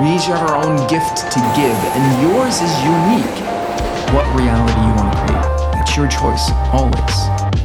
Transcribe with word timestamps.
We 0.00 0.10
each 0.16 0.24
have 0.24 0.50
our 0.50 0.56
own 0.56 0.76
gift 0.88 1.18
to 1.18 1.38
give, 1.54 1.76
and 1.94 2.22
yours 2.22 2.60
is 2.60 2.82
unique. 2.82 3.38
What 4.12 4.26
reality 4.34 4.80
you 4.80 4.92
want 4.96 5.12
to 5.12 5.18
create? 5.20 5.80
It's 5.80 5.96
your 5.96 6.08
choice, 6.08 6.50
always. 6.72 7.16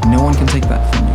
No 0.05 0.21
one 0.21 0.36
can 0.36 0.46
take 0.46 0.62
that 0.68 0.94
from 0.94 1.07
you. 1.07 1.13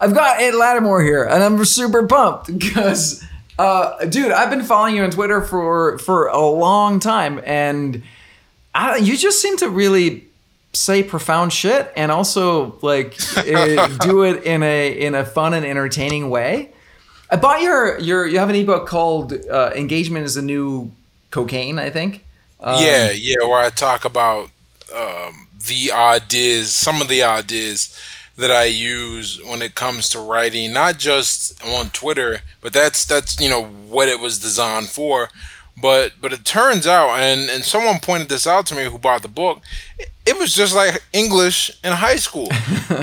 I've 0.00 0.14
got 0.14 0.40
Ed 0.40 0.54
Latimore 0.54 1.04
here, 1.04 1.24
and 1.24 1.42
I'm 1.42 1.62
super 1.66 2.06
pumped 2.06 2.58
because, 2.58 3.22
uh, 3.58 4.02
dude, 4.06 4.32
I've 4.32 4.48
been 4.48 4.64
following 4.64 4.96
you 4.96 5.04
on 5.04 5.10
Twitter 5.10 5.42
for 5.42 5.98
for 5.98 6.28
a 6.28 6.40
long 6.40 7.00
time, 7.00 7.42
and 7.44 8.02
I, 8.74 8.96
you 8.96 9.18
just 9.18 9.42
seem 9.42 9.58
to 9.58 9.68
really 9.68 10.24
say 10.72 11.02
profound 11.02 11.52
shit 11.52 11.92
and 11.96 12.10
also 12.10 12.78
like 12.80 13.14
eh, 13.36 13.88
do 13.98 14.22
it 14.22 14.42
in 14.44 14.62
a 14.62 14.90
in 14.90 15.14
a 15.14 15.26
fun 15.26 15.52
and 15.52 15.66
entertaining 15.66 16.30
way. 16.30 16.70
I 17.34 17.36
bought 17.36 17.62
your 17.62 17.98
your 17.98 18.28
you 18.28 18.38
have 18.38 18.48
an 18.48 18.54
ebook 18.54 18.86
called 18.86 19.32
uh, 19.32 19.72
"Engagement 19.74 20.24
is 20.24 20.36
a 20.36 20.42
New 20.42 20.92
Cocaine," 21.32 21.80
I 21.80 21.90
think. 21.90 22.24
Um, 22.60 22.80
yeah, 22.80 23.10
yeah, 23.10 23.42
where 23.42 23.58
I 23.58 23.70
talk 23.70 24.04
about 24.04 24.50
um, 24.94 25.48
the 25.66 25.90
ideas, 25.90 26.72
some 26.72 27.02
of 27.02 27.08
the 27.08 27.24
ideas 27.24 27.98
that 28.36 28.52
I 28.52 28.66
use 28.66 29.42
when 29.42 29.62
it 29.62 29.74
comes 29.74 30.08
to 30.10 30.20
writing, 30.20 30.72
not 30.72 30.98
just 30.98 31.60
on 31.64 31.90
Twitter, 31.90 32.42
but 32.60 32.72
that's 32.72 33.04
that's 33.04 33.40
you 33.40 33.50
know 33.50 33.64
what 33.64 34.08
it 34.08 34.20
was 34.20 34.38
designed 34.38 34.90
for. 34.90 35.28
But 35.80 36.12
but 36.20 36.32
it 36.32 36.44
turns 36.44 36.86
out, 36.86 37.18
and 37.18 37.50
and 37.50 37.64
someone 37.64 37.98
pointed 38.00 38.28
this 38.28 38.46
out 38.46 38.66
to 38.66 38.74
me 38.74 38.84
who 38.84 38.98
bought 38.98 39.22
the 39.22 39.28
book. 39.28 39.60
It, 39.98 40.10
it 40.26 40.38
was 40.38 40.54
just 40.54 40.74
like 40.74 41.02
English 41.12 41.70
in 41.82 41.92
high 41.92 42.16
school. 42.16 42.48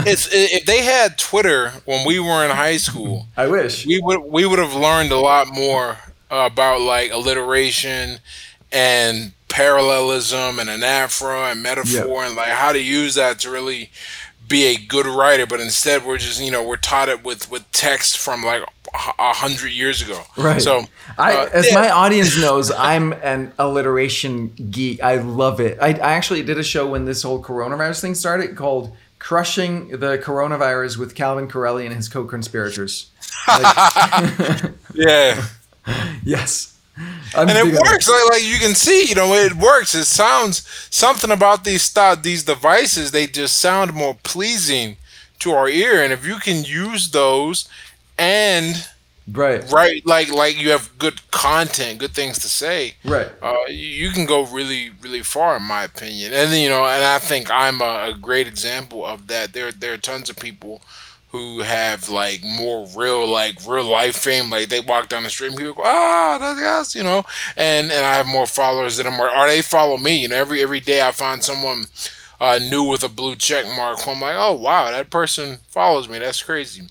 it's 0.08 0.28
if 0.32 0.66
they 0.66 0.84
had 0.84 1.18
Twitter 1.18 1.72
when 1.86 2.06
we 2.06 2.20
were 2.20 2.44
in 2.44 2.52
high 2.52 2.78
school, 2.78 3.28
I 3.38 3.48
wish 3.48 3.86
we 3.86 4.00
would 4.00 4.20
we 4.22 4.46
would 4.46 4.60
have 4.60 4.74
learned 4.74 5.12
a 5.12 5.20
lot 5.20 5.48
more 5.48 5.98
about 6.30 6.82
like 6.82 7.12
alliteration 7.12 8.20
and 8.72 9.34
parallelism 9.50 10.60
and 10.60 10.70
anaphora 10.70 11.52
and 11.52 11.62
metaphor 11.62 12.24
and 12.24 12.36
like 12.36 12.48
how 12.48 12.72
to 12.72 12.82
use 12.82 13.16
that 13.16 13.38
to 13.40 13.52
really 13.52 13.92
be 14.48 14.64
a 14.66 14.78
good 14.78 15.06
writer 15.06 15.46
but 15.46 15.60
instead 15.60 16.06
we're 16.06 16.18
just 16.18 16.42
you 16.42 16.50
know 16.50 16.64
we're 16.64 16.78
taught 16.78 17.10
it 17.10 17.24
with 17.24 17.52
with 17.52 17.70
text 17.74 18.18
from 18.18 18.44
like 18.44 18.64
a 18.94 19.34
hundred 19.34 19.72
years 19.72 20.02
ago. 20.02 20.22
Right. 20.38 20.62
So 20.62 20.84
I, 21.18 21.36
uh, 21.36 21.50
as 21.54 21.68
yeah. 21.68 21.76
my 21.76 21.90
audience 22.04 22.38
knows 22.40 22.72
i'm 22.72 23.14
an 23.14 23.54
alliteration 23.58 24.50
geek. 24.70 25.02
I 25.02 25.16
love 25.16 25.60
it. 25.60 25.78
I, 25.82 25.90
I 25.90 26.14
actually 26.14 26.44
did 26.44 26.58
a 26.58 26.64
show 26.64 26.90
when 26.90 27.06
this 27.06 27.24
whole 27.24 27.42
coronavirus 27.42 28.02
thing 28.02 28.16
started 28.16 28.56
called 28.56 28.96
crushing 29.20 29.90
the 29.90 30.18
coronavirus 30.18 30.98
with 30.98 31.16
calvin 31.16 31.48
correli 31.48 31.86
and 31.86 31.96
his 31.96 32.10
co-conspirators. 32.10 33.12
Like- 33.48 34.72
yeah. 34.94 35.46
Yes. 36.24 36.78
I'm 37.36 37.50
and 37.50 37.58
it 37.58 37.74
works. 37.74 38.08
Like, 38.08 38.30
like 38.30 38.44
you 38.44 38.60
can 38.60 38.76
see 38.76 39.06
you 39.08 39.16
know 39.16 39.34
it 39.34 39.54
works. 39.56 39.96
It 39.96 40.06
sounds 40.06 40.68
something 40.92 41.32
about 41.32 41.64
these 41.64 41.82
st- 41.82 42.22
these 42.22 42.44
devices 42.44 43.10
they 43.10 43.26
just 43.26 43.58
sound 43.58 43.94
more 43.94 44.18
pleasing 44.22 44.98
to 45.40 45.52
our 45.54 45.68
ear. 45.68 46.04
And 46.04 46.14
if 46.14 46.26
you 46.26 46.36
can 46.36 46.64
use 46.64 47.10
those 47.10 47.68
and 48.18 48.88
right. 49.32 49.70
right 49.72 50.06
like 50.06 50.30
like 50.32 50.60
you 50.60 50.72
have 50.72 50.98
good 50.98 51.30
content 51.32 52.00
good 52.00 52.12
things 52.12 52.40
to 52.40 52.50
say. 52.50 52.96
Right. 53.04 53.30
Uh, 53.42 53.56
you 53.70 54.12
can 54.12 54.26
go 54.26 54.46
really 54.46 54.92
really 55.02 55.24
far 55.24 55.58
in 55.58 55.64
my 55.64 55.84
opinion. 55.84 56.34
And 56.34 56.52
you 56.54 56.70
know 56.70 56.86
and 56.86 57.04
i 57.04 57.20
think 57.20 57.50
i'm 57.52 57.82
a, 57.82 58.12
a 58.12 58.18
great 58.20 58.48
example 58.48 59.06
of 59.06 59.28
that. 59.28 59.54
There 59.54 59.72
there 59.72 59.94
are 59.94 59.98
tons 59.98 60.30
of 60.30 60.38
people 60.38 60.82
who 61.32 61.62
have 61.62 62.10
like 62.10 62.44
more 62.44 62.88
real 62.96 63.26
like 63.28 63.56
real 63.68 63.86
life 63.86 64.18
fame. 64.18 64.50
Like 64.50 64.70
they 64.70 64.82
walk 64.82 65.10
down 65.10 65.24
the 65.24 65.30
street 65.30 65.50
and 65.50 65.58
people 65.58 65.74
go 65.76 65.84
ah 65.86 66.38
that's 66.40 66.60
yes 66.60 66.96
you 66.96 67.04
know? 67.04 67.24
And 67.56 67.92
and 67.92 68.06
i 68.06 68.16
have 68.16 68.28
more 68.28 68.48
followers 68.48 68.98
than 68.98 69.06
them 69.06 69.20
or, 69.20 69.36
or 69.36 69.48
they 69.48 69.62
follow 69.62 69.98
me. 69.98 70.22
You 70.22 70.28
know 70.30 70.36
every 70.36 70.62
every 70.62 70.80
day 70.80 71.02
i 71.06 71.12
find 71.12 71.44
someone 71.44 71.86
uh, 72.40 72.58
new 72.58 72.84
with 72.84 73.04
a 73.04 73.08
blue 73.08 73.36
check 73.36 73.68
mark 73.76 74.00
i'm 74.08 74.20
like 74.20 74.36
oh 74.36 74.54
wow 74.54 74.90
that 74.90 75.10
person 75.12 75.60
follows 75.70 76.10
me. 76.10 76.18
That's 76.20 76.42
crazy 76.42 76.88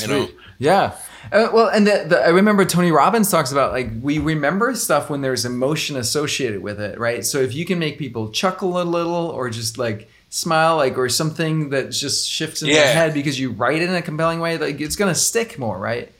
you 0.00 0.08
know 0.08 0.28
Yeah. 0.58 0.96
Uh, 1.32 1.48
well, 1.52 1.68
and 1.68 1.86
the, 1.86 2.04
the, 2.08 2.20
I 2.20 2.28
remember 2.28 2.64
Tony 2.64 2.90
Robbins 2.90 3.30
talks 3.30 3.52
about 3.52 3.72
like 3.72 3.90
we 4.02 4.18
remember 4.18 4.74
stuff 4.74 5.10
when 5.10 5.20
there's 5.20 5.44
emotion 5.44 5.96
associated 5.96 6.62
with 6.62 6.80
it, 6.80 6.98
right? 6.98 7.24
So 7.24 7.38
if 7.38 7.54
you 7.54 7.64
can 7.64 7.78
make 7.78 7.98
people 7.98 8.30
chuckle 8.30 8.80
a 8.80 8.84
little 8.84 9.28
or 9.28 9.48
just 9.50 9.78
like 9.78 10.10
smile, 10.28 10.76
like 10.76 10.98
or 10.98 11.08
something 11.08 11.70
that 11.70 11.90
just 11.90 12.28
shifts 12.28 12.62
in 12.62 12.68
their 12.68 12.94
head 12.94 13.14
because 13.14 13.38
you 13.38 13.50
write 13.52 13.80
it 13.82 13.88
in 13.88 13.94
a 13.94 14.02
compelling 14.02 14.40
way, 14.40 14.58
like 14.58 14.80
it's 14.80 14.96
gonna 14.96 15.14
stick 15.14 15.58
more, 15.58 15.78
right? 15.78 16.10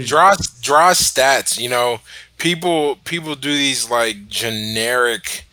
Just- 0.00 0.08
draw 0.08 0.34
draw 0.62 0.90
stats 0.92 1.58
you 1.60 1.68
know 1.68 2.00
people 2.38 2.96
people 3.04 3.36
do 3.36 3.52
these 3.52 3.88
like 3.88 4.26
generic 4.26 5.44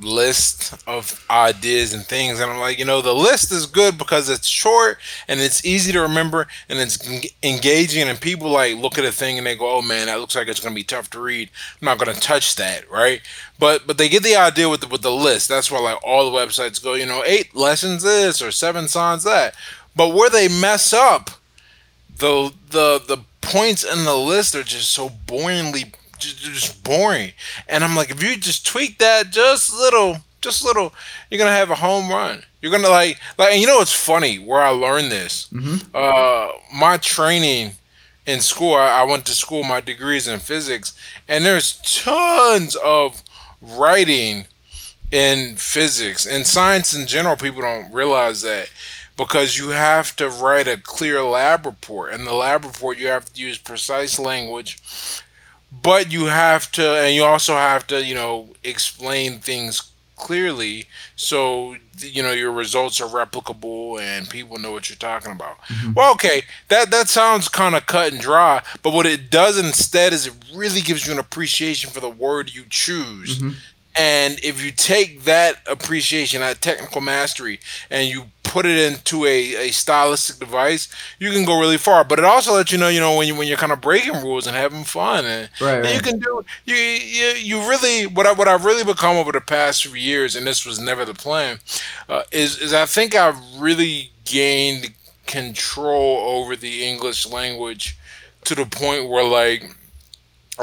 list 0.00 0.74
of 0.86 1.24
ideas 1.30 1.92
and 1.92 2.04
things 2.04 2.40
and 2.40 2.50
i'm 2.50 2.58
like 2.58 2.78
you 2.78 2.84
know 2.84 3.02
the 3.02 3.14
list 3.14 3.52
is 3.52 3.66
good 3.66 3.98
because 3.98 4.28
it's 4.28 4.48
short 4.48 4.98
and 5.28 5.40
it's 5.40 5.64
easy 5.64 5.92
to 5.92 6.00
remember 6.00 6.46
and 6.68 6.78
it's 6.78 6.98
engaging 7.42 8.08
and 8.08 8.20
people 8.20 8.48
like 8.48 8.76
look 8.76 8.98
at 8.98 9.04
a 9.04 9.12
thing 9.12 9.36
and 9.36 9.46
they 9.46 9.54
go 9.56 9.76
oh 9.76 9.82
man 9.82 10.06
that 10.06 10.18
looks 10.20 10.34
like 10.34 10.48
it's 10.48 10.60
going 10.60 10.74
to 10.74 10.78
be 10.78 10.84
tough 10.84 11.10
to 11.10 11.20
read. 11.20 11.50
I'm 11.80 11.86
not 11.86 11.98
going 11.98 12.14
to 12.14 12.20
touch 12.20 12.56
that 12.56 12.90
right? 12.90 13.20
But 13.58 13.86
but 13.86 13.98
they 13.98 14.08
get 14.08 14.22
the 14.22 14.36
idea 14.36 14.68
with 14.68 14.80
the, 14.80 14.86
with 14.86 15.02
the 15.02 15.12
list. 15.12 15.48
That's 15.48 15.70
why 15.70 15.78
like 15.78 15.98
all 16.02 16.30
the 16.30 16.36
websites 16.36 16.82
go 16.82 16.94
you 16.94 17.06
know 17.06 17.22
eight 17.24 17.54
lessons 17.54 18.02
this 18.02 18.42
or 18.42 18.50
seven 18.50 18.88
signs 18.88 19.24
that. 19.24 19.54
But 19.94 20.14
where 20.14 20.30
they 20.30 20.48
mess 20.48 20.92
up 20.92 21.30
the 22.16 22.52
the 22.70 23.02
the 23.06 23.18
points 23.40 23.84
in 23.84 24.04
the 24.04 24.16
list 24.16 24.54
are 24.54 24.62
just 24.62 24.90
so 24.90 25.08
boringly 25.08 25.92
just, 26.20 26.38
just 26.38 26.84
boring. 26.84 27.32
And 27.68 27.82
i'm 27.84 27.96
like 27.96 28.10
if 28.10 28.22
you 28.22 28.36
just 28.36 28.66
tweak 28.66 28.98
that 28.98 29.30
just 29.30 29.72
a 29.72 29.76
little 29.76 30.18
just 30.40 30.62
a 30.62 30.66
little 30.66 30.92
you're 31.30 31.38
gonna 31.38 31.50
have 31.50 31.70
a 31.70 31.74
home 31.76 32.08
run. 32.08 32.42
You're 32.62 32.72
gonna 32.72 32.88
like 32.88 33.18
like 33.38 33.52
and 33.52 33.60
you 33.60 33.66
know 33.66 33.78
what's 33.78 33.92
funny? 33.92 34.36
Where 34.38 34.60
i 34.62 34.68
learned 34.70 35.10
this. 35.10 35.48
Uh 35.94 36.48
my 36.74 36.96
training 36.98 37.72
in 38.26 38.40
school 38.40 38.74
I, 38.74 39.00
I 39.00 39.02
went 39.04 39.26
to 39.26 39.32
school 39.32 39.64
my 39.64 39.80
degrees 39.80 40.28
in 40.28 40.38
physics 40.40 40.92
and 41.28 41.44
there's 41.44 41.78
tons 41.82 42.76
of 42.76 43.22
writing 43.60 44.46
in 45.10 45.56
physics. 45.56 46.26
And 46.26 46.46
science 46.46 46.94
in 46.94 47.06
general 47.06 47.36
people 47.36 47.62
don't 47.62 47.92
realize 47.92 48.42
that 48.42 48.70
because 49.16 49.58
you 49.58 49.70
have 49.70 50.14
to 50.16 50.28
write 50.28 50.68
a 50.68 50.76
clear 50.78 51.22
lab 51.22 51.66
report. 51.66 52.12
And 52.12 52.26
the 52.26 52.32
lab 52.32 52.64
report 52.64 52.96
you 52.98 53.08
have 53.08 53.32
to 53.32 53.40
use 53.40 53.58
precise 53.58 54.18
language 54.18 54.78
but 55.70 56.12
you 56.12 56.26
have 56.26 56.70
to 56.72 56.82
and 56.82 57.14
you 57.14 57.24
also 57.24 57.54
have 57.54 57.86
to 57.86 58.04
you 58.04 58.14
know 58.14 58.48
explain 58.64 59.38
things 59.38 59.90
clearly 60.16 60.86
so 61.16 61.76
you 61.98 62.22
know 62.22 62.32
your 62.32 62.52
results 62.52 63.00
are 63.00 63.08
replicable 63.08 63.98
and 64.00 64.28
people 64.28 64.58
know 64.58 64.70
what 64.70 64.88
you're 64.88 64.96
talking 64.96 65.32
about. 65.32 65.58
Mm-hmm. 65.62 65.94
Well 65.94 66.12
okay 66.12 66.42
that 66.68 66.90
that 66.90 67.08
sounds 67.08 67.48
kind 67.48 67.74
of 67.74 67.86
cut 67.86 68.12
and 68.12 68.20
dry 68.20 68.62
but 68.82 68.92
what 68.92 69.06
it 69.06 69.30
does 69.30 69.58
instead 69.58 70.12
is 70.12 70.26
it 70.26 70.34
really 70.54 70.80
gives 70.80 71.06
you 71.06 71.12
an 71.12 71.18
appreciation 71.18 71.90
for 71.90 72.00
the 72.00 72.10
word 72.10 72.54
you 72.54 72.64
choose 72.68 73.38
mm-hmm. 73.38 73.56
And 73.96 74.38
if 74.42 74.64
you 74.64 74.70
take 74.70 75.24
that 75.24 75.56
appreciation, 75.66 76.40
that 76.40 76.60
technical 76.60 77.00
mastery, 77.00 77.60
and 77.90 78.08
you 78.08 78.26
put 78.44 78.66
it 78.66 78.92
into 78.92 79.24
a, 79.24 79.68
a 79.68 79.70
stylistic 79.70 80.38
device, 80.38 80.88
you 81.18 81.30
can 81.30 81.44
go 81.44 81.58
really 81.58 81.76
far. 81.76 82.04
But 82.04 82.18
it 82.18 82.24
also 82.24 82.54
lets 82.54 82.72
you 82.72 82.78
know, 82.78 82.88
you 82.88 83.00
know, 83.00 83.16
when 83.16 83.26
you 83.26 83.34
when 83.34 83.48
you're 83.48 83.56
kind 83.56 83.72
of 83.72 83.80
breaking 83.80 84.22
rules 84.22 84.46
and 84.46 84.56
having 84.56 84.84
fun, 84.84 85.24
and, 85.24 85.50
Right, 85.60 85.84
and 85.84 85.94
you 85.94 86.00
can 86.00 86.18
do 86.18 86.44
you 86.64 86.74
you 86.74 87.26
you 87.32 87.68
really 87.68 88.06
what 88.06 88.26
I 88.26 88.32
what 88.32 88.48
I've 88.48 88.64
really 88.64 88.84
become 88.84 89.16
over 89.16 89.32
the 89.32 89.40
past 89.40 89.84
few 89.84 89.94
years, 89.94 90.36
and 90.36 90.46
this 90.46 90.64
was 90.64 90.78
never 90.78 91.04
the 91.04 91.14
plan, 91.14 91.58
uh, 92.08 92.22
is 92.30 92.58
is 92.58 92.72
I 92.72 92.86
think 92.86 93.14
I've 93.14 93.38
really 93.58 94.12
gained 94.24 94.94
control 95.26 96.18
over 96.18 96.56
the 96.56 96.84
English 96.84 97.26
language 97.26 97.96
to 98.44 98.54
the 98.54 98.66
point 98.66 99.08
where 99.08 99.24
like 99.24 99.76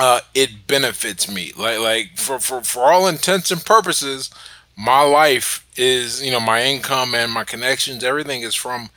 uh, 0.02 0.22
it 0.34 0.68
benefits 0.68 1.32
me. 1.32 1.52
Like 1.58 1.80
like 1.80 2.18
for, 2.18 2.40
for 2.40 2.62
for 2.62 2.84
all 2.92 3.08
intents 3.08 3.52
and 3.52 3.64
purposes, 3.64 4.30
my 4.76 5.02
life 5.02 5.66
is 5.76 6.24
you 6.24 6.32
know 6.32 6.40
my 6.40 6.64
income 6.64 7.14
and 7.16 7.32
my 7.32 7.44
connections. 7.44 8.04
Everything 8.04 8.42
is 8.42 8.56
from 8.56 8.90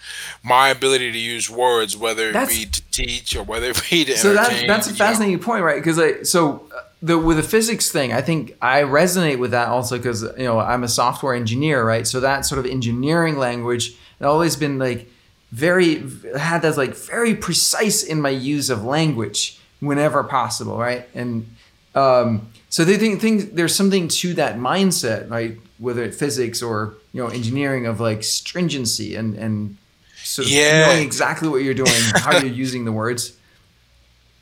my 0.43 0.69
ability 0.71 1.13
to 1.13 1.19
use 1.19 1.49
words, 1.51 1.97
whether 1.97 2.29
it 2.29 2.33
That's- 2.33 2.57
be 2.59 2.67
to 2.67 2.83
teach 2.91 3.37
or 3.37 3.43
whether 3.43 3.71
it 3.71 3.83
be 3.91 4.05
to 4.05 4.17
so 4.17 4.35
that, 4.35 4.65
that's 4.67 4.87
a 4.87 4.91
you 4.91 4.99
know. 4.99 5.05
fascinating 5.05 5.39
point, 5.39 5.63
right? 5.65 5.77
Because 5.77 5.99
I 5.99 6.23
so 6.23 6.67
uh, 6.75 6.81
the 7.03 7.19
with 7.19 7.37
the 7.39 7.43
physics 7.43 7.91
thing, 7.91 8.13
I 8.13 8.21
think 8.21 8.57
I 8.61 8.83
resonate 8.83 9.39
with 9.39 9.53
that 9.53 9.69
also 9.69 9.97
because 9.97 10.23
you 10.23 10.45
know 10.45 10.59
I'm 10.59 10.85
a 10.85 10.89
software 10.89 11.35
engineer, 11.35 11.85
right? 11.85 12.07
So 12.07 12.21
that 12.21 12.45
sort 12.47 12.59
of 12.59 12.67
engineering 12.67 13.37
language 13.39 13.93
has 14.19 14.27
always 14.27 14.57
been 14.57 14.79
like 14.79 15.09
very 15.51 16.03
had 16.39 16.63
that 16.63 16.77
like 16.77 16.95
very 16.95 17.35
precise 17.35 18.03
in 18.03 18.21
my 18.21 18.29
use 18.31 18.71
of 18.71 18.85
language 18.85 19.59
whenever 19.81 20.23
possible, 20.25 20.79
right? 20.79 21.09
And 21.15 21.47
um, 21.95 22.49
so 22.69 22.85
they 22.85 22.97
think, 22.97 23.21
think 23.21 23.55
there's 23.55 23.75
something 23.75 24.09
to 24.09 24.35
that 24.35 24.57
mindset, 24.57 25.29
right? 25.31 25.59
Whether 25.79 26.05
it's 26.05 26.17
physics 26.19 26.63
or 26.63 26.95
you 27.13 27.23
know 27.23 27.29
engineering 27.29 27.87
of 27.87 28.01
like 28.01 28.23
stringency 28.23 29.17
and 29.17 29.35
and 29.37 29.77
sort 30.23 30.47
of 30.47 30.53
Yeah. 30.53 30.87
knowing 30.87 31.03
exactly 31.03 31.49
what 31.49 31.63
you're 31.63 31.75
doing, 31.75 31.91
how 32.15 32.39
you're 32.39 32.53
using 32.65 32.85
the 32.85 32.93
words. 32.93 33.33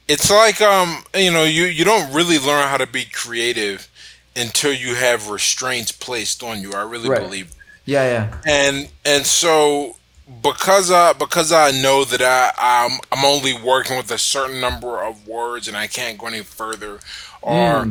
it's 0.08 0.30
like 0.30 0.60
um 0.60 1.04
you 1.14 1.30
know 1.30 1.44
you 1.44 1.64
you 1.64 1.84
don't 1.84 2.12
really 2.12 2.38
learn 2.38 2.66
how 2.68 2.76
to 2.76 2.86
be 2.86 3.04
creative 3.04 3.88
until 4.36 4.72
you 4.72 4.94
have 4.94 5.28
restraints 5.28 5.92
placed 5.92 6.42
on 6.42 6.60
you. 6.60 6.72
I 6.72 6.82
really 6.82 7.08
Right. 7.08 7.20
believe 7.20 7.52
Yeah, 7.84 8.04
yeah. 8.04 8.38
and 8.46 8.88
and 9.04 9.24
so 9.26 9.96
because 10.42 10.90
I 10.90 11.12
because 11.14 11.52
I 11.52 11.70
know 11.70 12.04
that 12.04 12.22
I 12.22 12.52
I'm 12.58 12.98
I'm 13.10 13.24
only 13.24 13.54
working 13.54 13.96
with 13.96 14.10
a 14.10 14.18
certain 14.18 14.60
number 14.60 15.02
of 15.02 15.26
words 15.26 15.68
and 15.68 15.76
I 15.76 15.86
can't 15.86 16.18
go 16.18 16.26
any 16.26 16.42
further, 16.42 17.00
or 17.40 17.90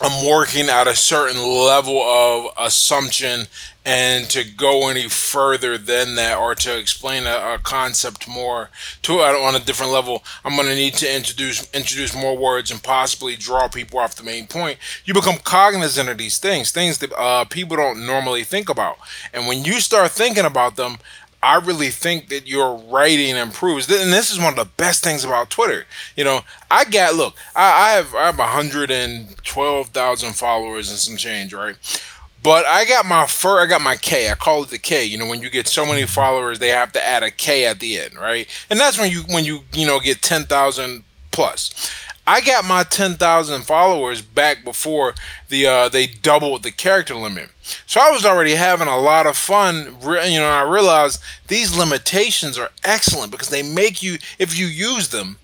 I'm 0.00 0.28
working 0.28 0.68
at 0.68 0.86
a 0.86 0.94
certain 0.94 1.42
level 1.42 2.00
of 2.00 2.52
assumption, 2.58 3.46
and 3.84 4.28
to 4.30 4.44
go 4.44 4.88
any 4.88 5.08
further 5.08 5.78
than 5.78 6.14
that 6.16 6.38
or 6.38 6.54
to 6.54 6.78
explain 6.78 7.26
a, 7.26 7.54
a 7.54 7.58
concept 7.62 8.28
more 8.28 8.70
to 9.02 9.20
on 9.20 9.54
a 9.54 9.60
different 9.60 9.92
level, 9.92 10.22
I'm 10.44 10.56
going 10.56 10.68
to 10.68 10.74
need 10.74 10.94
to 10.94 11.16
introduce 11.16 11.68
introduce 11.72 12.14
more 12.14 12.36
words 12.36 12.70
and 12.70 12.82
possibly 12.82 13.34
draw 13.34 13.66
people 13.66 13.98
off 13.98 14.14
the 14.14 14.22
main 14.22 14.46
point. 14.46 14.78
You 15.04 15.14
become 15.14 15.38
cognizant 15.38 16.08
of 16.08 16.18
these 16.18 16.38
things, 16.38 16.70
things 16.70 16.98
that 16.98 17.12
uh, 17.18 17.44
people 17.46 17.76
don't 17.76 18.06
normally 18.06 18.44
think 18.44 18.68
about, 18.68 18.98
and 19.32 19.46
when 19.46 19.64
you 19.64 19.80
start 19.80 20.10
thinking 20.10 20.44
about 20.44 20.76
them. 20.76 20.98
I 21.42 21.56
really 21.56 21.90
think 21.90 22.28
that 22.28 22.46
your 22.48 22.76
writing 22.76 23.36
improves, 23.36 23.88
and 23.90 24.12
this 24.12 24.30
is 24.30 24.38
one 24.38 24.48
of 24.48 24.56
the 24.56 24.64
best 24.76 25.04
things 25.04 25.24
about 25.24 25.50
Twitter. 25.50 25.84
You 26.16 26.24
know, 26.24 26.40
I 26.70 26.84
got 26.84 27.14
look, 27.14 27.36
I, 27.54 27.90
I 27.90 27.90
have 27.92 28.14
I 28.14 28.26
have 28.26 28.38
112,000 28.38 30.32
followers 30.34 30.90
and 30.90 30.98
some 30.98 31.16
change, 31.16 31.54
right? 31.54 31.76
But 32.42 32.66
I 32.66 32.84
got 32.84 33.06
my 33.06 33.26
fur, 33.26 33.60
I 33.60 33.66
got 33.66 33.80
my 33.80 33.96
K. 33.96 34.30
I 34.30 34.34
call 34.34 34.62
it 34.62 34.70
the 34.70 34.78
K. 34.78 35.04
You 35.04 35.18
know, 35.18 35.26
when 35.26 35.42
you 35.42 35.50
get 35.50 35.68
so 35.68 35.84
many 35.86 36.06
followers, 36.06 36.58
they 36.58 36.68
have 36.68 36.92
to 36.92 37.04
add 37.04 37.22
a 37.22 37.30
K 37.30 37.66
at 37.66 37.80
the 37.80 37.98
end, 37.98 38.16
right? 38.16 38.48
And 38.70 38.78
that's 38.78 38.98
when 38.98 39.10
you 39.10 39.22
when 39.28 39.44
you 39.44 39.60
you 39.72 39.86
know 39.86 40.00
get 40.00 40.22
10,000 40.22 41.04
plus. 41.30 41.92
I 42.28 42.42
got 42.42 42.66
my 42.66 42.82
10,000 42.82 43.62
followers 43.62 44.20
back 44.20 44.62
before 44.62 45.14
the 45.48 45.66
uh, 45.66 45.88
they 45.88 46.06
doubled 46.06 46.62
the 46.62 46.70
character 46.70 47.14
limit. 47.14 47.48
So 47.86 48.00
I 48.00 48.10
was 48.10 48.26
already 48.26 48.54
having 48.54 48.86
a 48.88 48.98
lot 48.98 49.26
of 49.26 49.36
fun. 49.36 49.96
You 50.02 50.38
know, 50.38 50.48
I 50.48 50.62
realized 50.62 51.22
these 51.48 51.76
limitations 51.76 52.58
are 52.58 52.70
excellent 52.84 53.30
because 53.32 53.48
they 53.48 53.62
make 53.62 54.02
you, 54.02 54.18
if 54.38 54.58
you 54.58 54.66
use 54.66 55.08
them, 55.08 55.36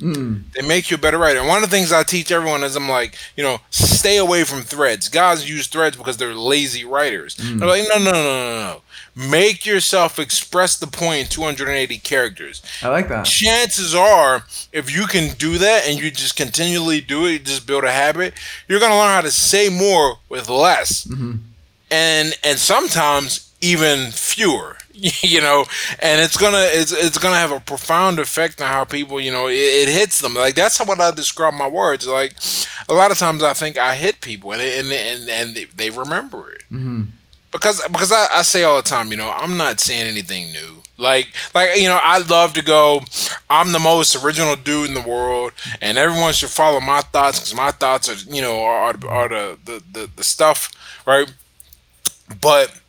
they 0.55 0.67
make 0.67 0.91
you 0.91 0.97
a 0.97 1.01
better 1.01 1.19
writer. 1.19 1.39
And 1.41 1.49
one 1.49 1.63
of 1.63 1.71
the 1.71 1.75
things 1.75 1.91
I 1.93 2.03
teach 2.03 2.31
everyone 2.31 2.63
is 2.63 2.77
I'm 2.77 2.89
like, 2.89 3.17
you 3.37 3.43
know, 3.45 3.61
stay 3.71 4.19
away 4.19 4.45
from 4.45 4.61
threads. 4.61 5.09
Guys 5.09 5.49
use 5.49 5.67
threads 5.67 5.97
because 5.97 6.17
they're 6.19 6.35
lazy 6.35 6.85
writers. 6.85 7.37
They're 7.37 7.69
like, 7.69 7.87
no, 7.89 7.99
no, 7.99 8.13
no, 8.13 8.13
no, 8.13 8.61
no. 8.61 8.83
Make 9.17 9.65
yourself 9.65 10.19
express 10.19 10.77
the 10.77 10.87
point 10.87 11.21
in 11.21 11.27
280 11.27 11.99
characters. 11.99 12.63
I 12.83 12.89
like 12.89 13.09
that. 13.09 13.25
chances 13.25 13.95
are 13.95 14.45
if 14.73 14.95
you 14.95 15.07
can 15.07 15.37
do 15.37 15.59
that 15.59 15.87
and 15.87 16.01
you 16.01 16.11
just 16.11 16.37
continually 16.37 17.01
do 17.01 17.27
it 17.27 17.33
you 17.33 17.39
just 17.39 17.67
build 17.67 17.85
a 17.85 17.93
habit 17.93 18.35
you're 18.67 18.81
going 18.81 18.91
to 18.91 18.99
learn 18.99 19.15
how 19.15 19.21
to 19.21 19.31
say 19.31 19.69
more 19.69 20.19
with 20.29 20.49
less. 20.49 21.05
Mm-hmm. 21.05 21.37
And 21.91 22.35
and 22.43 22.59
sometimes 22.59 23.53
even 23.61 24.11
fewer 24.11 24.79
you 24.93 25.41
know? 25.41 25.65
And 26.01 26.21
it's 26.21 26.37
gonna 26.37 26.67
it's, 26.71 26.93
it's 26.93 27.19
gonna 27.19 27.37
have 27.37 27.53
a 27.53 27.61
profound 27.61 28.19
effect 28.19 28.61
on 28.61 28.69
how 28.69 28.85
people 28.85 29.21
you 29.21 29.33
know 29.33 29.49
it, 29.49 29.55
it 29.55 29.89
hits 29.89 30.21
them. 30.21 30.35
Like 30.35 30.55
that's 30.55 30.79
how 30.79 30.93
i 30.93 31.11
describe 31.11 31.55
my 31.55 31.69
words. 31.69 32.07
Like 32.07 32.35
a 32.89 32.95
lot 32.95 33.11
of 33.11 33.19
times 33.19 33.43
i 33.43 33.53
think 33.53 33.79
i 33.79 33.95
hit 33.95 34.21
people 34.21 34.53
and 34.53 34.63
and 34.63 34.93
and, 34.93 35.29
and 35.29 35.55
they, 35.55 35.65
they 35.65 35.91
remember 35.91 36.51
it 36.51 36.63
mm-hmm. 36.71 37.03
Because 37.55 37.81
because 37.89 38.13
I, 38.13 38.27
I 38.33 38.43
say 38.43 38.65
all 38.65 38.77
the 38.77 38.83
time, 38.83 39.11
you 39.11 39.17
know, 39.17 39.31
I'm 39.31 39.57
not 39.57 39.81
saying 39.81 40.07
anything 40.07 40.53
new. 40.53 40.83
Like 40.99 41.29
like 41.55 41.77
you 41.77 41.89
know, 41.89 42.01
I 42.03 42.19
love 42.19 42.53
to 42.55 42.63
go. 42.63 43.01
I'm 43.49 43.73
the 43.73 43.79
most 43.81 44.23
original 44.23 44.57
dude 44.57 44.89
in 44.89 44.95
the 44.95 45.01
world, 45.09 45.53
and 45.81 45.97
everyone 45.99 46.35
should 46.35 46.51
follow 46.51 46.81
my 46.81 47.01
thoughts 47.01 47.41
because 47.41 47.55
my 47.55 47.71
thoughts 47.71 48.09
are 48.09 48.33
you 48.33 48.43
know 48.43 48.63
are, 48.63 48.95
are 49.09 49.29
the, 49.29 49.59
the 49.65 49.83
the 49.93 50.11
the 50.17 50.25
stuff 50.25 50.71
right. 51.07 51.33
But 52.41 52.81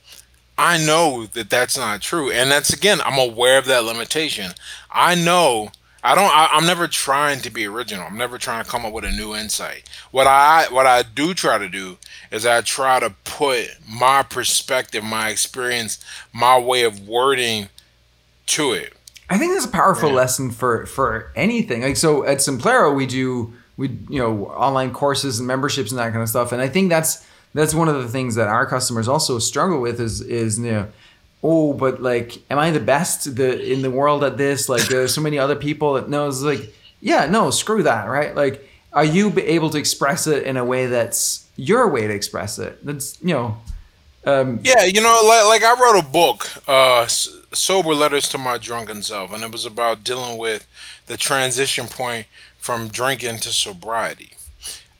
I 0.57 0.77
know 0.77 1.25
that 1.27 1.49
that's 1.49 1.77
not 1.77 2.01
true, 2.01 2.31
and 2.31 2.51
that's 2.51 2.73
again, 2.73 3.01
I'm 3.01 3.19
aware 3.19 3.57
of 3.57 3.65
that 3.65 3.85
limitation. 3.85 4.51
I 4.91 5.15
know. 5.15 5.71
I 6.05 6.13
don't. 6.15 6.25
I, 6.31 6.49
I'm 6.51 6.65
never 6.67 6.87
trying 6.87 7.41
to 7.41 7.49
be 7.49 7.65
original. 7.65 8.05
I'm 8.05 8.17
never 8.17 8.37
trying 8.37 8.63
to 8.63 8.69
come 8.69 8.85
up 8.85 8.93
with 8.93 9.05
a 9.05 9.11
new 9.11 9.35
insight. 9.35 9.89
What 10.11 10.27
I 10.27 10.67
what 10.69 10.85
I 10.85 11.01
do 11.03 11.33
try 11.33 11.57
to 11.57 11.67
do 11.67 11.97
is 12.31 12.45
I 12.45 12.61
try 12.61 12.99
to 12.99 13.09
put 13.23 13.69
my 13.89 14.21
perspective, 14.23 15.03
my 15.03 15.29
experience, 15.29 16.03
my 16.31 16.59
way 16.59 16.83
of 16.83 17.07
wording 17.07 17.69
to 18.47 18.71
it. 18.73 18.93
I 19.29 19.39
think 19.39 19.53
that's 19.53 19.65
a 19.65 19.69
powerful 19.69 20.09
Yeah. 20.09 20.15
lesson 20.15 20.51
for 20.51 20.85
for 20.85 21.31
anything. 21.35 21.81
Like 21.81 21.97
so 21.97 22.23
at 22.25 22.37
Simplero 22.37 22.95
we 22.95 23.07
do 23.07 23.53
we 23.75 23.87
you 24.07 24.19
know 24.19 24.45
online 24.49 24.93
courses 24.93 25.39
and 25.39 25.47
memberships 25.47 25.89
and 25.91 25.97
that 25.99 26.11
kind 26.11 26.21
of 26.21 26.29
stuff. 26.29 26.51
And 26.51 26.61
I 26.61 26.67
think 26.67 26.89
that's 26.89 27.25
that's 27.55 27.73
one 27.73 27.87
of 27.89 27.95
the 27.95 28.07
things 28.09 28.35
that 28.35 28.47
our 28.47 28.67
customers 28.67 29.07
also 29.07 29.39
struggle 29.39 29.81
with 29.81 29.99
is 29.99 30.21
is 30.21 30.59
you 30.59 30.71
know 30.71 30.87
oh 31.45 31.73
but 31.73 32.01
like 32.01 32.41
am 32.49 32.59
I 32.59 32.71
the 32.71 32.79
best 32.79 33.35
the 33.35 33.49
in 33.71 33.81
the 33.81 33.91
world 33.91 34.23
at 34.23 34.37
this? 34.37 34.67
Like 34.69 34.87
there's 34.87 35.13
so 35.13 35.21
many 35.21 35.37
other 35.37 35.55
people 35.55 35.93
that 35.93 36.09
knows 36.09 36.43
like 36.43 36.73
yeah 37.01 37.25
no 37.27 37.51
screw 37.51 37.83
that 37.83 38.05
right 38.05 38.35
like 38.35 38.67
are 38.93 39.05
you 39.05 39.33
able 39.37 39.69
to 39.69 39.77
express 39.77 40.25
it 40.25 40.43
in 40.43 40.57
a 40.57 40.63
way 40.63 40.87
that's 40.87 41.47
your 41.57 41.89
way 41.89 42.07
to 42.07 42.13
express 42.13 42.57
it? 42.59 42.83
That's 42.85 43.21
you 43.21 43.33
know 43.33 43.57
um, 44.25 44.59
Yeah, 44.63 44.85
you 44.85 45.01
know, 45.01 45.21
like, 45.25 45.61
like 45.61 45.63
I 45.63 45.79
wrote 45.79 45.99
a 45.99 46.07
book, 46.07 46.49
uh, 46.67 47.05
"Sober 47.07 47.93
Letters 47.93 48.27
to 48.29 48.37
My 48.37 48.57
Drunken 48.57 49.03
Self," 49.03 49.31
and 49.31 49.43
it 49.43 49.51
was 49.51 49.65
about 49.65 50.03
dealing 50.03 50.37
with 50.37 50.67
the 51.05 51.17
transition 51.17 51.87
point 51.87 52.25
from 52.57 52.87
drinking 52.87 53.37
to 53.39 53.49
sobriety. 53.49 54.31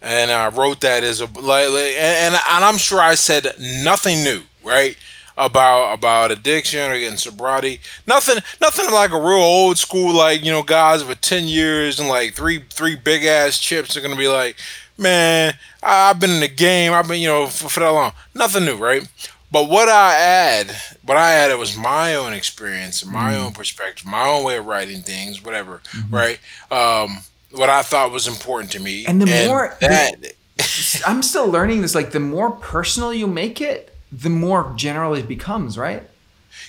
And 0.01 0.31
I 0.31 0.49
wrote 0.49 0.81
that 0.81 1.03
as 1.03 1.21
a 1.21 1.25
like, 1.25 1.69
and 1.69 2.35
and 2.35 2.65
I'm 2.65 2.77
sure 2.77 3.01
I 3.01 3.15
said 3.15 3.47
nothing 3.59 4.23
new, 4.23 4.41
right? 4.63 4.95
About 5.37 5.93
about 5.93 6.31
addiction 6.31 6.89
or 6.91 6.97
getting 6.97 7.17
sobriety. 7.17 7.81
Nothing 8.07 8.37
nothing 8.61 8.89
like 8.91 9.11
a 9.11 9.19
real 9.19 9.33
old 9.43 9.77
school 9.77 10.13
like 10.13 10.45
you 10.45 10.51
know 10.51 10.63
guys 10.63 11.03
with 11.03 11.19
ten 11.19 11.43
years 11.49 11.99
and 11.99 12.07
like 12.07 12.33
three 12.35 12.63
three 12.69 12.95
big 12.95 13.25
ass 13.25 13.59
chips 13.59 13.97
are 13.97 14.01
gonna 14.01 14.15
be 14.15 14.29
like, 14.29 14.55
man, 14.97 15.55
I've 15.83 16.21
been 16.21 16.29
in 16.29 16.39
the 16.39 16.47
game. 16.47 16.93
I've 16.93 17.07
been 17.09 17.19
you 17.19 17.27
know 17.27 17.47
for, 17.47 17.67
for 17.67 17.79
that 17.81 17.89
long. 17.89 18.13
Nothing 18.33 18.63
new, 18.63 18.77
right? 18.77 19.05
But 19.51 19.69
what 19.69 19.89
I 19.89 20.15
add, 20.15 20.71
what 21.03 21.17
I 21.17 21.31
added 21.33 21.57
was 21.57 21.75
my 21.77 22.15
own 22.15 22.31
experience, 22.33 23.05
my 23.05 23.37
own 23.37 23.51
perspective, 23.53 24.05
my 24.05 24.25
own 24.27 24.43
way 24.45 24.57
of 24.57 24.65
writing 24.65 25.01
things, 25.01 25.43
whatever, 25.43 25.81
right? 26.09 26.39
Um, 26.71 27.19
what 27.51 27.69
I 27.69 27.81
thought 27.81 28.11
was 28.11 28.27
important 28.27 28.71
to 28.73 28.79
me, 28.81 29.05
And 29.05 29.21
the 29.21 29.27
more- 29.47 29.77
that, 29.81 30.15
I'm 31.05 31.21
still 31.21 31.47
learning 31.47 31.81
this. 31.83 31.93
Like 31.95 32.11
the 32.11 32.19
more 32.19 32.51
personal 32.51 33.13
you 33.13 33.27
make 33.27 33.61
it, 33.61 33.94
the 34.23 34.29
more 34.29 34.73
general 34.75 35.13
it 35.15 35.27
becomes, 35.27 35.77
right? 35.77 36.03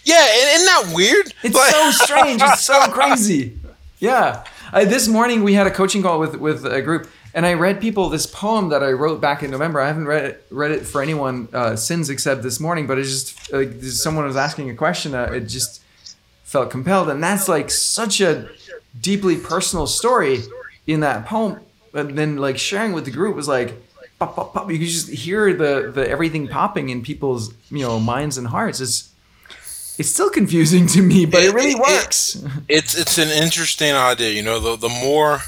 yeah, 0.04 0.24
isn't 0.54 0.66
that 0.66 0.92
weird? 0.94 1.32
It's 1.42 1.54
Like- 1.54 1.70
so 1.74 1.90
strange. 2.04 2.42
It's 2.42 2.62
so 2.62 2.80
crazy. 2.98 3.58
Yeah. 3.98 4.44
I, 4.72 4.84
this 4.84 5.06
morning 5.08 5.42
we 5.44 5.54
had 5.54 5.66
a 5.66 5.70
coaching 5.70 6.02
call 6.02 6.18
with 6.18 6.34
with 6.36 6.64
a 6.66 6.82
group, 6.82 7.08
and 7.34 7.46
I 7.46 7.54
read 7.54 7.80
people 7.80 8.08
this 8.08 8.26
poem 8.26 8.68
that 8.70 8.82
I 8.82 8.90
wrote 8.92 9.20
back 9.20 9.42
in 9.44 9.50
November. 9.50 9.80
I 9.80 9.86
haven't 9.86 10.06
read 10.06 10.24
it 10.24 10.46
read 10.50 10.72
it 10.72 10.84
for 10.84 11.00
anyone 11.02 11.48
uh, 11.52 11.76
since 11.76 12.08
except 12.08 12.42
this 12.42 12.58
morning, 12.58 12.86
but 12.88 12.98
it 12.98 13.04
just 13.04 13.52
like 13.52 13.80
someone 13.82 14.24
was 14.26 14.36
asking 14.36 14.70
a 14.70 14.74
question. 14.74 15.14
Uh, 15.14 15.30
it 15.32 15.42
just 15.42 15.82
felt 16.42 16.68
compelled, 16.70 17.08
and 17.08 17.22
that's 17.22 17.46
like 17.48 17.70
such 17.70 18.20
a 18.20 18.48
deeply 19.00 19.36
personal 19.36 19.86
story 19.86 20.42
in 20.86 21.00
that 21.00 21.26
poem. 21.26 21.60
And 21.94 22.18
then 22.18 22.36
like 22.38 22.58
sharing 22.58 22.92
with 22.92 23.04
the 23.04 23.12
group 23.12 23.36
was 23.36 23.48
like. 23.48 23.82
Pop, 24.18 24.34
pop, 24.34 24.54
pop. 24.54 24.70
You 24.70 24.78
could 24.78 24.88
just 24.88 25.08
hear 25.10 25.52
the, 25.52 25.90
the 25.92 26.08
everything 26.08 26.48
popping 26.48 26.88
in 26.88 27.02
people's 27.02 27.52
you 27.70 27.80
know 27.80 28.00
minds 28.00 28.38
and 28.38 28.46
hearts. 28.46 28.80
It's 28.80 29.10
it's 29.98 30.10
still 30.10 30.30
confusing 30.30 30.86
to 30.88 31.02
me, 31.02 31.26
but 31.26 31.42
it 31.42 31.52
really 31.54 31.72
It- 31.72 31.76
it- 31.76 31.80
works. 31.80 32.42
it's 32.68 32.94
it's 32.96 33.18
an 33.18 33.28
interesting 33.28 33.92
idea. 33.94 34.30
You 34.30 34.42
know, 34.42 34.58
the 34.58 34.76
the 34.76 34.88
more 34.88 35.40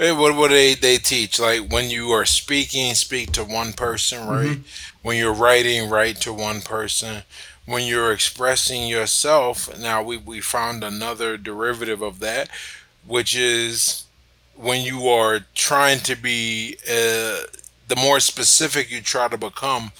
eh, 0.00 0.10
what 0.10 0.34
what 0.36 0.50
they 0.50 0.74
they 0.74 0.96
teach 0.96 1.38
like 1.38 1.70
when 1.70 1.88
you 1.90 2.10
are 2.10 2.24
speaking, 2.26 2.94
speak 2.94 3.30
to 3.32 3.44
one 3.44 3.72
person, 3.74 4.26
right? 4.26 4.58
When 5.02 5.16
you're 5.16 5.32
writing, 5.32 5.88
write 5.88 6.20
to 6.22 6.32
one 6.32 6.62
person. 6.62 7.22
When 7.66 7.86
you're 7.86 8.12
expressing 8.12 8.88
yourself, 8.88 9.78
now 9.78 10.02
we 10.02 10.16
we 10.16 10.40
found 10.40 10.82
another 10.82 11.36
derivative 11.36 12.02
of 12.02 12.18
that, 12.18 12.48
which 13.06 13.36
is 13.36 14.04
when 14.56 14.82
you 14.82 15.08
are 15.08 15.40
trying 15.54 16.00
to 16.00 16.16
be 16.16 16.76
uh, 16.90 17.42
the 17.90 17.96
more 17.96 18.20
specific 18.20 18.90
you 18.90 19.00
try 19.02 19.28
to 19.28 19.36
become, 19.36 19.92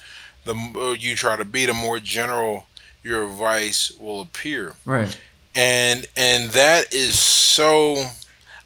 the 0.44 0.54
more 0.54 0.82
uh, 0.82 0.92
you 0.92 1.14
try 1.14 1.37
to 1.37 1.44
be, 1.44 1.66
the 1.66 1.75
more 1.75 1.99
general 2.00 2.66
your 3.02 3.25
advice 3.25 3.92
will 3.99 4.20
appear 4.20 4.75
Right. 4.85 5.16
and 5.54 6.06
and 6.16 6.50
that 6.50 6.92
is 6.92 7.18
so 7.18 7.94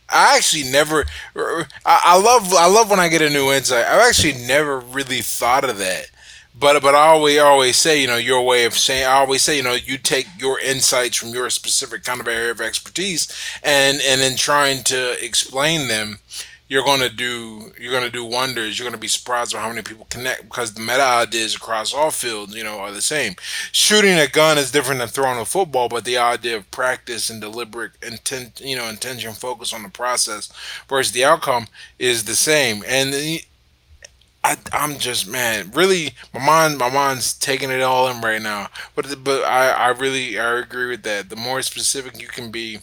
i 0.09 0.37
actually 0.37 0.65
never 0.71 1.05
er, 1.37 1.61
er, 1.61 1.69
I, 1.87 2.01
I 2.05 2.21
love 2.21 2.53
i 2.53 2.67
love 2.67 2.91
when 2.91 2.99
i 2.99 3.09
get 3.09 3.23
a 3.23 3.31
new 3.31 3.53
insight 3.53 3.87
i've 3.87 4.09
actually 4.09 4.45
never 4.45 4.81
really 4.81 5.21
thought 5.21 5.63
of 5.65 5.79
that 5.79 6.11
but 6.59 6.83
but 6.83 6.95
I 6.95 7.09
always 7.09 7.41
always 7.41 7.77
say, 7.77 8.01
you 8.01 8.07
know, 8.07 8.17
your 8.17 8.43
way 8.43 8.65
of 8.65 8.75
saying. 8.75 9.05
I 9.05 9.15
always 9.15 9.43
say, 9.43 9.57
you 9.57 9.63
know, 9.65 9.75
you 9.75 9.99
take 9.99 10.27
your 10.39 10.61
insights 10.61 11.17
from 11.17 11.31
your 11.31 11.51
specific 11.51 12.05
kind 12.05 12.21
of 12.21 12.29
area 12.29 12.53
of 12.53 12.61
expertise, 12.61 13.27
and 13.63 14.01
and 14.01 14.21
in 14.21 14.37
trying 14.37 14.85
to 14.85 15.25
explain 15.25 15.89
them, 15.89 16.21
you're 16.69 16.85
gonna 16.85 17.11
do 17.11 17.73
you're 17.79 17.93
gonna 17.93 18.11
do 18.11 18.25
wonders. 18.25 18.79
You're 18.79 18.89
gonna 18.89 18.99
be 18.99 19.09
surprised 19.09 19.53
by 19.53 19.61
how 19.61 19.69
many 19.69 19.83
people 19.83 20.07
connect 20.11 20.45
because 20.45 20.75
the 20.75 20.81
meta 20.81 21.03
ideas 21.03 21.55
across 21.55 21.93
all 21.93 22.11
fields, 22.11 22.55
you 22.55 22.65
know, 22.65 22.79
are 22.79 22.93
the 22.93 23.03
same. 23.03 23.35
Shooting 23.73 24.19
a 24.19 24.29
gun 24.29 24.59
is 24.59 24.73
different 24.73 25.01
than 25.01 25.09
throwing 25.09 25.39
a 25.39 25.45
football, 25.45 25.89
but 25.89 26.05
the 26.05 26.17
idea 26.17 26.57
of 26.57 26.71
practice 26.71 27.29
and 27.29 27.41
deliberate 27.41 27.93
intent, 28.03 28.61
you 28.65 28.77
know, 28.77 28.89
intention, 28.89 29.33
focus 29.33 29.73
on 29.75 29.83
the 29.83 29.91
process 29.91 30.51
versus 30.89 31.13
the 31.13 31.25
outcome 31.25 31.67
is 31.99 32.25
the 32.25 32.35
same. 32.35 32.83
And 32.87 33.15
I, 34.43 34.57
I'm 34.73 34.99
just 34.99 35.27
man, 35.27 35.71
really, 35.73 36.15
my 36.35 36.45
mind, 36.45 36.79
my 36.79 36.91
mind's 36.91 37.33
taking 37.33 37.71
it 37.71 37.81
all 37.81 38.09
in 38.09 38.21
right 38.21 38.43
now. 38.43 38.69
But 38.95 39.25
but 39.25 39.43
I, 39.45 39.71
I 39.71 39.89
really 39.89 40.39
I 40.39 40.59
agree 40.59 40.89
with 40.91 41.03
that. 41.05 41.31
The 41.31 41.37
more 41.37 41.63
specific 41.63 42.21
you 42.21 42.29
can 42.29 42.51
be, 42.51 42.81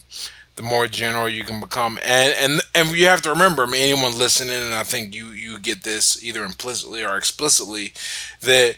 the 0.56 0.62
more 0.62 0.88
general 0.88 1.28
you 1.28 1.44
can 1.44 1.60
become. 1.60 1.98
And 2.04 2.34
and 2.38 2.61
and 2.74 2.90
you 2.90 3.06
have 3.06 3.22
to 3.22 3.30
remember, 3.30 3.64
I 3.64 3.66
mean, 3.66 3.82
anyone 3.82 4.16
listening, 4.18 4.54
and 4.54 4.74
I 4.74 4.82
think 4.82 5.14
you 5.14 5.26
you 5.28 5.58
get 5.58 5.82
this 5.82 6.22
either 6.24 6.44
implicitly 6.44 7.04
or 7.04 7.16
explicitly, 7.16 7.92
that 8.40 8.76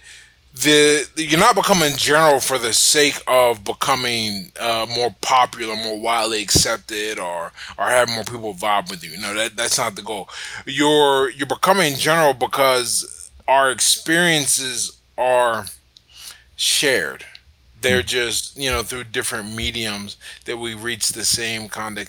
the 0.55 1.09
you're 1.17 1.41
not 1.41 1.57
becoming 1.57 1.97
general 1.97 2.39
for 2.41 2.59
the 2.59 2.73
sake 2.73 3.21
of 3.27 3.65
becoming 3.65 4.53
uh, 4.61 4.87
more 4.95 5.15
popular, 5.21 5.75
more 5.77 5.99
widely 5.99 6.43
accepted, 6.43 7.19
or 7.19 7.53
or 7.79 7.87
having 7.87 8.15
more 8.15 8.25
people 8.25 8.55
vibe 8.55 8.91
with 8.91 9.05
you. 9.05 9.21
No, 9.21 9.35
that 9.35 9.57
that's 9.57 9.79
not 9.79 9.97
the 9.97 10.03
goal. 10.03 10.29
You're 10.67 11.31
you're 11.31 11.47
becoming 11.47 11.97
general 11.97 12.35
because 12.35 13.31
our 13.49 13.71
experiences 13.71 15.01
are 15.19 15.67
shared. 16.57 17.25
They're 17.81 18.01
hmm. 18.01 18.07
just 18.07 18.57
you 18.57 18.71
know 18.71 18.83
through 18.83 19.05
different 19.05 19.55
mediums 19.55 20.17
that 20.45 20.59
we 20.59 20.75
reach 20.75 21.11
the 21.11 21.25
same 21.25 21.69
kind 21.69 21.99
of 21.99 22.09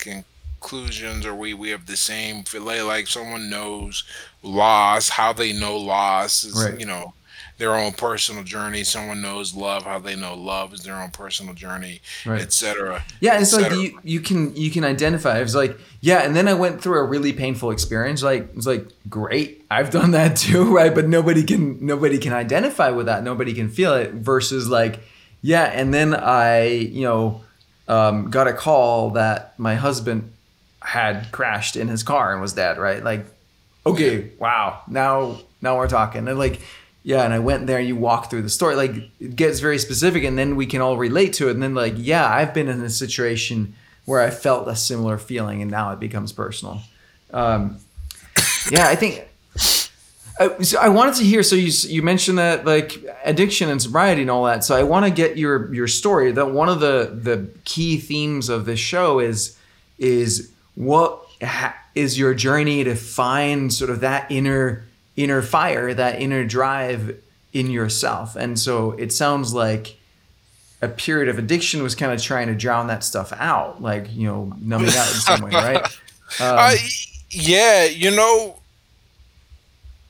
conclusions, 0.69 1.25
or 1.25 1.36
we 1.36 1.53
we 1.53 1.69
have 1.69 1.86
the 1.86 1.98
same 1.98 2.43
fillet 2.43 2.81
like 2.81 3.07
someone 3.07 3.50
knows 3.50 4.03
loss, 4.43 5.10
how 5.10 5.34
they 5.34 5.53
know 5.53 5.77
loss 5.77 6.43
is 6.43 6.53
Right. 6.69 6.79
you 6.79 6.86
know 6.86 7.13
their 7.57 7.74
own 7.74 7.93
personal 7.93 8.43
journey. 8.43 8.84
Someone 8.84 9.22
knows 9.22 9.55
love, 9.55 9.84
how 9.86 10.00
they 10.00 10.15
know 10.15 10.36
love 10.36 10.74
is 10.74 10.81
their 10.84 10.95
own 10.95 11.10
personal 11.12 11.53
journey, 11.53 12.01
Right. 12.25 12.41
etc. 12.41 13.03
Yeah, 13.22 13.39
it's 13.39 13.53
like 13.53 13.72
you 13.72 14.00
you 14.03 14.19
can 14.22 14.55
you 14.55 14.72
can 14.72 14.84
identify. 14.84 15.39
it's 15.39 15.55
like 15.55 15.77
yeah, 16.01 16.24
and 16.25 16.36
then 16.36 16.48
I 16.48 16.53
went 16.53 16.81
through 16.81 17.00
a 17.00 17.03
really 17.03 17.31
painful 17.34 17.72
experience. 17.72 18.24
Like 18.24 18.50
it's 18.55 18.65
like 18.67 18.88
great, 19.10 19.65
I've 19.72 19.89
done 19.91 20.12
that 20.12 20.36
too, 20.45 20.75
right? 20.75 20.93
But 20.93 21.07
nobody 21.07 21.43
can 21.43 21.86
nobody 21.86 22.17
can 22.17 22.34
identify 22.34 22.89
with 22.89 23.05
that. 23.05 23.24
Nobody 23.24 23.53
can 23.53 23.69
feel 23.69 23.93
it. 23.93 24.12
Versus 24.13 24.67
like 24.67 25.00
yeah, 25.41 25.65
and 25.65 25.93
then 25.93 26.13
I 26.15 26.65
you 26.67 27.03
know 27.03 27.41
um, 27.88 28.31
got 28.31 28.48
a 28.48 28.53
call 28.53 29.12
that 29.12 29.53
my 29.60 29.75
husband 29.75 30.31
had 30.86 31.32
crashed 31.32 31.75
in 31.75 31.88
his 31.88 32.04
car 32.04 32.32
and 32.32 32.42
was 32.42 32.54
dead. 32.54 32.77
Right? 32.77 33.04
Like 33.04 33.25
okay, 33.86 34.32
wow, 34.39 34.82
now 34.88 35.39
now 35.62 35.77
we're 35.77 35.88
talking. 35.88 36.27
And 36.27 36.39
like 36.39 36.62
yeah, 37.06 37.24
and 37.24 37.34
I 37.34 37.39
went 37.39 37.68
there. 37.68 37.77
And 37.77 37.88
you 37.88 37.96
walk 37.96 38.32
through 38.32 38.42
the 38.42 38.50
story, 38.50 38.75
like 38.75 38.96
it 39.20 39.36
gets 39.36 39.60
very 39.60 39.77
specific, 39.77 40.24
and 40.24 40.38
then 40.38 40.56
we 40.56 40.65
can 40.65 40.82
all 40.82 40.98
relate 40.98 41.34
to 41.34 41.50
it. 41.50 41.51
And 41.51 41.62
then 41.62 41.75
like, 41.75 41.94
yeah, 41.98 42.27
I've 42.27 42.51
been 42.51 42.68
in 42.68 42.82
a 42.82 42.89
situation 42.89 43.75
where 44.06 44.22
I 44.22 44.32
felt 44.32 44.68
a 44.68 44.75
similar 44.75 45.20
feeling, 45.20 45.62
and 45.62 45.70
now 45.70 45.92
it 45.92 46.00
becomes 46.00 46.32
personal. 46.32 46.82
Um, 47.32 47.77
yeah, 48.72 48.88
I 48.88 48.96
think. 48.96 49.27
I, 50.38 50.63
so 50.63 50.80
I 50.80 50.89
wanted 50.89 51.15
to 51.15 51.24
hear. 51.24 51.44
So 51.44 51.56
you 51.56 51.72
you 51.88 52.01
mentioned 52.01 52.39
that 52.39 52.65
like 52.65 53.06
addiction 53.24 53.70
and 53.70 53.80
sobriety 53.80 54.24
and 54.24 54.32
all 54.32 54.46
that. 54.46 54.63
So 54.63 54.75
I 54.75 54.82
want 54.82 55.06
to 55.06 55.12
get 55.12 55.38
your 55.38 55.72
your 55.74 55.88
story. 55.88 56.32
That 56.32 56.51
one 56.51 56.70
of 56.70 56.80
the 56.80 57.12
the 57.13 57.50
key 57.65 57.98
themes 57.98 58.50
of 58.50 58.65
this 58.65 58.80
show 58.80 59.20
is 59.20 59.56
is 60.00 60.51
what 60.75 61.25
ha, 61.41 61.75
is 61.96 62.20
your 62.20 62.34
journey 62.34 62.84
to 62.84 62.96
find 62.96 63.74
sort 63.74 63.89
of 63.89 64.01
that 64.01 64.29
inner 64.32 64.84
inner 65.15 65.41
fire, 65.41 65.94
that 65.94 66.22
inner 66.22 66.44
drive 66.44 67.17
in 67.53 67.72
yourself. 67.72 68.36
And 68.36 68.60
so 68.60 68.91
it 68.91 69.13
sounds 69.13 69.53
like 69.53 69.98
a 70.82 70.89
period 70.89 71.29
of 71.29 71.39
addiction 71.39 71.82
was 71.82 71.96
kind 71.96 72.12
of 72.12 72.22
trying 72.22 72.48
to 72.48 72.55
drown 72.55 72.88
that 72.88 73.03
stuff 73.03 73.32
out, 73.34 73.82
like 73.82 74.13
you 74.13 74.27
know, 74.27 74.53
numbing 74.62 74.89
out 74.89 75.08
in 75.08 75.20
some 75.22 75.41
way, 75.41 75.51
right? 75.51 75.82
Um, 76.39 76.58
Uh, 76.58 76.75
yeah, 77.29 77.86
you 77.86 78.10
know, 78.10 78.60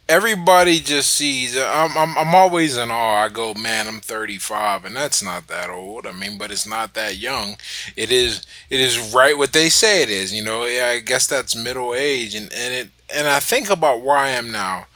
everybody 0.07 0.79
just 0.79 1.11
sees. 1.13 1.57
I'm, 1.57 1.97
I'm 1.97 2.17
I'm 2.17 2.35
always 2.35 2.77
in 2.77 2.91
awe. 2.91 3.23
I 3.23 3.29
go, 3.29 3.53
man, 3.53 3.87
I'm 3.87 3.99
35, 3.99 4.85
and 4.85 4.95
that's 4.95 5.23
not 5.23 5.47
that 5.47 5.69
old. 5.69 6.05
I 6.07 6.11
mean, 6.11 6.37
but 6.37 6.51
it's 6.51 6.67
not 6.67 6.93
that 6.93 7.17
young. 7.17 7.57
It 7.95 8.11
is 8.11 8.45
it 8.69 8.79
is 8.79 9.13
right 9.13 9.37
what 9.37 9.53
they 9.53 9.69
say 9.69 10.01
it 10.03 10.09
is. 10.09 10.33
You 10.33 10.43
know, 10.43 10.65
yeah, 10.65 10.87
I 10.87 10.99
guess 10.99 11.27
that's 11.27 11.55
middle 11.55 11.93
age, 11.93 12.35
and 12.35 12.51
and 12.53 12.73
it 12.73 12.89
and 13.13 13.27
I 13.27 13.39
think 13.39 13.69
about 13.69 14.01
where 14.01 14.17
I 14.17 14.29
am 14.29 14.51
now 14.51 14.87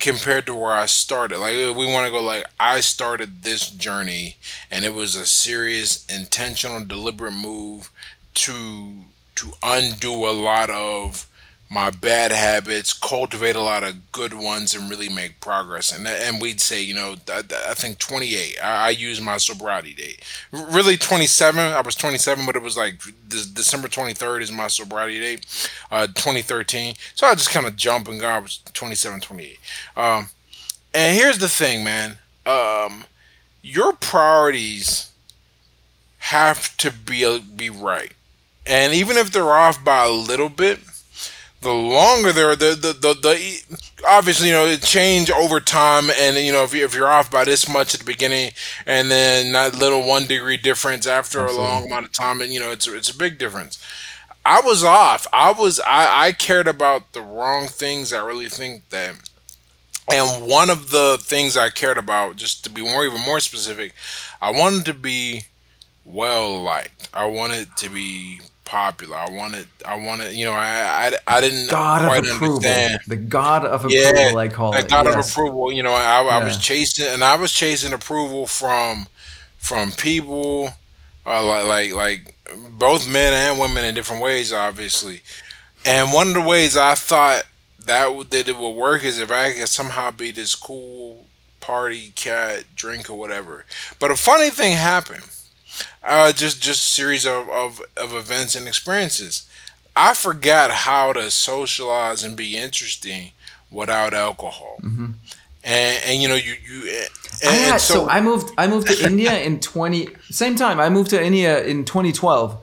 compared 0.00 0.46
to 0.46 0.54
where 0.54 0.72
I 0.72 0.86
started. 0.86 1.38
Like 1.38 1.56
uh, 1.56 1.72
we 1.72 1.86
want 1.86 2.06
to 2.06 2.12
go 2.12 2.22
like 2.22 2.46
I 2.58 2.80
started 2.80 3.42
this 3.42 3.70
journey 3.70 4.36
and 4.70 4.84
it 4.84 4.94
was 4.94 5.14
a 5.14 5.26
serious 5.26 6.04
intentional 6.06 6.84
deliberate 6.84 7.34
move 7.34 7.90
to 8.34 9.04
to 9.36 9.52
undo 9.62 10.12
a 10.26 10.30
lot 10.32 10.70
of 10.70 11.26
my 11.70 11.90
bad 11.90 12.30
habits, 12.30 12.92
cultivate 12.92 13.56
a 13.56 13.60
lot 13.60 13.82
of 13.82 14.12
good 14.12 14.34
ones, 14.34 14.74
and 14.74 14.88
really 14.88 15.08
make 15.08 15.40
progress. 15.40 15.96
And 15.96 16.06
and 16.06 16.40
we'd 16.40 16.60
say, 16.60 16.82
you 16.82 16.94
know, 16.94 17.16
I, 17.28 17.42
I 17.68 17.74
think 17.74 17.98
28. 17.98 18.58
I, 18.62 18.86
I 18.86 18.90
use 18.90 19.20
my 19.20 19.38
sobriety 19.38 19.94
date. 19.94 20.22
Really 20.52 20.96
27. 20.96 21.60
I 21.60 21.80
was 21.80 21.94
27, 21.96 22.46
but 22.46 22.56
it 22.56 22.62
was 22.62 22.76
like 22.76 23.02
this, 23.28 23.46
December 23.46 23.88
23rd 23.88 24.42
is 24.42 24.52
my 24.52 24.68
sobriety 24.68 25.18
date, 25.18 25.70
uh, 25.90 26.06
2013. 26.06 26.94
So 27.14 27.26
I 27.26 27.34
just 27.34 27.50
kind 27.50 27.66
of 27.66 27.76
jump 27.76 28.08
and 28.08 28.20
go. 28.20 28.28
I 28.28 28.38
was 28.38 28.58
27, 28.72 29.20
28. 29.20 29.58
Um, 29.96 30.28
and 30.92 31.18
here's 31.18 31.38
the 31.38 31.48
thing, 31.48 31.82
man. 31.82 32.18
Um, 32.46 33.04
your 33.62 33.94
priorities 33.94 35.10
have 36.18 36.76
to 36.76 36.92
be 36.92 37.40
be 37.40 37.70
right, 37.70 38.12
and 38.66 38.92
even 38.92 39.16
if 39.16 39.32
they're 39.32 39.52
off 39.52 39.82
by 39.82 40.04
a 40.04 40.10
little 40.10 40.48
bit 40.50 40.78
the 41.64 41.72
longer 41.72 42.32
they're 42.32 42.54
the, 42.54 42.74
the 42.74 42.92
the 42.92 43.14
the 43.14 43.78
obviously 44.06 44.48
you 44.48 44.52
know 44.54 44.66
it 44.66 44.82
change 44.82 45.30
over 45.30 45.58
time 45.58 46.10
and 46.20 46.36
you 46.36 46.52
know 46.52 46.62
if, 46.62 46.72
you, 46.72 46.84
if 46.84 46.94
you're 46.94 47.08
off 47.08 47.30
by 47.30 47.44
this 47.44 47.68
much 47.68 47.94
at 47.94 48.00
the 48.00 48.06
beginning 48.06 48.52
and 48.86 49.10
then 49.10 49.50
that 49.52 49.76
little 49.76 50.06
one 50.06 50.26
degree 50.26 50.56
difference 50.56 51.06
after 51.06 51.40
Absolutely. 51.40 51.66
a 51.66 51.68
long 51.68 51.86
amount 51.86 52.06
of 52.06 52.12
time 52.12 52.40
and 52.40 52.52
you 52.52 52.60
know 52.60 52.70
it's 52.70 52.86
it's 52.86 53.10
a 53.10 53.16
big 53.16 53.38
difference. 53.38 53.84
I 54.46 54.60
was 54.60 54.84
off. 54.84 55.26
I 55.32 55.52
was 55.52 55.80
i 55.80 56.26
i 56.26 56.32
cared 56.32 56.68
about 56.68 57.12
the 57.12 57.22
wrong 57.22 57.66
things. 57.66 58.12
I 58.12 58.24
really 58.24 58.48
think 58.48 58.88
that 58.90 59.16
and 60.12 60.46
one 60.46 60.68
of 60.68 60.90
the 60.90 61.18
things 61.20 61.56
i 61.56 61.70
cared 61.70 61.96
about 61.96 62.36
just 62.36 62.62
to 62.64 62.70
be 62.70 62.82
more 62.82 63.06
even 63.06 63.20
more 63.22 63.40
specific 63.40 63.94
i 64.42 64.50
wanted 64.50 64.84
to 64.84 64.92
be 64.92 65.44
well 66.04 66.62
liked 66.62 67.08
i 67.14 67.24
wanted 67.24 67.74
to 67.76 67.88
be 67.88 68.40
popular. 68.74 69.16
I 69.16 69.30
wanted, 69.30 69.68
I 69.86 69.94
wanted, 70.04 70.34
you 70.34 70.44
know, 70.46 70.52
I, 70.52 71.12
I, 71.28 71.36
I 71.36 71.40
didn't 71.40 71.70
God 71.70 72.02
of 72.02 72.08
quite 72.08 72.26
approval, 72.26 72.56
understand. 72.56 73.00
the 73.06 73.16
God 73.16 73.64
of 73.64 73.84
approval. 73.84 73.96
Yeah, 73.96 74.36
I 74.36 74.48
call 74.48 74.74
I 74.74 74.80
it. 74.80 74.88
got 74.88 75.06
of 75.06 75.14
approval. 75.14 75.70
You 75.70 75.84
know, 75.84 75.92
I, 75.92 76.22
I 76.22 76.44
was 76.44 76.58
chasing, 76.58 77.06
and 77.06 77.22
I 77.22 77.36
was 77.36 77.52
chasing 77.52 77.92
approval 77.92 78.48
from, 78.48 79.06
from 79.58 79.92
people, 79.92 80.70
uh, 81.24 81.46
like, 81.46 81.64
like, 81.66 81.94
like 81.94 82.36
both 82.70 83.08
men 83.08 83.32
and 83.32 83.60
women 83.60 83.84
in 83.84 83.94
different 83.94 84.22
ways, 84.22 84.52
obviously. 84.52 85.22
And 85.86 86.12
one 86.12 86.28
of 86.28 86.34
the 86.34 86.42
ways 86.42 86.76
I 86.76 86.96
thought 86.96 87.44
that 87.86 88.12
would, 88.12 88.30
that 88.30 88.48
it 88.48 88.58
would 88.58 88.70
work 88.70 89.04
is 89.04 89.20
if 89.20 89.30
I 89.30 89.52
could 89.52 89.68
somehow 89.68 90.10
be 90.10 90.32
this 90.32 90.56
cool 90.56 91.26
party 91.60 92.12
cat, 92.16 92.64
drink 92.74 93.08
or 93.08 93.16
whatever. 93.16 93.66
But 94.00 94.10
a 94.10 94.16
funny 94.16 94.50
thing 94.50 94.76
happened. 94.76 95.24
Uh, 96.06 96.32
just 96.32 96.62
just 96.62 96.84
series 96.84 97.24
of, 97.26 97.48
of, 97.48 97.80
of 97.96 98.12
events 98.14 98.54
and 98.54 98.68
experiences. 98.68 99.48
I 99.96 100.12
forgot 100.12 100.70
how 100.70 101.12
to 101.12 101.30
socialize 101.30 102.22
and 102.22 102.36
be 102.36 102.56
interesting 102.56 103.32
without 103.70 104.12
alcohol. 104.12 104.76
Mhm. 104.82 105.14
And 105.62 106.04
and 106.04 106.22
you 106.22 106.28
know 106.28 106.34
you 106.34 106.54
you 106.68 106.90
and, 107.42 107.50
I 107.50 107.52
had, 107.54 107.80
so, 107.80 108.08
I 108.08 108.20
moved. 108.20 108.52
I 108.58 108.66
moved 108.66 108.86
to 108.88 109.06
India 109.06 109.38
in 109.40 109.60
twenty. 109.72 110.08
Same 110.30 110.56
time. 110.56 110.78
I 110.78 110.90
moved 110.90 111.10
to 111.10 111.22
India 111.22 111.64
in 111.64 111.84
2012, 111.84 112.56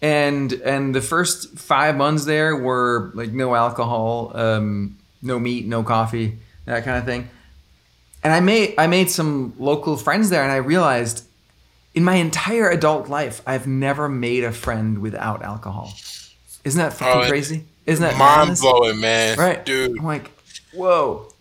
and 0.00 0.52
and 0.52 0.94
the 0.94 1.00
first 1.00 1.58
five 1.58 1.96
months 1.96 2.24
there 2.24 2.54
were 2.56 3.10
like 3.14 3.32
no 3.32 3.54
alcohol, 3.54 4.30
um, 4.34 4.96
no 5.22 5.38
meat, 5.40 5.66
no 5.66 5.82
coffee, 5.82 6.38
that 6.66 6.84
kind 6.84 6.98
of 6.98 7.04
thing. 7.04 7.28
And 8.22 8.32
I 8.32 8.40
made 8.40 8.74
I 8.78 8.86
made 8.86 9.10
some 9.10 9.54
local 9.58 9.96
friends 9.96 10.30
there, 10.30 10.42
and 10.42 10.52
I 10.52 10.56
realized 10.56 11.25
in 11.96 12.04
my 12.04 12.14
entire 12.16 12.68
adult 12.70 13.08
life, 13.08 13.42
I've 13.46 13.66
never 13.66 14.08
made 14.08 14.44
a 14.44 14.52
friend 14.52 14.98
without 14.98 15.42
alcohol. 15.42 15.92
Isn't 16.62 16.78
that 16.78 16.92
fucking 16.92 17.22
Oh, 17.24 17.28
crazy? 17.28 17.64
Isn't 17.86 18.02
that 18.02 18.16
mind 18.18 18.58
blowing, 18.60 19.00
man. 19.00 19.38
Right, 19.38 19.64
dude. 19.64 19.98
I'm 19.98 20.04
like, 20.04 20.30
whoa. 20.74 21.32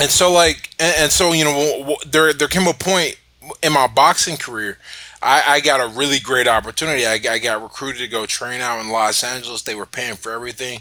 and 0.00 0.10
so 0.10 0.32
like 0.32 0.70
and, 0.78 0.94
and 0.98 1.12
so 1.12 1.32
you 1.32 1.44
know 1.44 1.96
there 2.06 2.32
there 2.32 2.48
came 2.48 2.66
a 2.68 2.72
point 2.74 3.16
in 3.62 3.72
my 3.72 3.86
boxing 3.86 4.36
career 4.36 4.78
I, 5.24 5.54
I 5.54 5.60
got 5.60 5.80
a 5.80 5.88
really 5.88 6.20
great 6.20 6.46
opportunity. 6.46 7.06
I, 7.06 7.14
I 7.14 7.38
got 7.38 7.62
recruited 7.62 8.02
to 8.02 8.08
go 8.08 8.26
train 8.26 8.60
out 8.60 8.78
in 8.80 8.90
Los 8.90 9.24
Angeles. 9.24 9.62
They 9.62 9.74
were 9.74 9.86
paying 9.86 10.16
for 10.16 10.32
everything, 10.32 10.80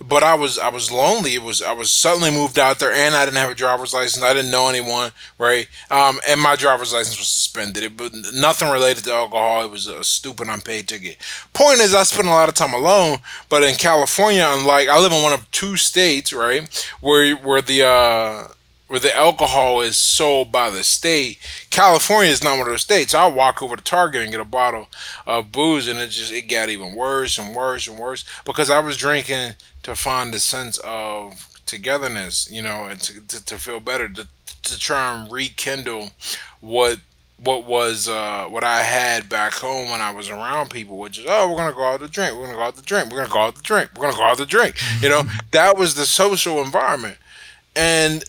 but 0.00 0.24
I 0.24 0.34
was 0.34 0.58
I 0.58 0.68
was 0.68 0.90
lonely. 0.90 1.34
It 1.34 1.42
was 1.42 1.62
I 1.62 1.72
was 1.72 1.90
suddenly 1.90 2.32
moved 2.32 2.58
out 2.58 2.80
there, 2.80 2.92
and 2.92 3.14
I 3.14 3.24
didn't 3.24 3.36
have 3.36 3.52
a 3.52 3.54
driver's 3.54 3.94
license. 3.94 4.24
I 4.24 4.34
didn't 4.34 4.50
know 4.50 4.68
anyone, 4.68 5.12
right? 5.38 5.68
Um, 5.92 6.18
and 6.28 6.40
my 6.40 6.56
driver's 6.56 6.92
license 6.92 7.18
was 7.18 7.28
suspended. 7.28 7.84
It, 7.84 7.96
but 7.96 8.12
nothing 8.34 8.68
related 8.68 9.04
to 9.04 9.12
alcohol. 9.12 9.64
It 9.64 9.70
was 9.70 9.86
a 9.86 10.02
stupid 10.02 10.48
unpaid 10.48 10.88
ticket. 10.88 11.18
Point 11.52 11.78
is, 11.78 11.94
I 11.94 12.02
spent 12.02 12.26
a 12.26 12.32
lot 12.32 12.48
of 12.48 12.56
time 12.56 12.74
alone. 12.74 13.18
But 13.48 13.62
in 13.62 13.76
California, 13.76 14.44
unlike 14.46 14.88
I 14.88 14.98
live 14.98 15.12
in 15.12 15.22
one 15.22 15.32
of 15.32 15.48
two 15.52 15.76
states, 15.76 16.32
right, 16.32 16.68
where 17.00 17.36
where 17.36 17.62
the 17.62 17.84
uh, 17.84 18.48
where 18.94 19.00
the 19.00 19.16
alcohol 19.16 19.80
is 19.80 19.96
sold 19.96 20.52
by 20.52 20.70
the 20.70 20.84
state. 20.84 21.36
California 21.68 22.30
is 22.30 22.44
not 22.44 22.52
one 22.52 22.60
of 22.60 22.66
those 22.68 22.82
states. 22.82 23.12
I'll 23.12 23.32
walk 23.32 23.60
over 23.60 23.74
to 23.74 23.82
Target 23.82 24.22
and 24.22 24.30
get 24.30 24.40
a 24.40 24.44
bottle 24.44 24.86
of 25.26 25.50
booze, 25.50 25.88
and 25.88 25.98
it 25.98 26.10
just 26.10 26.32
it 26.32 26.42
got 26.42 26.68
even 26.68 26.94
worse 26.94 27.36
and 27.36 27.56
worse 27.56 27.88
and 27.88 27.98
worse 27.98 28.24
because 28.44 28.70
I 28.70 28.78
was 28.78 28.96
drinking 28.96 29.54
to 29.82 29.96
find 29.96 30.32
a 30.32 30.38
sense 30.38 30.78
of 30.84 31.60
togetherness, 31.66 32.48
you 32.52 32.62
know, 32.62 32.84
and 32.84 33.00
to, 33.00 33.20
to, 33.26 33.44
to 33.44 33.58
feel 33.58 33.80
better, 33.80 34.08
to, 34.08 34.28
to 34.62 34.78
try 34.78 35.20
and 35.20 35.32
rekindle 35.32 36.12
what 36.60 37.00
what 37.42 37.64
was 37.64 38.08
uh, 38.08 38.44
what 38.44 38.62
I 38.62 38.82
had 38.82 39.28
back 39.28 39.54
home 39.54 39.90
when 39.90 40.02
I 40.02 40.12
was 40.12 40.30
around 40.30 40.70
people, 40.70 40.98
which 40.98 41.18
is 41.18 41.24
oh 41.28 41.50
we're 41.50 41.56
gonna 41.56 41.74
go 41.74 41.82
out 41.82 41.98
to 41.98 42.06
drink, 42.06 42.36
we're 42.36 42.46
gonna 42.46 42.58
go 42.58 42.62
out 42.62 42.76
to 42.76 42.82
drink, 42.82 43.10
we're 43.10 43.18
gonna 43.18 43.32
go 43.32 43.40
out 43.40 43.56
to 43.56 43.62
drink, 43.62 43.90
we're 43.96 44.04
gonna 44.04 44.16
go 44.16 44.22
out 44.22 44.38
to 44.38 44.46
drink. 44.46 44.76
You 45.02 45.08
know, 45.08 45.22
that 45.50 45.76
was 45.76 45.96
the 45.96 46.06
social 46.06 46.62
environment. 46.62 47.16
And 47.74 48.22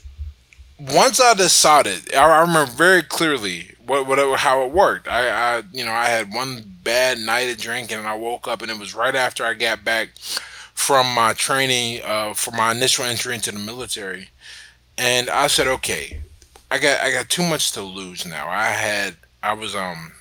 once 0.80 1.22
I 1.22 1.34
decided, 1.34 2.14
I, 2.14 2.26
I 2.26 2.42
remember 2.42 2.72
very 2.72 3.02
clearly 3.02 3.72
what, 3.86 4.08
what 4.08 4.40
how 4.40 4.64
it 4.66 4.72
worked. 4.72 5.08
I, 5.08 5.58
I 5.58 5.64
you 5.72 5.86
know 5.86 5.92
I 5.92 6.06
had 6.06 6.34
one 6.34 6.64
bad 6.84 7.20
night 7.20 7.50
of 7.50 7.58
drinking 7.58 7.98
and 7.98 8.08
I 8.08 8.16
woke 8.16 8.48
up 8.48 8.62
and 8.62 8.72
it 8.72 8.80
was 8.80 8.96
right 8.96 9.16
after 9.16 9.46
I 9.46 9.54
got 9.54 9.84
back 9.84 10.10
from 10.74 11.14
my 11.14 11.34
training 11.34 12.02
uh, 12.04 12.34
for 12.34 12.52
my 12.52 12.72
initial 12.72 13.06
entry 13.06 13.36
into 13.36 13.52
the 13.52 13.60
military, 13.60 14.30
and 14.98 15.30
I 15.30 15.48
said, 15.48 15.68
okay, 15.68 16.20
I 16.72 16.80
got 16.80 17.02
I 17.02 17.12
got 17.12 17.30
too 17.30 17.44
much 17.44 17.72
to 17.74 17.82
lose 17.82 18.26
now. 18.26 18.48
I 18.50 18.66
had 18.68 19.16
I 19.44 19.54
was 19.54 19.76
um 19.76 20.14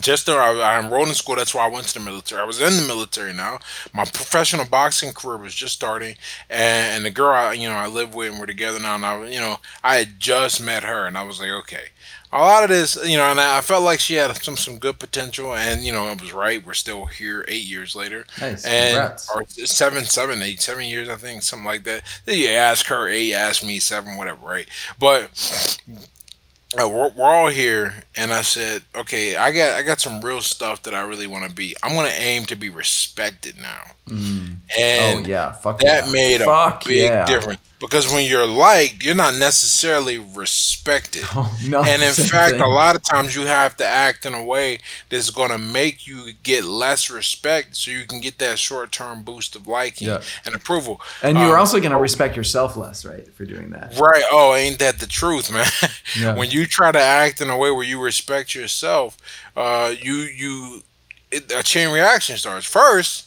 just 0.00 0.26
there, 0.26 0.40
I, 0.40 0.52
I 0.52 0.78
enrolled 0.80 1.08
in 1.08 1.14
school. 1.14 1.36
That's 1.36 1.54
why 1.54 1.66
I 1.66 1.70
went 1.70 1.86
to 1.88 1.94
the 1.94 2.04
military. 2.04 2.40
I 2.40 2.44
was 2.44 2.60
in 2.60 2.76
the 2.76 2.86
military 2.86 3.32
now. 3.32 3.58
My 3.92 4.04
professional 4.04 4.64
boxing 4.66 5.12
career 5.12 5.36
was 5.38 5.54
just 5.54 5.74
starting, 5.74 6.16
and, 6.50 6.96
and 6.96 7.04
the 7.04 7.10
girl 7.10 7.30
I, 7.34 7.52
you 7.54 7.68
know, 7.68 7.74
I 7.74 7.86
live 7.86 8.14
with 8.14 8.30
and 8.30 8.40
we're 8.40 8.46
together 8.46 8.78
now. 8.78 8.94
And 8.96 9.04
I, 9.06 9.26
you 9.28 9.40
know, 9.40 9.58
I 9.82 9.96
had 9.96 10.18
just 10.20 10.62
met 10.62 10.84
her, 10.84 11.06
and 11.06 11.16
I 11.18 11.22
was 11.24 11.40
like, 11.40 11.50
okay, 11.50 11.86
a 12.32 12.38
lot 12.40 12.64
of 12.64 12.68
this, 12.70 12.96
you 13.08 13.16
know, 13.16 13.24
and 13.30 13.40
I 13.40 13.60
felt 13.60 13.84
like 13.84 14.00
she 14.00 14.14
had 14.14 14.36
some 14.42 14.56
some 14.56 14.78
good 14.78 14.98
potential, 14.98 15.54
and 15.54 15.82
you 15.82 15.92
know, 15.92 16.06
I 16.06 16.14
was 16.14 16.32
right. 16.32 16.64
We're 16.64 16.74
still 16.74 17.06
here 17.06 17.44
eight 17.48 17.64
years 17.64 17.94
later, 17.94 18.26
Nice. 18.40 18.64
and 18.66 18.96
Congrats. 18.96 19.30
or 19.30 19.44
seven, 19.66 20.04
seven, 20.04 20.42
eight, 20.42 20.60
seven 20.60 20.84
years, 20.84 21.08
I 21.08 21.14
think, 21.16 21.42
something 21.42 21.64
like 21.66 21.84
that. 21.84 22.02
Then 22.24 22.38
you 22.38 22.48
ask 22.48 22.86
her 22.86 23.08
eight, 23.08 23.32
ask 23.32 23.64
me 23.64 23.78
seven, 23.78 24.16
whatever, 24.16 24.44
right? 24.44 24.68
But 24.98 25.78
uh, 26.78 26.88
we're, 26.88 27.10
we're 27.10 27.24
all 27.24 27.48
here, 27.48 28.04
and 28.16 28.32
I 28.32 28.42
said, 28.42 28.82
okay, 28.94 29.36
I 29.36 29.52
got 29.52 29.74
I 29.74 29.82
got 29.82 30.00
some 30.00 30.20
real 30.20 30.40
stuff 30.40 30.82
that 30.84 30.94
I 30.94 31.02
really 31.02 31.26
want 31.26 31.48
to 31.48 31.54
be. 31.54 31.74
I'm 31.82 31.94
gonna 31.94 32.08
aim 32.08 32.44
to 32.46 32.56
be 32.56 32.70
respected 32.70 33.56
now, 33.60 33.92
Mm. 34.08 34.56
Oh 34.78 34.80
and 34.80 35.26
yeah. 35.26 35.52
Fuck 35.52 35.80
that 35.80 36.06
yeah. 36.06 36.12
made 36.12 36.40
a 36.40 36.44
Fuck 36.44 36.84
big 36.84 37.10
yeah. 37.10 37.24
difference 37.26 37.60
because 37.80 38.06
when 38.10 38.24
you're 38.24 38.46
liked, 38.46 39.02
you're 39.04 39.14
not 39.16 39.34
necessarily 39.34 40.16
respected. 40.18 41.22
Oh 41.34 41.52
no. 41.66 41.82
And 41.82 42.02
in 42.02 42.12
fact, 42.12 42.54
a 42.56 42.66
lot 42.66 42.94
of 42.96 43.02
times 43.02 43.34
you 43.34 43.46
have 43.46 43.76
to 43.78 43.84
act 43.84 44.24
in 44.24 44.32
a 44.32 44.44
way 44.44 44.78
that's 45.08 45.30
going 45.30 45.50
to 45.50 45.58
make 45.58 46.06
you 46.06 46.32
get 46.44 46.64
less 46.64 47.10
respect 47.10 47.74
so 47.76 47.90
you 47.90 48.06
can 48.06 48.20
get 48.20 48.38
that 48.38 48.58
short 48.60 48.92
term 48.92 49.22
boost 49.22 49.56
of 49.56 49.66
liking 49.66 50.06
Yeah. 50.08 50.22
and 50.44 50.54
approval. 50.54 51.00
And 51.22 51.36
you're 51.36 51.54
Um, 51.54 51.60
also 51.60 51.80
gonna 51.80 51.98
respect 51.98 52.36
yourself 52.36 52.76
less, 52.76 53.04
right, 53.04 53.26
for 53.34 53.44
doing 53.44 53.70
that. 53.70 53.98
Right. 53.98 54.22
Oh, 54.30 54.54
ain't 54.54 54.78
that 54.78 54.98
the 55.00 55.06
truth, 55.06 55.50
man? 55.52 56.36
When 56.36 56.50
you 56.50 56.66
try 56.66 56.92
to 56.92 57.00
act 57.00 57.40
in 57.40 57.50
a 57.50 57.58
way 57.58 57.70
where 57.72 57.84
you 57.84 58.00
respect 58.00 58.54
yourself, 58.54 59.16
uh, 59.56 59.92
you 60.00 60.14
you 60.14 60.82
it, 61.30 61.50
a 61.52 61.62
chain 61.62 61.92
reaction 61.92 62.36
starts. 62.36 62.64
First, 62.66 63.25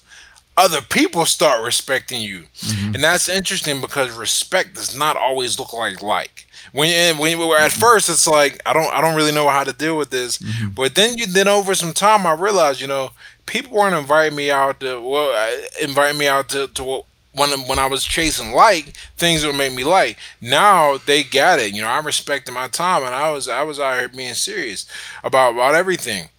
other 0.59 0.81
people 0.81 1.25
start 1.25 1.63
respecting 1.63 2.21
you, 2.21 2.45
Mhm. 2.63 2.95
and 2.95 3.03
that's 3.03 3.29
interesting 3.29 3.81
because 3.81 4.11
respect 4.11 4.75
does 4.75 4.95
not 4.95 5.15
always 5.17 5.57
look 5.59 5.73
like 5.73 6.01
like. 6.01 6.45
When 6.71 7.17
when 7.17 7.31
you 7.37 7.53
at 7.55 7.71
first 7.71 8.09
it's 8.09 8.27
like 8.27 8.61
I 8.65 8.73
don't 8.73 8.93
I 8.93 9.01
don't 9.01 9.15
really 9.15 9.31
know 9.31 9.49
how 9.49 9.63
to 9.63 9.73
deal 9.73 9.97
with 9.97 10.09
this, 10.11 10.37
Mhm. 10.37 10.75
but 10.75 10.95
then 10.95 11.17
you 11.17 11.25
then 11.25 11.47
over 11.47 11.73
some 11.75 11.93
time 11.93 12.27
I 12.27 12.33
realized 12.33 12.81
you 12.81 12.87
know 12.87 13.11
people 13.45 13.77
weren't 13.77 13.95
inviting 13.95 14.35
me 14.35 14.51
out 14.51 14.79
to 14.81 14.99
well 15.01 15.31
uh, 15.35 15.49
inviting 15.81 16.17
me 16.19 16.27
out 16.27 16.49
to 16.49 16.67
to 16.67 16.83
what 16.83 17.05
when 17.31 17.49
when 17.67 17.79
I 17.79 17.85
was 17.87 18.03
chasing 18.03 18.51
like 18.53 18.93
things 19.17 19.45
would 19.45 19.55
make 19.55 19.73
me 19.73 19.83
like. 19.83 20.17
Now 20.41 20.97
they 21.05 21.23
got 21.23 21.59
it. 21.59 21.73
You 21.73 21.81
know, 21.81 21.87
I 21.87 21.99
respected 21.99 22.51
my 22.53 22.67
time 22.67 23.03
and 23.03 23.15
I 23.15 23.31
was 23.31 23.47
I 23.47 23.63
was 23.63 23.79
out 23.79 23.97
here 23.97 24.09
being 24.09 24.33
serious 24.35 24.85
about 25.23 25.53
about 25.53 25.73
everything. 25.75 26.29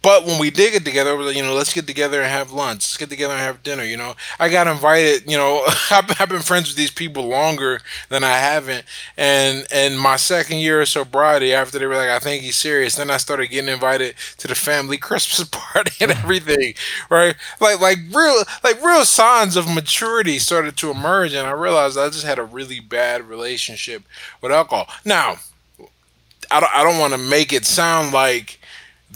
But 0.00 0.24
when 0.24 0.38
we 0.38 0.50
did 0.50 0.72
get 0.72 0.84
together, 0.84 1.10
it 1.10 1.16
was 1.16 1.26
like, 1.26 1.36
you 1.36 1.42
know, 1.42 1.52
let's 1.54 1.74
get 1.74 1.86
together 1.86 2.22
and 2.22 2.30
have 2.30 2.52
lunch. 2.52 2.76
Let's 2.76 2.96
get 2.96 3.10
together 3.10 3.34
and 3.34 3.42
have 3.42 3.62
dinner. 3.62 3.84
You 3.84 3.98
know, 3.98 4.14
I 4.38 4.48
got 4.48 4.66
invited. 4.66 5.30
You 5.30 5.36
know, 5.36 5.62
I've, 5.90 6.20
I've 6.20 6.28
been 6.28 6.40
friends 6.40 6.68
with 6.68 6.76
these 6.76 6.90
people 6.90 7.24
longer 7.24 7.80
than 8.08 8.24
I 8.24 8.38
haven't. 8.38 8.86
And 9.16 9.66
and 9.70 9.98
my 9.98 10.16
second 10.16 10.58
year 10.58 10.80
of 10.80 10.88
sobriety, 10.88 11.52
after 11.52 11.78
they 11.78 11.86
were 11.86 11.96
like, 11.96 12.08
I 12.08 12.18
think 12.18 12.42
he's 12.42 12.56
serious. 12.56 12.94
Then 12.94 13.10
I 13.10 13.18
started 13.18 13.48
getting 13.48 13.72
invited 13.72 14.14
to 14.38 14.48
the 14.48 14.54
family 14.54 14.96
Christmas 14.98 15.46
party 15.50 15.92
and 16.00 16.10
mm-hmm. 16.10 16.22
everything. 16.22 16.74
Right, 17.10 17.36
like 17.60 17.80
like 17.80 17.98
real 18.14 18.42
like 18.62 18.82
real 18.82 19.04
signs 19.04 19.56
of 19.56 19.72
maturity 19.72 20.38
started 20.38 20.76
to 20.78 20.90
emerge, 20.90 21.34
and 21.34 21.46
I 21.46 21.52
realized 21.52 21.98
I 21.98 22.08
just 22.08 22.24
had 22.24 22.38
a 22.38 22.44
really 22.44 22.80
bad 22.80 23.28
relationship 23.28 24.02
with 24.40 24.50
alcohol. 24.50 24.88
Now, 25.04 25.36
I 26.50 26.60
don't 26.60 26.74
I 26.74 26.82
don't 26.82 26.98
want 26.98 27.12
to 27.12 27.18
make 27.18 27.52
it 27.52 27.64
sound 27.64 28.12
like 28.12 28.60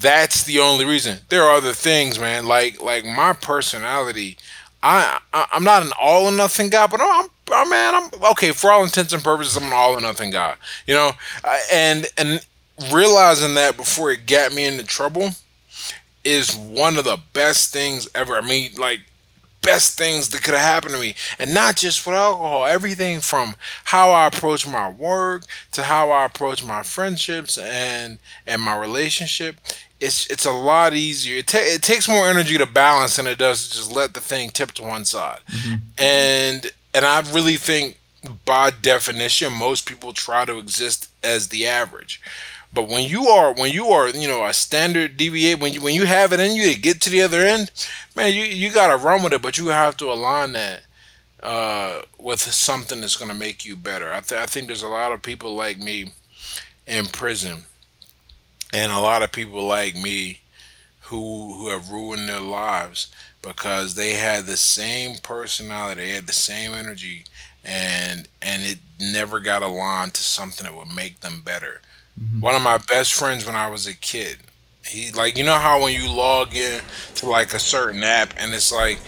that's 0.01 0.45
the 0.45 0.61
only 0.61 0.85
reason. 0.85 1.19
There 1.29 1.43
are 1.43 1.57
other 1.57 1.73
things, 1.73 2.19
man. 2.19 2.47
Like 2.47 2.81
like 2.81 3.05
my 3.05 3.33
personality. 3.33 4.37
I, 4.83 5.19
I 5.33 5.47
I'm 5.53 5.65
not 5.65 5.83
an 5.83 5.93
all 6.01 6.27
or 6.27 6.33
nothing 6.33 6.69
guy, 6.69 6.87
but 6.87 7.01
I'm, 7.01 7.29
I'm 7.53 7.71
man. 7.71 7.95
I'm 7.95 8.31
okay 8.33 8.53
for 8.53 8.71
all 8.71 8.85
intents 8.85 9.13
and 9.13 9.23
purposes. 9.25 9.57
I'm 9.57 9.65
an 9.65 9.73
all 9.73 9.95
or 9.95 10.01
nothing 10.01 10.31
guy, 10.31 10.55
you 10.87 10.95
know. 10.95 11.13
And 11.73 12.07
and 12.17 12.47
realizing 12.93 13.55
that 13.55 13.77
before 13.77 14.13
it 14.13 14.27
got 14.27 14.55
me 14.55 14.65
into 14.65 14.85
trouble 14.85 15.31
is 16.25 16.55
one 16.55 16.97
of 16.97 17.05
the 17.05 17.19
best 17.33 17.73
things 17.73 18.09
ever. 18.15 18.37
I 18.37 18.41
mean, 18.41 18.73
like 18.79 19.01
best 19.63 19.99
things 19.99 20.29
that 20.29 20.43
could 20.43 20.55
have 20.55 20.63
happened 20.63 20.95
to 20.95 21.01
me 21.01 21.15
and 21.39 21.53
not 21.53 21.77
just 21.77 22.07
with 22.07 22.15
alcohol 22.15 22.65
everything 22.65 23.21
from 23.21 23.55
how 23.85 24.11
i 24.11 24.27
approach 24.27 24.67
my 24.67 24.89
work 24.89 25.43
to 25.73 25.83
how 25.83 26.11
i 26.11 26.25
approach 26.25 26.65
my 26.65 26.83
friendships 26.83 27.59
and 27.59 28.19
and 28.47 28.63
my 28.63 28.79
relationship 28.79 29.57
it's 30.01 30.27
it's 30.29 30.45
a 30.47 30.53
lot 30.53 30.95
easier. 30.95 31.39
It, 31.39 31.47
ta- 31.49 31.59
it 31.61 31.83
takes 31.83 32.09
more 32.09 32.29
energy 32.29 32.57
to 32.59 32.67
balance 32.67 33.17
than 33.17 33.27
it 33.27 33.39
does 33.39 33.69
to 33.69 33.77
just 33.77 33.93
let 33.93 34.15
the 34.15 34.21
thing 34.21 34.51
tip 34.51 34.73
to 34.73 34.83
one 34.83 35.05
side. 35.05 35.41
Mhm. 35.51 35.81
and 35.99 36.73
and 36.95 37.05
i 37.05 37.21
really 37.33 37.57
think 37.57 37.99
by 38.45 38.71
definition 38.71 39.53
most 39.53 39.87
people 39.87 40.13
try 40.13 40.45
to 40.45 40.59
exist 40.59 41.09
as 41.23 41.49
the 41.49 41.67
average. 41.67 42.21
But 42.73 42.89
when 42.89 43.09
you 43.09 43.29
are 43.29 43.53
when 43.55 43.73
you 43.73 43.87
are 43.89 44.09
you 44.09 44.29
know 44.29 44.45
a 44.45 44.53
standard 44.53 45.17
deviate 45.17 45.59
when 45.59 45.73
you 45.73 45.81
when 45.81 45.95
you 45.95 46.05
have 46.07 46.33
it 46.33 46.41
in 46.41 46.55
you 46.55 46.73
to 46.73 46.79
get 46.81 47.01
to 47.03 47.11
the 47.11 47.23
other 47.23 47.41
end 47.41 47.71
man 48.15 48.33
you 48.35 48.43
you 48.43 48.71
gotta 48.71 48.97
run 48.97 49.23
with 49.23 49.33
it 49.33 49.41
but 49.43 49.57
you 49.59 49.69
have 49.69 49.97
to 49.99 50.13
align 50.13 50.53
that 50.53 50.81
uh 51.43 52.03
with 52.19 52.41
something 52.41 53.01
that's 53.01 53.17
gonna 53.17 53.35
make 53.35 53.65
you 53.65 53.75
better. 53.77 54.13
I, 54.13 54.21
th- 54.21 54.41
I 54.41 54.47
think 54.47 54.67
there's 54.67 54.83
a 54.83 54.89
lot 54.89 55.13
of 55.13 55.23
people 55.23 55.55
like 55.55 55.79
me 55.79 56.13
in 56.87 57.07
prison 57.07 57.65
and 58.73 58.93
a 58.93 59.01
lot 59.01 59.23
of 59.23 59.33
people 59.33 59.63
like 59.65 59.95
me 59.95 60.41
who 61.03 61.55
who 61.55 61.69
have 61.71 61.91
ruined 61.91 62.29
their 62.29 62.41
lives 62.41 63.09
because 63.43 63.95
they 63.95 64.13
had 64.13 64.45
the 64.45 64.57
same 64.57 65.17
personality, 65.23 66.03
they 66.03 66.11
had 66.11 66.27
the 66.27 66.33
same 66.33 66.73
energy, 66.73 67.25
and 67.65 68.29
and 68.43 68.63
it 68.65 68.79
never 69.01 69.41
got 69.41 69.63
aligned 69.63 70.15
to 70.15 70.23
something 70.23 70.65
that 70.65 70.75
would 70.77 70.95
make 70.95 71.21
them 71.21 71.41
better. 71.45 71.81
Mhm. 72.21 72.41
One 72.41 72.55
of 72.55 72.63
my 72.63 72.79
best 72.79 73.15
friends 73.15 73.47
when 73.47 73.55
I 73.57 73.69
was 73.71 73.87
a 73.87 73.95
kid, 73.95 74.39
he 74.85 75.11
like 75.13 75.37
you 75.39 75.45
know 75.45 75.59
how 75.59 75.83
when 75.83 75.95
you 75.95 76.11
log 76.11 76.55
in 76.55 76.83
to 77.17 77.29
like 77.29 77.55
a 77.55 77.59
certain 77.59 78.03
app 78.05 78.35
and 78.37 78.53
it's 78.55 78.73
like, 78.73 78.99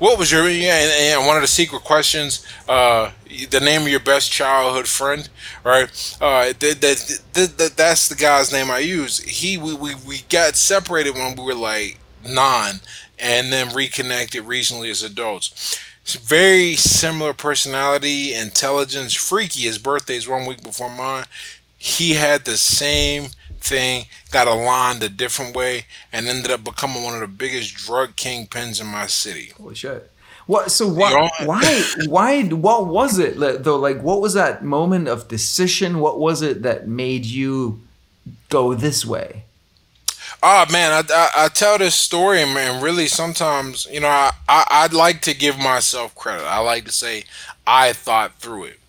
what 0.00 0.18
was 0.18 0.32
your 0.32 0.48
yeah, 0.48 0.80
and, 0.80 1.18
and 1.20 1.26
one 1.28 1.36
of 1.36 1.42
the 1.42 1.48
secret 1.48 1.84
questions, 1.84 2.44
uh, 2.68 3.12
the 3.50 3.60
name 3.60 3.82
of 3.82 3.88
your 3.88 4.00
best 4.00 4.32
childhood 4.32 4.88
friend, 4.88 5.30
right? 5.64 5.88
Uh, 6.20 6.46
that, 6.46 6.80
that, 6.80 7.22
that, 7.34 7.58
that 7.58 7.76
that's 7.76 8.08
the 8.08 8.16
guy's 8.16 8.52
name 8.52 8.70
I 8.70 8.80
use. 8.80 9.18
He 9.20 9.58
we, 9.58 9.74
we 9.74 9.94
we 10.06 10.22
got 10.30 10.56
separated 10.56 11.14
when 11.14 11.36
we 11.36 11.44
were 11.44 11.54
like 11.54 12.00
nine, 12.26 12.80
and 13.18 13.52
then 13.52 13.74
reconnected 13.74 14.44
recently 14.44 14.90
as 14.90 15.04
adults. 15.04 15.78
very 16.22 16.74
similar 16.76 17.34
personality, 17.34 18.34
intelligence, 18.34 19.14
freaky. 19.14 19.62
His 19.62 19.78
birthday 19.78 20.16
is 20.16 20.28
one 20.28 20.46
week 20.46 20.62
before 20.62 20.90
mine. 20.90 21.26
He 21.78 22.14
had 22.14 22.44
the 22.44 22.58
same 22.58 23.28
thing, 23.60 24.06
got 24.30 24.48
aligned 24.48 25.02
a 25.02 25.08
different 25.08 25.54
way, 25.54 25.86
and 26.12 26.26
ended 26.26 26.50
up 26.50 26.64
becoming 26.64 27.02
one 27.02 27.14
of 27.14 27.20
the 27.20 27.28
biggest 27.28 27.74
drug 27.74 28.16
kingpins 28.16 28.80
in 28.80 28.86
my 28.86 29.06
city. 29.06 29.52
Holy 29.56 29.74
shit. 29.74 30.10
What? 30.46 30.72
So 30.72 30.88
why, 30.88 31.30
Why? 31.44 31.84
Why? 32.06 32.42
What 32.42 32.88
was 32.88 33.18
it 33.18 33.38
though? 33.62 33.76
Like, 33.76 34.02
what 34.02 34.20
was 34.20 34.34
that 34.34 34.64
moment 34.64 35.06
of 35.06 35.28
decision? 35.28 36.00
What 36.00 36.18
was 36.18 36.42
it 36.42 36.62
that 36.62 36.88
made 36.88 37.24
you 37.24 37.80
go 38.48 38.74
this 38.74 39.06
way? 39.06 39.44
Oh 40.42 40.64
man, 40.72 40.90
I, 40.90 41.14
I, 41.14 41.44
I 41.44 41.48
tell 41.48 41.78
this 41.78 41.94
story, 41.94 42.44
man. 42.46 42.82
Really, 42.82 43.06
sometimes 43.06 43.86
you 43.92 44.00
know, 44.00 44.08
I, 44.08 44.32
I 44.48 44.64
I'd 44.70 44.92
like 44.92 45.20
to 45.22 45.34
give 45.34 45.56
myself 45.58 46.14
credit. 46.16 46.44
I 46.44 46.58
like 46.58 46.84
to 46.86 46.92
say 46.92 47.24
I 47.66 47.92
thought 47.92 48.34
through 48.40 48.64
it. 48.64 48.79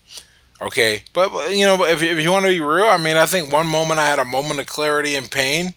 Okay, 0.62 1.02
but 1.12 1.50
you 1.50 1.66
know, 1.66 1.84
if 1.84 2.02
if 2.02 2.20
you 2.20 2.30
want 2.30 2.44
to 2.44 2.50
be 2.50 2.60
real, 2.60 2.86
I 2.86 2.96
mean, 2.96 3.16
I 3.16 3.26
think 3.26 3.52
one 3.52 3.66
moment 3.66 3.98
I 3.98 4.06
had 4.06 4.20
a 4.20 4.24
moment 4.24 4.60
of 4.60 4.66
clarity 4.66 5.16
and 5.16 5.28
pain, 5.28 5.74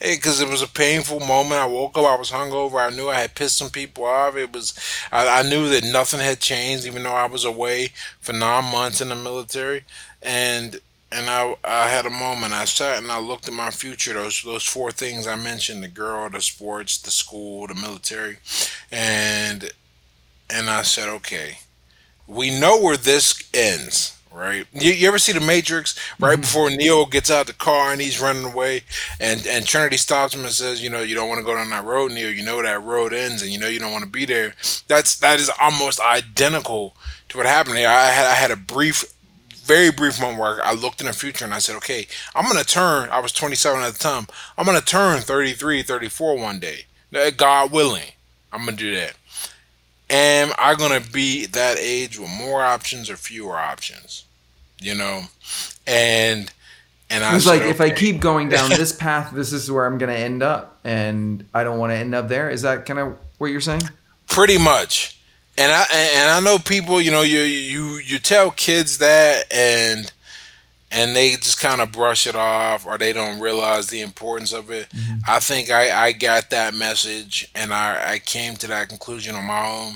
because 0.00 0.40
it 0.40 0.48
was 0.48 0.62
a 0.62 0.68
painful 0.68 1.20
moment. 1.20 1.60
I 1.60 1.66
woke 1.66 1.98
up, 1.98 2.06
I 2.06 2.16
was 2.16 2.30
hungover. 2.30 2.80
I 2.86 2.94
knew 2.94 3.10
I 3.10 3.16
had 3.20 3.34
pissed 3.34 3.58
some 3.58 3.70
people 3.70 4.04
off. 4.04 4.36
It 4.36 4.52
was, 4.52 4.72
I, 5.12 5.40
I 5.40 5.42
knew 5.42 5.68
that 5.70 5.84
nothing 5.84 6.20
had 6.20 6.40
changed, 6.40 6.86
even 6.86 7.02
though 7.02 7.14
I 7.14 7.26
was 7.26 7.44
away 7.44 7.92
for 8.20 8.32
nine 8.32 8.70
months 8.72 9.00
in 9.02 9.10
the 9.10 9.14
military, 9.16 9.84
and 10.22 10.80
and 11.12 11.28
I 11.30 11.56
I 11.64 11.88
had 11.88 12.06
a 12.06 12.10
moment. 12.10 12.54
I 12.54 12.64
sat 12.64 12.98
and 12.98 13.12
I 13.12 13.20
looked 13.20 13.48
at 13.48 13.54
my 13.54 13.70
future. 13.70 14.14
Those 14.14 14.42
those 14.42 14.64
four 14.64 14.90
things 14.90 15.26
I 15.26 15.36
mentioned: 15.36 15.82
the 15.84 15.88
girl, 15.88 16.30
the 16.30 16.40
sports, 16.40 16.98
the 16.98 17.10
school, 17.10 17.66
the 17.66 17.74
military, 17.74 18.38
and 18.90 19.70
and 20.50 20.70
I 20.70 20.82
said, 20.82 21.08
okay, 21.08 21.58
we 22.26 22.50
know 22.50 22.80
where 22.80 22.96
this 22.96 23.48
ends 23.52 24.14
right? 24.34 24.66
You, 24.72 24.92
you 24.92 25.08
ever 25.08 25.18
see 25.18 25.32
the 25.32 25.40
Matrix? 25.40 25.98
Right 26.18 26.32
mm-hmm. 26.32 26.40
before 26.40 26.70
Neo 26.70 27.06
gets 27.06 27.30
out 27.30 27.46
the 27.46 27.52
car 27.52 27.92
and 27.92 28.00
he's 28.00 28.20
running 28.20 28.44
away, 28.44 28.82
and 29.20 29.46
and 29.46 29.66
Trinity 29.66 29.96
stops 29.96 30.34
him 30.34 30.44
and 30.44 30.50
says, 30.50 30.82
you 30.82 30.90
know, 30.90 31.00
you 31.00 31.14
don't 31.14 31.28
want 31.28 31.38
to 31.38 31.44
go 31.44 31.54
down 31.54 31.70
that 31.70 31.84
road, 31.84 32.12
Neo. 32.12 32.28
You 32.28 32.44
know 32.44 32.60
that 32.60 32.82
road 32.82 33.12
ends, 33.14 33.42
and 33.42 33.50
you 33.50 33.58
know 33.58 33.68
you 33.68 33.78
don't 33.78 33.92
want 33.92 34.04
to 34.04 34.10
be 34.10 34.26
there. 34.26 34.54
That's 34.88 35.16
that 35.20 35.40
is 35.40 35.50
almost 35.60 36.00
identical 36.00 36.96
to 37.30 37.38
what 37.38 37.46
happened 37.46 37.78
here. 37.78 37.88
I 37.88 38.06
had 38.06 38.26
I 38.26 38.34
had 38.34 38.50
a 38.50 38.56
brief. 38.56 39.10
Very 39.64 39.90
brief 39.90 40.20
moment 40.20 40.38
where 40.38 40.62
I 40.62 40.74
looked 40.74 41.00
in 41.00 41.06
the 41.06 41.14
future 41.14 41.42
and 41.42 41.54
I 41.54 41.58
said, 41.58 41.74
okay, 41.76 42.06
I'm 42.34 42.44
going 42.44 42.62
to 42.62 42.66
turn. 42.66 43.08
I 43.08 43.20
was 43.20 43.32
27 43.32 43.80
at 43.80 43.94
the 43.94 43.98
time. 43.98 44.26
I'm 44.58 44.66
going 44.66 44.78
to 44.78 44.84
turn 44.84 45.20
33, 45.22 45.82
34 45.82 46.36
one 46.36 46.58
day. 46.58 46.84
God 47.38 47.72
willing. 47.72 48.12
I'm 48.52 48.66
going 48.66 48.76
to 48.76 48.84
do 48.84 48.94
that 48.94 49.14
am 50.10 50.52
I 50.58 50.74
going 50.74 51.00
to 51.00 51.10
be 51.12 51.46
that 51.46 51.78
age 51.78 52.18
with 52.18 52.30
more 52.30 52.62
options 52.62 53.10
or 53.10 53.16
fewer 53.16 53.56
options? 53.56 54.24
You 54.80 54.94
know, 54.94 55.22
and 55.86 56.52
and 57.10 57.24
I 57.24 57.34
was 57.34 57.46
like, 57.46 57.62
okay. 57.62 57.70
if 57.70 57.80
I 57.80 57.90
keep 57.90 58.20
going 58.20 58.48
down 58.48 58.70
this 58.70 58.92
path, 58.92 59.32
this 59.32 59.52
is 59.52 59.70
where 59.70 59.86
I'm 59.86 59.98
going 59.98 60.10
to 60.10 60.18
end 60.18 60.42
up, 60.42 60.78
and 60.84 61.46
I 61.54 61.64
don't 61.64 61.78
want 61.78 61.92
to 61.92 61.96
end 61.96 62.14
up 62.14 62.28
there. 62.28 62.50
Is 62.50 62.62
that 62.62 62.86
kind 62.86 62.98
of 62.98 63.18
what 63.38 63.48
you're 63.48 63.60
saying? 63.60 63.82
Pretty 64.26 64.58
much. 64.58 65.18
And 65.56 65.70
I 65.70 65.86
and 65.92 66.30
I 66.30 66.40
know 66.40 66.58
people, 66.58 67.00
you 67.00 67.12
know, 67.12 67.22
you 67.22 67.40
you 67.40 67.98
you 67.98 68.18
tell 68.18 68.50
kids 68.50 68.98
that, 68.98 69.44
and 69.52 70.10
and 70.94 71.16
they 71.16 71.32
just 71.32 71.60
kind 71.60 71.80
of 71.80 71.90
brush 71.90 72.26
it 72.26 72.36
off 72.36 72.86
or 72.86 72.96
they 72.96 73.12
don't 73.12 73.40
realize 73.40 73.88
the 73.88 74.00
importance 74.00 74.52
of 74.52 74.70
it. 74.70 74.88
Mm-hmm. 74.90 75.18
I 75.28 75.40
think 75.40 75.70
I, 75.70 76.06
I 76.06 76.12
got 76.12 76.50
that 76.50 76.72
message 76.72 77.50
and 77.54 77.74
I, 77.74 78.12
I 78.12 78.18
came 78.20 78.54
to 78.56 78.68
that 78.68 78.88
conclusion 78.88 79.34
on 79.34 79.44
my 79.44 79.66
own 79.66 79.94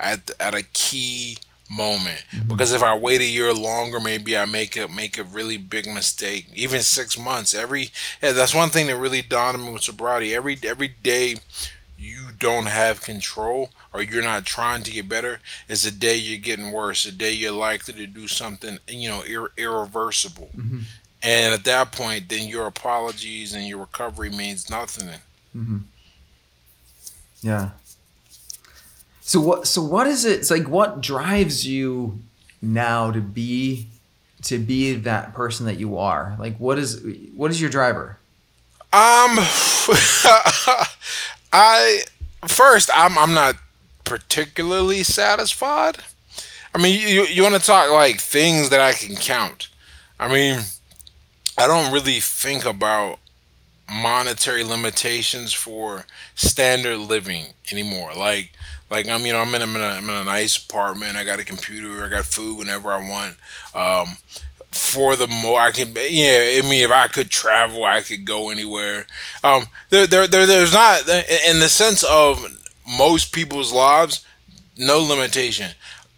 at, 0.00 0.30
at 0.40 0.54
a 0.54 0.64
key 0.64 1.38
moment 1.70 2.24
mm-hmm. 2.32 2.48
because 2.48 2.72
if 2.72 2.82
I 2.82 2.96
wait 2.96 3.20
a 3.20 3.24
year 3.24 3.54
longer, 3.54 4.00
maybe 4.00 4.36
I 4.36 4.44
make 4.44 4.76
a 4.76 4.88
make 4.88 5.18
a 5.18 5.24
really 5.24 5.56
big 5.56 5.86
mistake. 5.86 6.48
Even 6.52 6.80
six 6.80 7.16
months, 7.16 7.54
every 7.54 7.90
yeah, 8.20 8.32
that's 8.32 8.54
one 8.54 8.70
thing 8.70 8.88
that 8.88 8.96
really 8.96 9.22
dawned 9.22 9.56
on 9.56 9.64
me 9.64 9.72
with 9.72 9.82
sobriety. 9.82 10.34
Every 10.34 10.58
every 10.64 10.88
day 10.88 11.36
you 12.00 12.28
don't 12.38 12.66
have 12.66 13.02
control 13.02 13.68
or 13.92 14.02
you're 14.02 14.22
not 14.22 14.46
trying 14.46 14.82
to 14.82 14.90
get 14.90 15.06
better 15.08 15.38
is 15.68 15.82
the 15.82 15.90
day 15.90 16.16
you're 16.16 16.40
getting 16.40 16.72
worse 16.72 17.04
the 17.04 17.12
day 17.12 17.30
you're 17.30 17.52
likely 17.52 17.92
to 17.92 18.06
do 18.06 18.26
something 18.26 18.78
you 18.88 19.08
know 19.08 19.22
ir- 19.22 19.52
irreversible. 19.58 20.48
Mm-hmm. 20.56 20.78
and 21.22 21.54
at 21.54 21.64
that 21.64 21.92
point 21.92 22.28
then 22.30 22.48
your 22.48 22.66
apologies 22.66 23.52
and 23.54 23.66
your 23.66 23.78
recovery 23.78 24.30
means 24.30 24.70
nothing. 24.70 25.08
Mm-hmm. 25.54 25.78
yeah. 27.42 27.70
So 29.20 29.40
what 29.40 29.66
so 29.66 29.82
what 29.82 30.06
is 30.06 30.24
it 30.24 30.40
it's 30.40 30.50
like 30.50 30.68
what 30.68 31.02
drives 31.02 31.66
you 31.66 32.18
now 32.62 33.10
to 33.10 33.20
be 33.20 33.88
to 34.44 34.58
be 34.58 34.94
that 34.94 35.34
person 35.34 35.66
that 35.66 35.76
you 35.76 35.98
are? 35.98 36.34
Like 36.38 36.56
what 36.56 36.78
is 36.78 37.04
what 37.36 37.50
is 37.50 37.60
your 37.60 37.70
driver? 37.70 38.16
Um 38.92 39.38
i 41.52 42.02
first 42.46 42.90
i'm 42.94 43.18
i'm 43.18 43.34
not 43.34 43.56
particularly 44.10 45.04
satisfied. 45.04 45.98
I 46.74 46.82
mean, 46.82 46.98
you 47.00 47.22
you 47.26 47.44
want 47.44 47.54
to 47.54 47.60
talk 47.60 47.92
like 47.92 48.20
things 48.20 48.70
that 48.70 48.80
I 48.80 48.92
can 48.92 49.14
count. 49.14 49.68
I 50.18 50.26
mean, 50.26 50.60
I 51.56 51.68
don't 51.68 51.92
really 51.92 52.18
think 52.18 52.64
about 52.64 53.20
monetary 53.88 54.64
limitations 54.64 55.52
for 55.52 56.06
standard 56.34 56.98
living 56.98 57.46
anymore. 57.70 58.10
Like 58.16 58.50
like 58.90 59.08
I'm 59.08 59.24
you 59.24 59.32
know 59.32 59.38
I'm 59.38 59.54
in, 59.54 59.62
I'm 59.62 59.76
in, 59.76 59.80
a, 59.80 59.86
I'm 59.86 60.10
in 60.10 60.16
a 60.16 60.24
nice 60.24 60.56
apartment. 60.56 61.16
I 61.16 61.22
got 61.22 61.38
a 61.38 61.44
computer. 61.44 62.04
I 62.04 62.08
got 62.08 62.24
food 62.24 62.58
whenever 62.58 62.90
I 62.90 63.08
want. 63.08 63.36
Um, 63.76 64.16
for 64.72 65.16
the 65.16 65.26
more 65.26 65.60
I 65.60 65.70
can, 65.72 65.94
yeah. 65.94 66.58
I 66.58 66.62
mean, 66.62 66.84
if 66.84 66.90
I 66.90 67.08
could 67.08 67.30
travel, 67.30 67.84
I 67.84 68.02
could 68.02 68.24
go 68.24 68.50
anywhere. 68.50 69.06
Um, 69.42 69.64
there, 69.90 70.06
there, 70.06 70.26
there, 70.26 70.46
there's 70.46 70.72
not 70.72 71.08
in 71.08 71.58
the 71.58 71.68
sense 71.68 72.04
of 72.04 72.44
most 72.88 73.32
people's 73.32 73.72
lives, 73.72 74.24
no 74.76 75.00
limitation. 75.00 75.70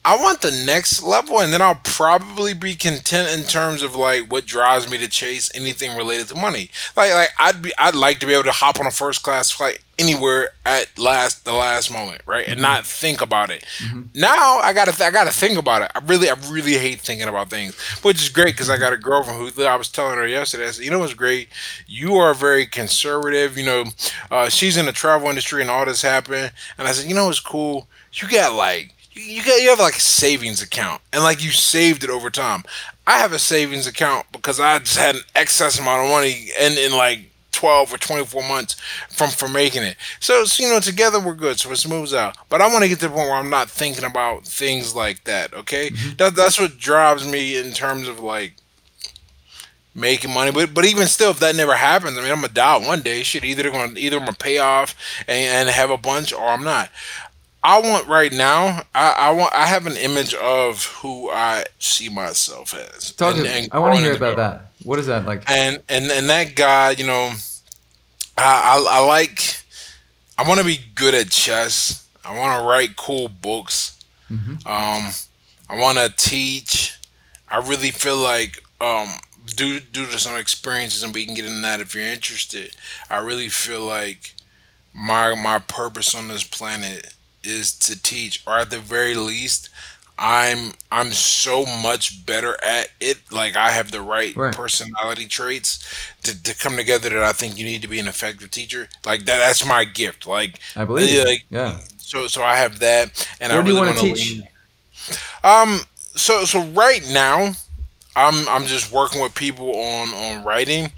I 0.05 0.17
want 0.17 0.41
the 0.41 0.51
next 0.51 1.03
level, 1.03 1.39
and 1.39 1.53
then 1.53 1.63
I'll 1.63 1.81
probably 1.85 2.55
be 2.55 2.75
content 2.75 3.39
in 3.39 3.47
terms 3.47 3.83
of 3.83 3.95
like 3.95 4.33
what 4.33 4.47
drives 4.47 4.91
me 4.91 4.99
to 4.99 5.09
chase 5.09 5.51
anything 5.55 5.97
related 5.97 6.29
to 6.29 6.35
money. 6.35 6.71
Like, 6.97 7.13
like 7.13 7.29
I'd 7.39 7.63
be, 7.63 7.73
I'd 7.79 7.95
like 7.95 8.19
to 8.21 8.27
be 8.27 8.33
able 8.33 8.45
to 8.45 8.53
hop 8.53 8.81
on 8.81 8.87
a 8.87 8.91
first 8.91 9.23
class 9.23 9.53
flight 9.53 9.79
anywhere 10.01 10.51
at 10.67 10.99
last, 10.99 11.45
the 11.45 11.53
last 11.53 11.93
moment, 11.93 12.23
right, 12.27 12.45
and 12.47 12.55
mm-hmm. 12.55 12.63
not 12.63 12.85
think 12.85 13.21
about 13.21 13.51
it. 13.51 13.65
Mm-hmm. 13.79 14.03
Now 14.17 14.59
I 14.59 14.73
gotta, 14.73 14.91
th- 14.91 15.07
I 15.07 15.13
gotta 15.13 15.31
think 15.31 15.57
about 15.57 15.83
it. 15.83 15.93
I 15.95 16.01
really, 16.01 16.29
I 16.29 16.35
really 16.51 16.79
hate 16.79 16.99
thinking 16.99 17.29
about 17.29 17.49
things, 17.49 17.79
which 18.03 18.21
is 18.21 18.29
great 18.29 18.55
because 18.55 18.71
I 18.71 18.79
got 18.79 18.93
a 18.93 18.97
girlfriend 18.97 19.53
who 19.53 19.63
I 19.63 19.77
was 19.77 19.89
telling 19.89 20.17
her 20.17 20.27
yesterday. 20.27 20.67
I 20.67 20.71
said, 20.73 20.85
you 20.85 20.91
know 20.91 20.99
what's 20.99 21.15
great? 21.15 21.49
You 21.87 22.17
are 22.17 22.35
very 22.35 22.67
conservative. 22.67 23.57
You 23.57 23.67
know, 23.67 23.85
uh, 24.33 24.49
she's 24.49 24.77
in 24.77 24.87
the 24.87 24.93
travel 24.93 25.29
industry, 25.29 25.61
and 25.61 25.71
all 25.71 25.85
this 25.85 26.03
happened. 26.03 26.51
And 26.77 26.89
I 26.89 26.93
said, 26.93 27.09
you 27.09 27.15
know 27.15 27.27
what's 27.27 27.39
cool? 27.39 27.87
You 28.15 28.29
got 28.29 28.55
like 28.55 28.92
you 29.15 29.45
got 29.45 29.61
you 29.61 29.71
have 29.71 29.79
like 29.79 29.97
a 29.97 30.01
savings 30.01 30.63
account 30.63 31.03
and 31.13 31.23
like 31.23 31.43
you 31.45 31.51
saved 31.51 32.05
it 32.05 32.11
over 32.11 32.31
time. 32.31 32.65
I 33.07 33.19
have 33.19 33.33
a 33.33 33.39
savings 33.39 33.87
account 33.87 34.27
because 34.33 34.61
I 34.61 34.79
just 34.79 34.97
had 34.97 35.17
an 35.17 35.23
excess 35.35 35.79
amount 35.79 36.05
of 36.05 36.11
money 36.11 36.51
and 36.59 36.79
in 36.79 36.93
like 36.93 37.31
12 37.53 37.93
or 37.95 37.99
24 37.99 38.43
months 38.49 38.77
from 39.11 39.31
from 39.31 39.53
making 39.53 39.83
it. 39.83 39.97
So, 40.21 40.45
so, 40.45 40.63
you 40.63 40.71
know, 40.71 40.81
together 40.81 41.21
we're 41.21 41.35
good. 41.35 41.59
So 41.59 41.71
it 41.71 41.77
smooths 41.77 42.15
out. 42.15 42.37
But 42.49 42.61
I 42.61 42.69
want 42.69 42.83
to 42.83 42.89
get 42.89 43.01
to 43.01 43.09
the 43.09 43.15
point 43.15 43.29
where 43.29 43.39
I'm 43.39 43.51
not 43.51 43.71
thinking 43.71 44.05
about 44.05 44.45
things 44.45 44.95
like 44.95 45.25
that. 45.25 45.53
Okay, 45.55 45.91
mm-hmm. 45.91 46.17
that, 46.17 46.35
that's 46.35 46.59
what 46.59 46.79
drives 46.79 47.27
me 47.27 47.57
in 47.57 47.73
terms 47.73 48.09
of 48.09 48.21
like 48.21 48.55
making 49.95 50.33
money. 50.33 50.51
But 50.51 50.75
but 50.75 50.85
even 50.85 51.07
still, 51.07 51.31
if 51.31 51.41
that 51.41 51.57
never 51.57 51.75
happens, 51.75 52.17
I 52.17 52.23
mean, 52.23 52.33
I'm 52.33 52.41
gonna 52.41 52.53
die 52.53 52.79
one 52.79 53.03
day. 53.03 53.23
Shit, 53.23 53.45
either 53.45 53.71
gonna 53.71 53.99
either 53.99 54.17
I'm 54.17 54.25
gonna 54.25 54.37
pay 54.37 54.59
off 54.59 54.95
and, 55.29 55.69
and 55.69 55.69
have 55.69 55.91
a 55.91 55.99
bunch, 55.99 56.33
or 56.33 56.49
I'm 56.49 56.65
not. 56.65 56.91
I 57.65 57.81
want 57.81 58.09
right 58.09 58.33
now. 58.33 58.83
I, 58.95 59.13
I 59.13 59.31
want. 59.33 59.55
I 59.55 59.67
have 59.67 59.87
an 59.87 59.97
image 59.97 60.35
of 60.35 60.85
who 60.87 61.31
I 61.31 61.65
see 61.79 62.09
myself 62.09 62.75
as. 62.75 63.13
Talk 63.13 63.37
and, 63.37 63.47
and 63.47 63.69
I 63.73 63.79
want 63.79 63.95
to 63.95 64.01
hear 64.01 64.15
about 64.15 64.37
that. 64.37 64.73
What 64.83 64.99
is 64.99 65.07
that 65.07 65.27
like? 65.27 65.49
And 65.49 65.81
and 65.89 66.11
and 66.11 66.29
that 66.29 66.57
guy, 66.57 66.91
you 66.91 67.07
know, 67.07 67.33
I 68.37 68.79
I, 68.79 68.87
I 68.99 69.07
like. 69.07 69.63
I 70.39 70.49
want 70.49 70.59
to 70.59 70.67
be 70.67 70.81
good 70.95 71.15
at 71.15 71.31
chess. 71.31 72.09
I 72.25 72.37
want 72.37 72.61
to 72.61 72.67
write 72.67 72.97
cool 72.97 73.29
books. 73.29 74.03
Mm-hmm. 74.31 74.67
Um, 74.67 75.13
I 75.69 75.81
want 75.81 75.99
to 75.99 76.13
teach. 76.17 76.99
I 77.49 77.59
really 77.59 77.91
feel 77.91 78.17
like 78.17 78.61
um, 78.81 79.09
due 79.47 79.79
due 79.79 80.07
to 80.07 80.19
some 80.19 80.37
experiences, 80.37 81.05
and 81.05 81.15
we 81.15 81.27
can 81.27 81.35
get 81.35 81.45
into 81.45 81.61
that 81.61 81.81
if 81.81 81.95
you're 81.95 82.05
interested. 82.05 82.75
I 83.09 83.19
really 83.19 83.49
feel 83.49 83.85
like 83.85 84.35
my 84.93 85.37
my 85.37 85.61
purpose 85.61 86.13
on 86.15 86.27
this 86.27 86.43
planet 86.43 87.15
is 87.45 87.73
to 87.81 88.01
teach, 88.01 88.43
or 88.47 88.59
at 88.59 88.71
the 88.71 88.79
very 88.79 89.15
least, 89.15 89.69
I'm 90.19 90.73
I'm 90.91 91.11
so 91.13 91.65
much 91.65 92.25
better 92.27 92.57
at 92.65 92.89
it. 93.01 93.19
Like 93.33 93.57
I 93.57 93.71
have 93.71 93.91
the 93.91 94.01
right 94.03 94.37
Right. 94.37 94.55
personality 94.55 95.27
traits 95.27 95.85
to, 96.23 96.41
to 96.43 96.55
come 96.57 96.77
together 96.77 97.09
that 97.11 97.23
I 97.23 97.33
think 97.33 97.59
you 97.59 97.65
need 97.65 97.83
to 97.83 97.89
be 97.89 97.99
an 97.99 98.07
effective 98.09 98.51
teacher. 98.51 98.89
Like 99.05 99.21
that 99.25 99.39
that's 99.39 99.67
my 99.67 99.85
gift. 99.85 100.27
Like 100.27 100.59
I 100.77 100.85
believe 100.85 101.25
like 101.27 101.45
Yeah. 101.51 101.81
so 101.99 102.27
so 102.29 102.43
I 102.43 102.57
have 102.57 102.79
that 102.81 103.27
and 103.41 103.53
I 103.53 103.57
Where 103.57 103.67
you 103.67 103.75
really 103.75 103.87
want 103.87 103.99
to 103.99 104.05
teach? 104.15 104.31
lean- 104.37 104.49
Um 105.43 105.81
so 106.15 106.45
so 106.45 106.63
right 106.67 107.03
now 107.11 107.53
I'm 108.15 108.47
I'm 108.49 108.67
just 108.67 108.93
working 108.93 109.21
with 109.23 109.35
people 109.35 109.75
on 109.75 110.09
on 110.15 110.45
writing 110.45 110.93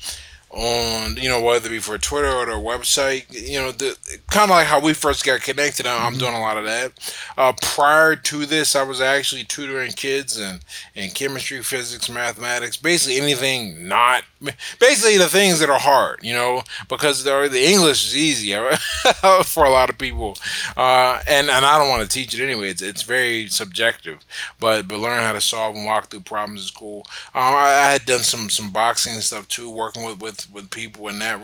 on 0.55 1.17
you 1.17 1.29
know 1.29 1.41
whether 1.41 1.67
it 1.67 1.71
be 1.71 1.79
for 1.79 1.99
Twitter 1.99 2.31
or 2.31 2.47
their 2.47 2.57
website 2.57 3.25
you 3.31 3.59
know 3.61 3.73
the 3.73 3.97
kind 4.29 4.45
of 4.45 4.51
like 4.51 4.67
how 4.67 4.81
we 4.81 4.95
first 4.95 5.25
got 5.25 5.41
connected 5.41 5.87
I'm, 5.87 6.03
I'm 6.15 6.19
doing 6.19 6.35
a 6.35 6.41
lot 6.41 6.57
of 6.57 6.65
that. 6.65 6.93
Uh, 7.37 7.53
prior 7.61 8.17
to 8.17 8.47
this 8.47 8.77
I 8.77 8.83
was 8.83 9.01
actually 9.01 9.45
tutoring 9.45 9.93
kids 9.93 10.39
in, 10.39 10.61
in 10.95 11.11
chemistry 11.11 11.63
physics 11.63 12.09
mathematics 12.09 12.77
basically 12.77 13.21
anything 13.21 13.89
not 13.89 14.25
basically 14.81 15.19
the 15.19 15.29
things 15.29 15.61
that 15.61 15.71
are 15.71 15.79
hard 15.79 16.21
you 16.23 16.35
know 16.35 16.63
because 16.89 17.25
the, 17.25 17.45
English 17.55 18.07
is 18.07 18.17
easy 18.17 18.55
for 19.45 19.65
a 19.65 19.71
lot 19.71 19.91
of 19.91 19.99
people. 19.99 20.37
Uh, 20.77 21.21
and 21.27 21.49
and 21.49 21.65
I 21.65 21.79
don't 21.79 21.89
want 21.89 22.03
to 22.03 22.09
teach 22.09 22.35
it 22.35 22.43
anyway 22.43 22.71
it's, 22.71 22.83
it's 22.83 23.03
very 23.03 23.49
subjective. 23.49 24.25
But 24.61 24.89
but 24.89 24.99
learning 24.99 25.25
how 25.25 25.33
to 25.33 25.41
solve 25.41 25.77
and 25.77 25.87
walk 25.87 26.11
through 26.11 26.21
problems 26.21 26.63
is 26.63 26.71
cool. 26.71 27.07
Um, 27.35 27.55
I, 27.55 27.67
I 27.67 27.93
had 27.93 28.05
done 28.05 28.21
some 28.21 28.51
some 28.51 28.71
boxing 28.71 29.15
and 29.15 29.23
stuff 29.23 29.49
too, 29.49 29.71
working 29.71 30.05
with 30.05 30.21
with, 30.21 30.53
with 30.53 30.71
people 30.71 31.09
and 31.09 31.21
that 31.21 31.41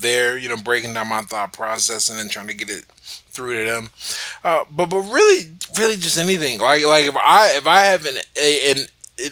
there, 0.00 0.36
you 0.36 0.48
know, 0.48 0.56
breaking 0.56 0.94
down 0.94 1.08
my 1.08 1.22
thought 1.22 1.52
process 1.52 2.08
and 2.08 2.18
then 2.18 2.28
trying 2.28 2.48
to 2.48 2.54
get 2.54 2.70
it 2.70 2.84
through 2.84 3.64
to 3.64 3.70
them. 3.70 3.90
Uh, 4.42 4.64
but 4.70 4.86
but 4.86 5.00
really, 5.00 5.50
really 5.78 5.96
just 5.96 6.18
anything. 6.18 6.58
Like 6.60 6.84
like 6.84 7.06
if 7.06 7.16
I 7.16 7.56
if 7.56 7.66
I 7.66 7.80
have 7.80 8.04
an, 8.06 8.16
a, 8.36 8.70
an 8.72 8.86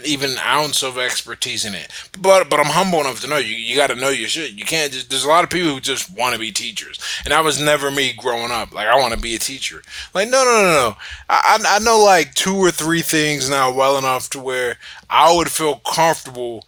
even 0.04 0.32
an 0.32 0.38
ounce 0.38 0.82
of 0.82 0.96
expertise 0.96 1.64
in 1.64 1.74
it, 1.74 1.90
but 2.20 2.48
but 2.48 2.60
I'm 2.60 2.66
humble 2.66 3.00
enough 3.00 3.20
to 3.22 3.26
know 3.26 3.38
you 3.38 3.56
you 3.56 3.76
got 3.76 3.88
to 3.88 3.96
know 3.96 4.10
your 4.10 4.28
shit. 4.28 4.52
You 4.52 4.64
can't 4.64 4.92
just. 4.92 5.10
There's 5.10 5.24
a 5.24 5.28
lot 5.28 5.44
of 5.44 5.50
people 5.50 5.70
who 5.70 5.80
just 5.80 6.16
want 6.16 6.34
to 6.34 6.40
be 6.40 6.52
teachers, 6.52 7.00
and 7.24 7.32
that 7.32 7.44
was 7.44 7.60
never 7.60 7.90
me 7.90 8.12
growing 8.12 8.52
up. 8.52 8.72
Like 8.72 8.86
I 8.86 8.96
want 8.96 9.14
to 9.14 9.20
be 9.20 9.34
a 9.34 9.38
teacher. 9.38 9.82
Like 10.14 10.28
no 10.28 10.44
no 10.44 10.62
no 10.62 10.72
no. 10.72 10.96
I 11.28 11.58
I 11.64 11.76
I 11.76 11.78
know 11.80 12.02
like 12.02 12.34
two 12.34 12.56
or 12.56 12.70
three 12.70 13.02
things 13.02 13.50
now 13.50 13.72
well 13.72 13.98
enough 13.98 14.30
to 14.30 14.40
where 14.40 14.78
I 15.10 15.34
would 15.34 15.50
feel 15.50 15.76
comfortable 15.76 16.64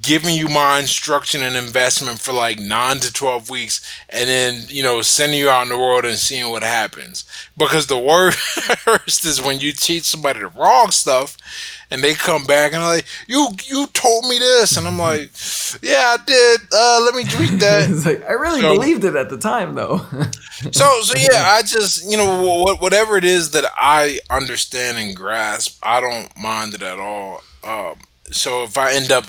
giving 0.00 0.34
you 0.34 0.48
my 0.48 0.78
instruction 0.78 1.42
and 1.42 1.56
investment 1.56 2.20
for 2.20 2.32
like 2.32 2.58
nine 2.58 2.98
to 2.98 3.12
12 3.12 3.50
weeks 3.50 3.80
and 4.08 4.28
then 4.28 4.62
you 4.68 4.82
know 4.82 5.02
sending 5.02 5.38
you 5.38 5.48
out 5.50 5.62
in 5.62 5.68
the 5.70 5.78
world 5.78 6.04
and 6.04 6.16
seeing 6.18 6.50
what 6.50 6.62
happens. 6.62 7.24
Because 7.56 7.86
the 7.86 7.98
worst 7.98 9.24
is 9.26 9.42
when 9.42 9.60
you 9.60 9.72
teach 9.72 10.04
somebody 10.04 10.40
the 10.40 10.48
wrong 10.48 10.90
stuff 10.90 11.36
and 11.90 12.02
they 12.02 12.12
come 12.14 12.44
back 12.44 12.72
and 12.72 12.82
are 12.82 12.94
like 12.96 13.06
you 13.26 13.48
you 13.64 13.86
told 13.88 14.26
me 14.28 14.38
this. 14.38 14.76
And 14.76 14.86
i'm 14.86 14.98
like 14.98 15.30
yeah 15.82 16.16
i 16.18 16.24
did. 16.24 16.60
Uh 16.72 17.00
let 17.04 17.14
me 17.14 17.24
tweet 17.24 17.58
that. 17.60 17.90
It's 17.90 18.06
like 18.06 18.24
I 18.28 18.32
really 18.32 18.60
So- 18.60 18.74
believed 18.74 19.04
it 19.04 19.16
at 19.16 19.30
the 19.30 19.38
time, 19.38 19.74
though. 19.74 19.98
so 20.72 21.00
so 21.02 21.14
yeah 21.18 21.44
i 21.54 21.62
just 21.62 22.10
you 22.10 22.16
know 22.16 22.44
wh- 22.74 22.80
whatever 22.82 23.16
it 23.16 23.24
is 23.24 23.50
that 23.52 23.64
i 23.76 24.18
understand 24.30 24.98
and 24.98 25.14
grasp 25.14 25.78
i 25.82 26.00
don't 26.00 26.28
mind 26.40 26.74
it 26.74 26.82
at 26.82 26.98
all. 26.98 27.42
Um 27.64 27.94
so 28.32 28.62
if 28.62 28.76
i 28.78 28.92
end 28.92 29.10
up 29.12 29.24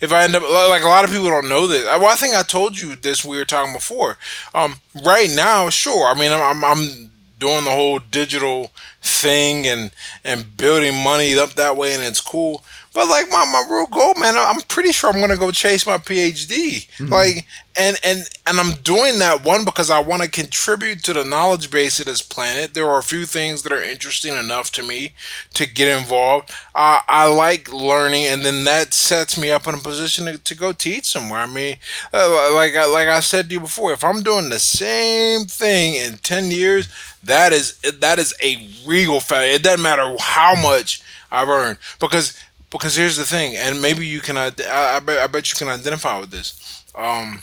if 0.00 0.12
i 0.12 0.24
end 0.24 0.34
up 0.34 0.42
like 0.42 0.82
a 0.82 0.88
lot 0.88 1.04
of 1.04 1.10
people 1.10 1.28
don't 1.28 1.48
know 1.48 1.66
this. 1.66 1.84
Well 1.84 2.06
i 2.06 2.14
think 2.14 2.34
i 2.34 2.42
told 2.42 2.80
you 2.80 2.96
this 2.96 3.24
we 3.24 3.36
were 3.36 3.44
talking 3.44 3.72
before. 3.72 4.18
Um 4.54 4.76
right 5.04 5.30
now 5.34 5.68
sure. 5.70 6.06
I 6.06 6.14
mean 6.14 6.32
i'm 6.32 6.42
i'm, 6.42 6.64
I'm 6.64 7.10
doing 7.38 7.64
the 7.64 7.70
whole 7.70 7.98
digital 7.98 8.70
thing 9.02 9.66
and 9.66 9.90
and 10.24 10.56
building 10.56 11.02
money 11.02 11.38
up 11.38 11.54
that 11.54 11.76
way 11.76 11.94
and 11.94 12.02
it's 12.02 12.20
cool 12.20 12.64
but 12.96 13.08
like 13.08 13.28
my, 13.30 13.44
my 13.52 13.62
real 13.70 13.86
goal 13.86 14.14
man 14.18 14.34
i'm 14.36 14.60
pretty 14.62 14.90
sure 14.90 15.10
i'm 15.10 15.20
gonna 15.20 15.36
go 15.36 15.50
chase 15.50 15.86
my 15.86 15.98
phd 15.98 16.88
like 17.10 17.46
and 17.78 17.98
and 18.02 18.28
and 18.46 18.58
i'm 18.58 18.72
doing 18.82 19.18
that 19.18 19.44
one 19.44 19.64
because 19.66 19.90
i 19.90 20.00
want 20.00 20.22
to 20.22 20.28
contribute 20.30 21.02
to 21.04 21.12
the 21.12 21.22
knowledge 21.24 21.70
base 21.70 22.00
of 22.00 22.06
this 22.06 22.22
planet. 22.22 22.72
There 22.72 22.88
are 22.88 22.98
a 22.98 23.02
few 23.02 23.26
things 23.26 23.62
that 23.62 23.72
are 23.72 23.82
interesting 23.82 24.34
enough 24.34 24.72
to 24.72 24.82
me 24.82 25.12
to 25.54 25.66
get 25.66 25.96
involved. 25.98 26.50
Uh, 26.74 27.00
i 27.06 27.26
like 27.26 27.70
learning 27.72 28.24
and 28.24 28.42
then 28.44 28.64
that 28.64 28.94
sets 28.94 29.38
me 29.38 29.50
up 29.50 29.66
in 29.66 29.74
a 29.74 29.78
position 29.78 30.24
to, 30.24 30.38
to 30.38 30.54
go 30.54 30.72
teach 30.72 31.04
somewhere. 31.04 31.40
I 31.40 31.46
mean 31.46 31.76
uh, 32.14 32.54
like 32.54 32.74
I, 32.76 32.86
like 32.86 33.08
i 33.08 33.20
said 33.20 33.48
to 33.48 33.54
you 33.54 33.60
before 33.60 33.92
if 33.92 34.02
i'm 34.02 34.22
doing 34.22 34.48
the 34.48 34.58
same 34.58 35.44
thing 35.44 35.94
in 35.94 36.16
10 36.18 36.50
years 36.50 36.88
that 37.24 37.52
is 37.52 37.78
that 38.00 38.18
is 38.18 38.34
a 38.42 38.68
regal 38.86 39.20
fact 39.20 39.44
it 39.44 39.62
doesn't 39.62 39.82
matter 39.82 40.14
how 40.18 40.54
much 40.54 41.02
i've 41.30 41.48
earned 41.48 41.78
because 42.00 42.38
because 42.70 42.96
here's 42.96 43.16
the 43.16 43.24
thing 43.24 43.56
and 43.56 43.80
maybe 43.80 44.06
you 44.06 44.20
can, 44.20 44.36
I, 44.36 44.46
I, 44.46 45.00
bet, 45.00 45.18
I 45.18 45.26
bet 45.26 45.50
you 45.50 45.56
can 45.56 45.68
identify 45.68 46.18
with 46.18 46.30
this 46.30 46.84
um 46.94 47.40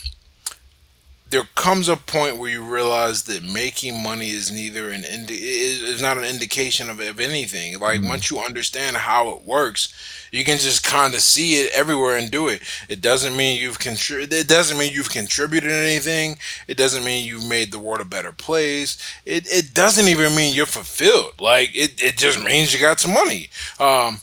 there 1.33 1.43
comes 1.55 1.89
a 1.89 1.97
point 1.97 2.38
where 2.38 2.51
you 2.51 2.63
realize 2.63 3.23
that 3.23 3.43
making 3.43 4.01
money 4.03 4.29
is 4.29 4.51
neither 4.51 4.91
an 4.91 5.03
indi- 5.03 5.33
is 5.33 5.81
is 5.81 6.01
not 6.01 6.17
an 6.17 6.23
indication 6.23 6.91
of, 6.91 6.99
of 6.99 7.19
anything. 7.19 7.79
Like 7.79 8.03
once 8.03 8.29
you 8.29 8.38
understand 8.38 8.95
how 8.97 9.29
it 9.29 9.41
works, 9.43 9.91
you 10.31 10.43
can 10.45 10.59
just 10.59 10.83
kind 10.83 11.15
of 11.15 11.21
see 11.21 11.55
it 11.55 11.71
everywhere 11.73 12.17
and 12.17 12.29
do 12.29 12.47
it. 12.49 12.62
It 12.88 13.01
doesn't 13.01 13.36
mean 13.36 13.59
you've 13.59 13.79
contri- 13.79 14.31
It 14.31 14.47
doesn't 14.47 14.77
mean 14.77 14.93
you've 14.93 15.09
contributed 15.09 15.71
anything. 15.71 16.38
It 16.67 16.77
doesn't 16.77 17.03
mean 17.03 17.25
you've 17.25 17.49
made 17.49 17.71
the 17.71 17.79
world 17.79 18.01
a 18.01 18.05
better 18.05 18.31
place. 18.31 18.95
It 19.25 19.47
it 19.51 19.73
doesn't 19.73 20.07
even 20.07 20.36
mean 20.36 20.53
you're 20.53 20.67
fulfilled. 20.67 21.33
Like 21.41 21.75
it, 21.75 22.01
it 22.01 22.15
just 22.15 22.43
means 22.43 22.73
you 22.75 22.79
got 22.79 22.99
some 22.99 23.13
money. 23.13 23.49
Um, 23.79 24.21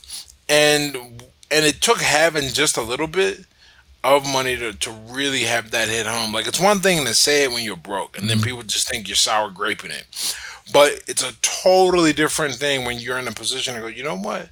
and 0.49 0.95
and 1.49 1.65
it 1.65 1.81
took 1.81 1.99
having 1.99 2.49
just 2.49 2.77
a 2.77 2.81
little 2.81 3.07
bit 3.07 3.45
of 4.03 4.25
money 4.25 4.57
to, 4.57 4.73
to 4.73 4.91
really 4.91 5.41
have 5.41 5.71
that 5.71 5.87
hit 5.89 6.07
home. 6.07 6.33
Like 6.33 6.47
it's 6.47 6.59
one 6.59 6.79
thing 6.79 7.05
to 7.05 7.13
say 7.13 7.43
it 7.43 7.51
when 7.51 7.63
you're 7.63 7.75
broke 7.75 8.17
and 8.17 8.29
then 8.29 8.41
people 8.41 8.63
just 8.63 8.89
think 8.89 9.07
you're 9.07 9.15
sour 9.15 9.49
graping 9.51 9.91
it. 9.91 10.35
But 10.73 11.03
it's 11.07 11.23
a 11.23 11.33
totally 11.41 12.13
different 12.13 12.55
thing 12.55 12.85
when 12.85 12.97
you're 12.99 13.19
in 13.19 13.27
a 13.27 13.31
position 13.31 13.75
to 13.75 13.81
go, 13.81 13.87
you 13.87 14.03
know 14.03 14.17
what? 14.17 14.49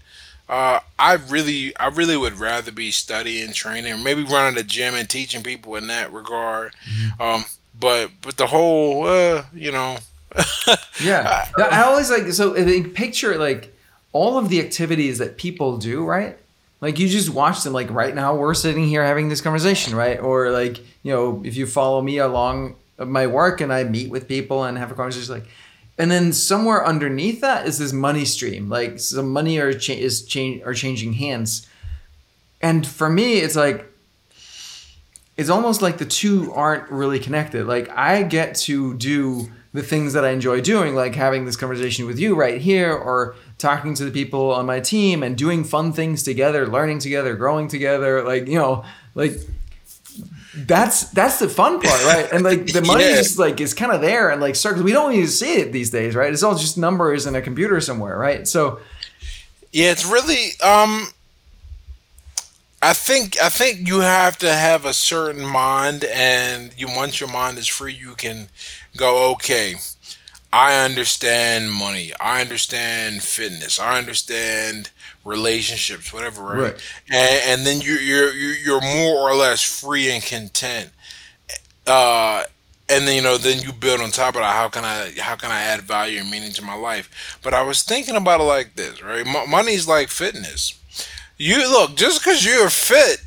Uh, 0.47 0.79
I 0.97 1.13
really 1.13 1.75
I 1.77 1.87
really 1.87 2.17
would 2.17 2.33
rather 2.39 2.71
be 2.71 2.91
studying, 2.91 3.53
training, 3.53 3.93
or 3.93 3.97
maybe 3.97 4.23
running 4.23 4.59
a 4.59 4.63
gym 4.63 4.95
and 4.95 5.07
teaching 5.09 5.43
people 5.43 5.75
in 5.75 5.87
that 5.87 6.11
regard. 6.11 6.73
Um, 7.19 7.45
but 7.79 8.11
but 8.21 8.37
the 8.37 8.47
whole 8.47 9.05
uh, 9.07 9.45
you 9.53 9.71
know 9.71 9.97
Yeah. 11.01 11.47
Yeah, 11.57 11.67
I 11.71 11.83
always 11.83 12.09
like 12.09 12.31
so 12.33 12.55
I 12.55 12.63
think 12.63 12.93
picture 12.93 13.37
like 13.37 13.75
all 14.11 14.37
of 14.37 14.49
the 14.49 14.59
activities 14.59 15.17
that 15.19 15.37
people 15.37 15.77
do, 15.77 16.03
right? 16.03 16.37
Like 16.81 16.97
you 16.97 17.09
just 17.09 17.29
watch 17.29 17.63
them 17.63 17.73
like 17.73 17.89
right 17.89 18.15
now 18.15 18.35
we're 18.35 18.53
sitting 18.53 18.87
here 18.87 19.03
having 19.03 19.29
this 19.29 19.41
conversation, 19.41 19.95
right? 19.95 20.19
Or 20.19 20.49
like, 20.49 20.79
you 21.03 21.13
know, 21.13 21.41
if 21.45 21.55
you 21.55 21.65
follow 21.65 22.01
me 22.01 22.17
along 22.17 22.75
my 22.97 23.27
work 23.27 23.61
and 23.61 23.71
I 23.71 23.83
meet 23.83 24.09
with 24.09 24.27
people 24.27 24.63
and 24.63 24.77
have 24.77 24.91
a 24.91 24.95
conversation 24.95 25.33
like 25.33 25.45
and 25.97 26.09
then 26.09 26.31
somewhere 26.31 26.85
underneath 26.85 27.41
that 27.41 27.67
is 27.67 27.77
this 27.77 27.91
money 27.91 28.23
stream. 28.23 28.69
Like 28.69 28.99
some 28.99 29.31
money 29.31 29.57
are 29.59 29.73
cha- 29.73 29.93
is 29.93 30.23
change 30.23 30.63
are 30.63 30.73
changing 30.73 31.13
hands. 31.13 31.67
And 32.61 32.87
for 32.87 33.09
me 33.09 33.39
it's 33.39 33.55
like 33.55 33.85
it's 35.35 35.49
almost 35.49 35.81
like 35.81 35.97
the 35.97 36.05
two 36.05 36.51
aren't 36.53 36.89
really 36.89 37.19
connected. 37.19 37.65
Like 37.65 37.89
I 37.89 38.23
get 38.23 38.55
to 38.55 38.93
do 38.95 39.49
the 39.73 39.83
things 39.83 40.13
that 40.13 40.25
I 40.25 40.31
enjoy 40.31 40.61
doing, 40.61 40.95
like 40.95 41.15
having 41.15 41.45
this 41.45 41.55
conversation 41.55 42.07
with 42.07 42.19
you 42.19 42.35
right 42.35 42.59
here, 42.59 42.91
or 42.91 43.35
talking 43.59 43.93
to 43.95 44.05
the 44.05 44.11
people 44.11 44.51
on 44.51 44.65
my 44.65 44.79
team 44.79 45.23
and 45.23 45.37
doing 45.37 45.63
fun 45.63 45.93
things 45.93 46.23
together, 46.23 46.67
learning 46.67 46.99
together, 46.99 47.35
growing 47.35 47.67
together. 47.67 48.23
Like 48.23 48.47
you 48.47 48.57
know, 48.57 48.85
like 49.15 49.33
that's 50.55 51.09
that's 51.11 51.39
the 51.39 51.49
fun 51.49 51.79
part, 51.79 52.03
right? 52.03 52.27
And 52.31 52.43
like 52.43 52.71
the 52.71 52.81
money 52.85 53.09
Yeah. 53.09 53.15
just 53.15 53.37
like 53.37 53.61
is 53.61 53.73
kind 53.73 53.91
of 53.91 54.01
there 54.01 54.29
and 54.29 54.41
like 54.41 54.55
circles. 54.55 54.83
We 54.83 54.91
don't 54.91 55.13
even 55.13 55.27
see 55.27 55.55
it 55.61 55.71
these 55.71 55.91
days, 55.91 56.15
right? 56.15 56.31
It's 56.33 56.43
all 56.43 56.55
just 56.57 56.77
numbers 56.77 57.25
in 57.27 57.35
a 57.35 57.41
computer 57.41 57.79
somewhere, 57.81 58.17
right? 58.17 58.47
So 58.47 58.79
Yeah, 59.71 59.91
it's 59.91 60.05
really 60.05 60.51
um 60.63 61.07
I 62.81 62.93
think 62.93 63.39
I 63.41 63.49
think 63.49 63.87
you 63.87 63.99
have 63.99 64.37
to 64.39 64.53
have 64.53 64.85
a 64.85 64.93
certain 64.93 65.45
mind 65.45 66.05
and 66.05 66.71
you 66.77 66.87
once 66.87 67.19
your 67.19 67.29
mind 67.29 67.57
is 67.57 67.67
free 67.67 67.93
you 67.93 68.15
can 68.15 68.47
go 68.95 69.31
okay. 69.33 69.75
I 70.51 70.83
understand 70.83 71.71
money. 71.71 72.11
I 72.19 72.41
understand 72.41 73.21
fitness. 73.21 73.79
I 73.79 73.97
understand 73.99 74.89
relationships, 75.23 76.11
whatever, 76.11 76.41
right? 76.41 76.59
Right. 76.59 76.81
And, 77.09 77.41
and 77.45 77.67
then 77.67 77.81
you 77.81 77.93
you're 77.93 78.33
you're 78.33 78.55
you're 78.55 78.81
more 78.81 79.29
or 79.29 79.35
less 79.35 79.61
free 79.61 80.09
and 80.09 80.23
content. 80.23 80.89
Uh 81.85 82.43
and 82.89 83.07
then 83.07 83.15
you 83.15 83.21
know 83.21 83.37
then 83.37 83.61
you 83.61 83.71
build 83.71 84.01
on 84.01 84.09
top 84.09 84.35
of 84.35 84.41
that 84.41 84.55
how 84.55 84.67
can 84.67 84.83
i 84.83 85.11
how 85.19 85.35
can 85.35 85.51
i 85.51 85.61
add 85.61 85.81
value 85.81 86.19
and 86.19 86.31
meaning 86.31 86.51
to 86.51 86.63
my 86.63 86.73
life 86.73 87.37
but 87.43 87.53
i 87.53 87.61
was 87.61 87.83
thinking 87.83 88.15
about 88.15 88.41
it 88.41 88.43
like 88.43 88.75
this 88.75 89.01
right 89.03 89.25
Mo- 89.25 89.45
money's 89.45 89.87
like 89.87 90.09
fitness 90.09 90.73
you 91.37 91.57
look 91.69 91.95
just 91.95 92.19
because 92.19 92.43
you're 92.43 92.69
fit 92.69 93.21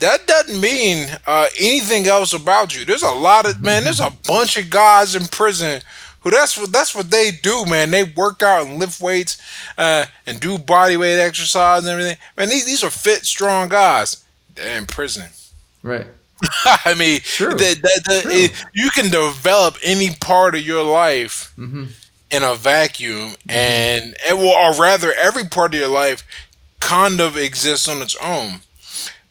that 0.00 0.26
doesn't 0.26 0.60
mean 0.60 1.08
uh, 1.26 1.46
anything 1.60 2.06
else 2.06 2.32
about 2.32 2.74
you 2.76 2.84
there's 2.84 3.02
a 3.02 3.10
lot 3.10 3.48
of 3.48 3.62
man 3.62 3.84
there's 3.84 4.00
a 4.00 4.12
bunch 4.26 4.56
of 4.56 4.70
guys 4.70 5.14
in 5.14 5.26
prison 5.26 5.82
who 6.30 6.36
that's 6.36 6.56
what 6.58 6.72
that's 6.72 6.94
what 6.94 7.10
they 7.10 7.30
do, 7.30 7.64
man. 7.66 7.90
They 7.90 8.04
work 8.04 8.42
out 8.42 8.66
and 8.66 8.78
lift 8.78 9.00
weights, 9.00 9.40
uh, 9.76 10.06
and 10.26 10.40
do 10.40 10.58
body 10.58 10.96
weight 10.96 11.20
exercise 11.20 11.82
and 11.84 11.90
everything. 11.90 12.16
Man, 12.36 12.48
these 12.48 12.64
these 12.66 12.84
are 12.84 12.90
fit, 12.90 13.24
strong 13.24 13.68
guys. 13.68 14.24
They're 14.54 14.78
in 14.78 14.86
prison. 14.86 15.30
Right. 15.82 16.06
I 16.64 16.94
mean, 16.94 17.20
True. 17.20 17.50
the, 17.50 17.74
the, 17.74 18.02
the, 18.06 18.20
True. 18.22 18.30
it- 18.32 18.64
you 18.74 18.90
can 18.90 19.10
develop 19.10 19.76
any 19.82 20.14
part 20.14 20.54
of 20.54 20.60
your 20.62 20.84
life 20.84 21.52
Mm-hmm. 21.58 21.84
in 22.30 22.42
a 22.42 22.54
vacuum, 22.54 23.34
and 23.48 24.14
it 24.28 24.36
will, 24.36 24.48
or 24.50 24.74
rather, 24.74 25.12
every 25.14 25.44
part 25.44 25.74
of 25.74 25.80
your 25.80 25.88
life 25.88 26.22
kind 26.80 27.20
of 27.20 27.36
exists 27.36 27.88
on 27.88 28.02
its 28.02 28.14
own. 28.22 28.60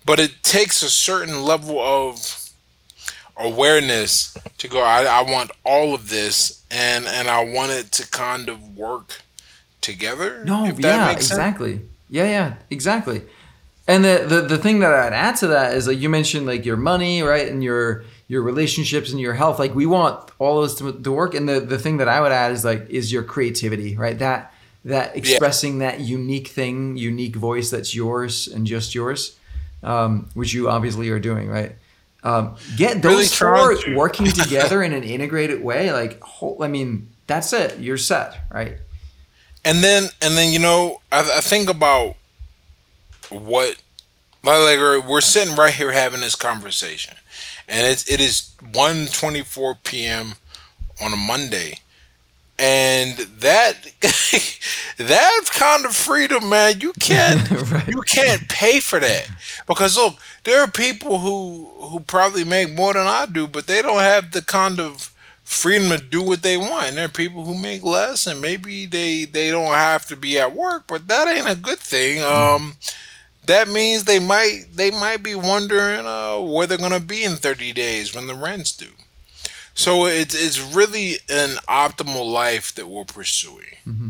But 0.05 0.19
it 0.19 0.43
takes 0.43 0.81
a 0.83 0.89
certain 0.89 1.43
level 1.43 1.79
of 1.79 2.46
awareness 3.39 4.38
to 4.58 4.67
go. 4.67 4.82
I, 4.82 5.04
I 5.04 5.21
want 5.21 5.52
all 5.63 5.93
of 5.93 6.10
this, 6.10 6.63
and 6.71 7.06
and 7.06 7.28
I 7.28 7.43
want 7.43 7.71
it 7.71 7.91
to 7.93 8.10
kind 8.10 8.50
of 8.50 8.76
work 8.78 9.21
together. 9.82 10.43
No, 10.45 10.65
if 10.65 10.78
that 10.78 10.84
yeah, 10.84 11.06
makes 11.08 11.28
sense. 11.28 11.32
exactly. 11.32 11.82
Yeah, 12.10 12.26
yeah, 12.26 12.56
exactly. 12.69 13.21
And 13.88 14.04
the, 14.04 14.26
the 14.28 14.41
the 14.41 14.58
thing 14.58 14.80
that 14.80 14.93
I'd 14.93 15.13
add 15.13 15.38
to 15.38 15.47
that 15.47 15.73
is 15.73 15.88
like 15.88 16.00
you 16.00 16.10
mentioned 16.10 16.45
like 16.45 16.65
your 16.65 16.78
money, 16.78 17.21
right, 17.21 17.47
and 17.47 17.63
your 17.63 18.04
your 18.28 18.41
relationships 18.41 19.12
and 19.12 19.19
your 19.19 19.34
health. 19.34 19.60
Like 19.60 19.73
we 19.73 19.86
want 19.86 20.30
all 20.39 20.62
those 20.62 20.76
to, 20.76 20.91
to 20.91 21.12
work. 21.12 21.34
And 21.34 21.47
the 21.47 21.60
the 21.60 21.80
thing 21.80 21.97
that 21.97 22.10
I 22.10 22.19
would 22.19 22.32
add 22.32 22.52
is 22.52 22.65
like 22.65 22.89
is 22.89 23.12
your 23.12 23.23
creativity, 23.23 23.95
right? 23.95 24.19
That 24.19 24.54
that 24.84 25.15
expressing 25.15 25.80
that 25.80 26.02
unique 26.02 26.47
thing, 26.47 26.97
unique 26.97 27.36
voice 27.36 27.69
that's 27.69 27.95
yours 27.95 28.47
and 28.47 28.65
just 28.67 28.95
yours, 28.95 29.38
um, 29.84 30.30
which 30.34 30.54
you 30.54 30.69
obviously 30.69 31.10
are 31.10 31.19
doing, 31.19 31.47
right? 31.50 31.76
Um, 32.23 32.56
get 32.75 33.03
Really 33.03 33.23
those 33.23 33.34
four 33.34 33.75
to. 33.75 33.95
working 33.95 34.25
together 34.32 34.84
in 34.84 34.93
an 34.93 35.03
integrated 35.03 35.63
way. 35.63 35.91
Like, 35.91 36.21
whole, 36.21 36.62
I 36.62 36.67
mean, 36.67 37.10
that's 37.27 37.53
it. 37.53 37.80
You're 37.80 37.97
set, 37.97 38.39
right? 38.51 38.77
and 39.67 39.84
then 39.84 40.10
and 40.21 40.38
then 40.38 40.51
you 40.53 40.60
know 40.60 41.01
I, 41.12 41.19
I 41.38 41.41
think 41.41 41.69
about 41.69 42.15
what 43.30 43.75
like, 44.43 44.80
we're 45.06 45.21
sitting 45.21 45.56
right 45.56 45.73
here 45.73 45.91
having 45.91 46.21
this 46.21 46.36
conversation 46.36 47.15
and 47.67 47.86
it's 47.86 48.10
it 48.10 48.21
is 48.21 48.51
1:24 48.63 49.84
p.m. 49.84 50.34
on 51.03 51.12
a 51.12 51.17
Monday 51.17 51.80
and 52.60 53.17
that 53.39 53.76
that 54.98 55.41
kind 55.54 55.86
of 55.86 55.96
freedom 55.96 56.50
man. 56.50 56.80
You 56.82 56.93
can't 57.00 57.50
Right. 57.72 57.88
you 57.88 58.02
can't 58.02 58.48
pay 58.50 58.80
for 58.80 59.00
that. 59.00 59.28
Because 59.67 59.98
look 59.98 60.15
there 60.43 60.62
are 60.62 60.67
people 60.72 61.20
who 61.20 61.70
who 61.88 62.00
probably 62.02 62.43
make 62.43 62.74
more 62.74 62.93
than 62.93 63.08
I 63.08 63.26
do 63.26 63.48
but 63.48 63.67
they 63.67 63.82
don't 63.82 64.00
have 64.00 64.32
the 64.32 64.41
kind 64.41 64.80
of 64.80 65.13
freedom 65.43 65.89
to 65.98 66.04
do 66.04 66.22
what 66.22 66.41
they 66.41 66.58
want. 66.58 66.88
And 66.89 66.98
there 66.98 67.06
are 67.06 67.10
people 67.10 67.46
who 67.46 67.58
make 67.58 67.84
less 67.84 68.28
and 68.28 68.41
maybe 68.41 68.86
they 68.86 69.26
they 69.26 69.50
don't 69.52 69.74
have 69.74 70.06
to 70.08 70.15
be 70.15 70.39
at 70.39 70.56
work 70.56 70.86
but 70.88 71.08
that 71.08 71.28
ain't 71.28 71.50
a 71.50 71.56
good 71.62 71.80
thing. 71.80 72.22
Um 72.24 72.76
that 73.46 73.67
means 73.70 74.04
they 74.04 74.20
might 74.20 74.65
they 74.74 74.91
might 74.91 75.24
be 75.24 75.36
wondering 75.36 76.06
uh, 76.06 76.39
where 76.39 76.67
they're 76.67 76.78
gonna 76.78 77.00
be 77.00 77.24
in 77.24 77.36
30 77.38 77.74
days 77.74 78.13
when 78.13 78.28
the 78.28 78.36
rent's 78.36 78.76
due 78.76 78.91
so 79.78 80.08
it's 80.08 80.34
it's 80.34 80.60
really 80.60 81.18
an 81.30 81.52
optimal 81.70 82.30
life 82.30 82.74
that 82.76 82.88
we're 82.88 83.06
pursuing. 83.06 83.78
Mm-hmm. 83.88 84.10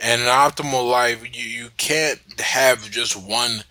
And 0.00 0.22
an 0.22 0.26
optimal 0.26 0.90
life 0.90 1.22
you, 1.32 1.44
you 1.44 1.68
can't 1.76 2.18
have 2.40 2.90
just 2.90 3.14
one 3.16 3.62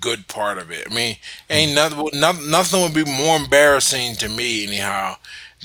good 0.00 0.26
part 0.26 0.56
of 0.56 0.70
it. 0.70 0.88
I 0.90 0.94
mean 0.94 1.16
ain't 1.50 1.76
mm-hmm. 1.76 1.96
nothing 1.96 2.20
nothing, 2.20 2.50
nothing 2.50 2.80
would 2.80 2.94
be 2.94 3.04
more 3.04 3.36
embarrassing 3.36 4.14
to 4.16 4.28
me 4.30 4.66
anyhow 4.66 5.16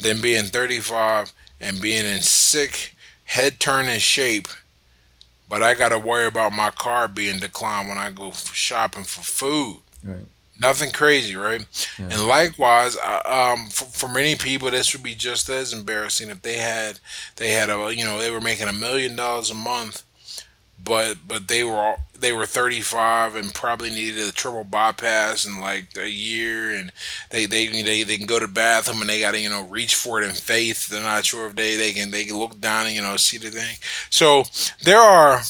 than 0.01 0.19
being 0.19 0.43
35 0.43 1.31
and 1.61 1.81
being 1.81 2.05
in 2.05 2.21
sick 2.21 2.93
head 3.23 3.57
turning 3.57 3.99
shape 3.99 4.49
but 5.47 5.63
i 5.63 5.73
gotta 5.73 5.99
worry 5.99 6.25
about 6.25 6.51
my 6.51 6.71
car 6.71 7.07
being 7.07 7.39
declined 7.39 7.87
when 7.87 7.97
i 7.97 8.09
go 8.09 8.31
shopping 8.31 9.03
for 9.03 9.21
food. 9.21 9.79
Right. 10.03 10.25
Nothing 10.61 10.91
crazy, 10.91 11.35
right? 11.35 11.65
And 11.97 12.27
likewise, 12.27 12.97
uh, 12.97 13.53
um, 13.55 13.67
for, 13.69 13.85
for 13.85 14.07
many 14.07 14.35
people, 14.35 14.71
this 14.71 14.93
would 14.93 15.03
be 15.03 15.15
just 15.15 15.49
as 15.49 15.73
embarrassing 15.73 16.29
if 16.29 16.41
they 16.41 16.57
had 16.57 16.99
they 17.37 17.51
had 17.51 17.69
a 17.69 17.93
you 17.95 18.05
know 18.05 18.19
they 18.19 18.31
were 18.31 18.41
making 18.41 18.67
a 18.67 18.73
million 18.73 19.15
dollars 19.15 19.49
a 19.49 19.55
month, 19.55 20.03
but 20.83 21.17
but 21.27 21.47
they 21.47 21.63
were 21.63 21.75
all, 21.75 21.97
they 22.17 22.31
were 22.31 22.45
35 22.45 23.35
and 23.35 23.53
probably 23.53 23.89
needed 23.89 24.27
a 24.27 24.31
triple 24.31 24.63
bypass 24.63 25.45
in 25.45 25.59
like 25.59 25.97
a 25.97 26.09
year, 26.09 26.71
and 26.71 26.91
they 27.31 27.45
they 27.45 27.67
they, 27.67 28.03
they 28.03 28.17
can 28.17 28.27
go 28.27 28.39
to 28.39 28.47
the 28.47 28.53
bathroom 28.53 29.01
and 29.01 29.09
they 29.09 29.19
got 29.19 29.31
to 29.31 29.39
you 29.39 29.49
know 29.49 29.63
reach 29.63 29.95
for 29.95 30.21
it 30.21 30.27
in 30.27 30.33
faith. 30.33 30.87
They're 30.87 31.01
not 31.01 31.25
sure 31.25 31.47
if 31.47 31.55
they 31.55 31.75
they 31.75 31.91
can 31.91 32.11
they 32.11 32.25
can 32.25 32.37
look 32.37 32.59
down 32.61 32.87
and 32.87 32.95
you 32.95 33.01
know 33.01 33.17
see 33.17 33.37
the 33.37 33.51
thing. 33.51 33.77
So 34.09 34.43
there 34.83 34.99
are 34.99 35.41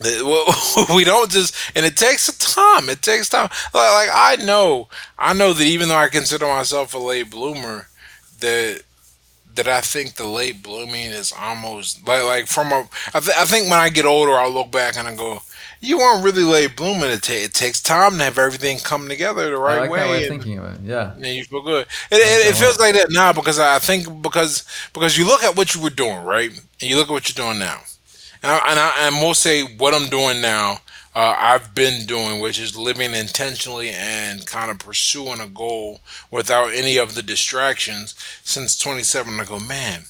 we 0.94 1.04
don't 1.04 1.30
just, 1.30 1.54
and 1.74 1.84
it 1.84 1.96
takes 1.96 2.26
time. 2.38 2.88
It 2.88 3.02
takes 3.02 3.28
time. 3.28 3.48
Like, 3.74 4.08
like 4.08 4.10
I 4.12 4.36
know, 4.44 4.88
I 5.18 5.32
know 5.32 5.52
that 5.52 5.64
even 5.64 5.88
though 5.88 5.96
I 5.96 6.08
consider 6.08 6.46
myself 6.46 6.94
a 6.94 6.98
late 6.98 7.30
bloomer, 7.30 7.88
that 8.40 8.82
that 9.58 9.66
I 9.66 9.80
think 9.80 10.14
the 10.14 10.26
late 10.26 10.62
blooming 10.62 11.10
is 11.10 11.32
almost 11.36 12.06
like 12.06 12.22
like 12.22 12.46
from 12.46 12.68
a. 12.72 12.88
I, 13.12 13.20
th- 13.20 13.36
I 13.36 13.44
think 13.44 13.68
when 13.68 13.78
I 13.80 13.88
get 13.88 14.06
older, 14.06 14.32
I'll 14.32 14.50
look 14.52 14.70
back 14.70 14.96
and 14.96 15.08
I 15.08 15.16
go, 15.16 15.42
"You 15.80 15.98
weren't 15.98 16.24
really 16.24 16.44
late 16.44 16.76
blooming. 16.76 17.10
It, 17.10 17.22
ta- 17.24 17.32
it 17.32 17.54
takes 17.54 17.82
time 17.82 18.18
to 18.18 18.24
have 18.24 18.38
everything 18.38 18.78
come 18.78 19.08
together 19.08 19.50
the 19.50 19.56
I 19.56 19.60
right 19.60 19.80
like 19.80 19.90
way." 19.90 19.98
that 19.98 20.10
way 20.10 20.22
of 20.22 20.28
thinking 20.28 20.58
of 20.58 20.64
it. 20.74 20.80
Yeah. 20.84 21.12
and 21.14 21.26
you 21.26 21.42
feel 21.44 21.62
good. 21.62 21.86
It, 22.10 22.16
it, 22.16 22.46
it 22.50 22.54
feels 22.56 22.78
like 22.78 22.94
that 22.94 23.08
now 23.10 23.32
because 23.32 23.58
I 23.58 23.80
think 23.80 24.22
because 24.22 24.64
because 24.94 25.18
you 25.18 25.26
look 25.26 25.42
at 25.42 25.56
what 25.56 25.74
you 25.74 25.82
were 25.82 25.90
doing, 25.90 26.22
right, 26.22 26.50
and 26.50 26.88
you 26.88 26.96
look 26.96 27.08
at 27.08 27.12
what 27.12 27.28
you're 27.28 27.44
doing 27.44 27.58
now, 27.58 27.80
and 28.42 28.52
I, 28.52 28.70
and 28.70 28.78
I, 28.78 28.92
and 29.00 29.16
we'll 29.16 29.34
say 29.34 29.62
what 29.62 29.94
I'm 29.94 30.08
doing 30.08 30.40
now. 30.40 30.78
Uh, 31.14 31.34
I've 31.36 31.74
been 31.74 32.06
doing, 32.06 32.40
which 32.40 32.60
is 32.60 32.76
living 32.76 33.12
intentionally 33.12 33.90
and 33.90 34.46
kind 34.46 34.70
of 34.70 34.78
pursuing 34.78 35.40
a 35.40 35.48
goal 35.48 36.00
without 36.30 36.72
any 36.72 36.96
of 36.96 37.14
the 37.14 37.22
distractions 37.22 38.14
since 38.44 38.78
27. 38.78 39.40
I 39.40 39.44
go, 39.44 39.58
man, 39.58 40.02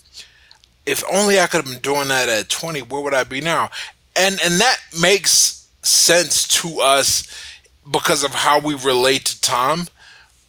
if 0.85 1.03
only 1.11 1.41
I 1.41 1.47
could 1.47 1.65
have 1.65 1.73
been 1.73 1.83
doing 1.83 2.09
that 2.09 2.29
at 2.29 2.49
20, 2.49 2.83
where 2.83 3.01
would 3.01 3.15
I 3.15 3.25
be 3.25 3.41
now? 3.41 3.71
And 4.17 4.39
and 4.45 4.61
that 4.61 4.79
makes 5.01 5.69
sense 5.83 6.47
to 6.63 6.81
us 6.81 7.27
because 7.91 8.25
of 8.25 8.35
how 8.35 8.59
we 8.59 8.75
relate 8.75 9.25
to 9.27 9.41
time, 9.41 9.87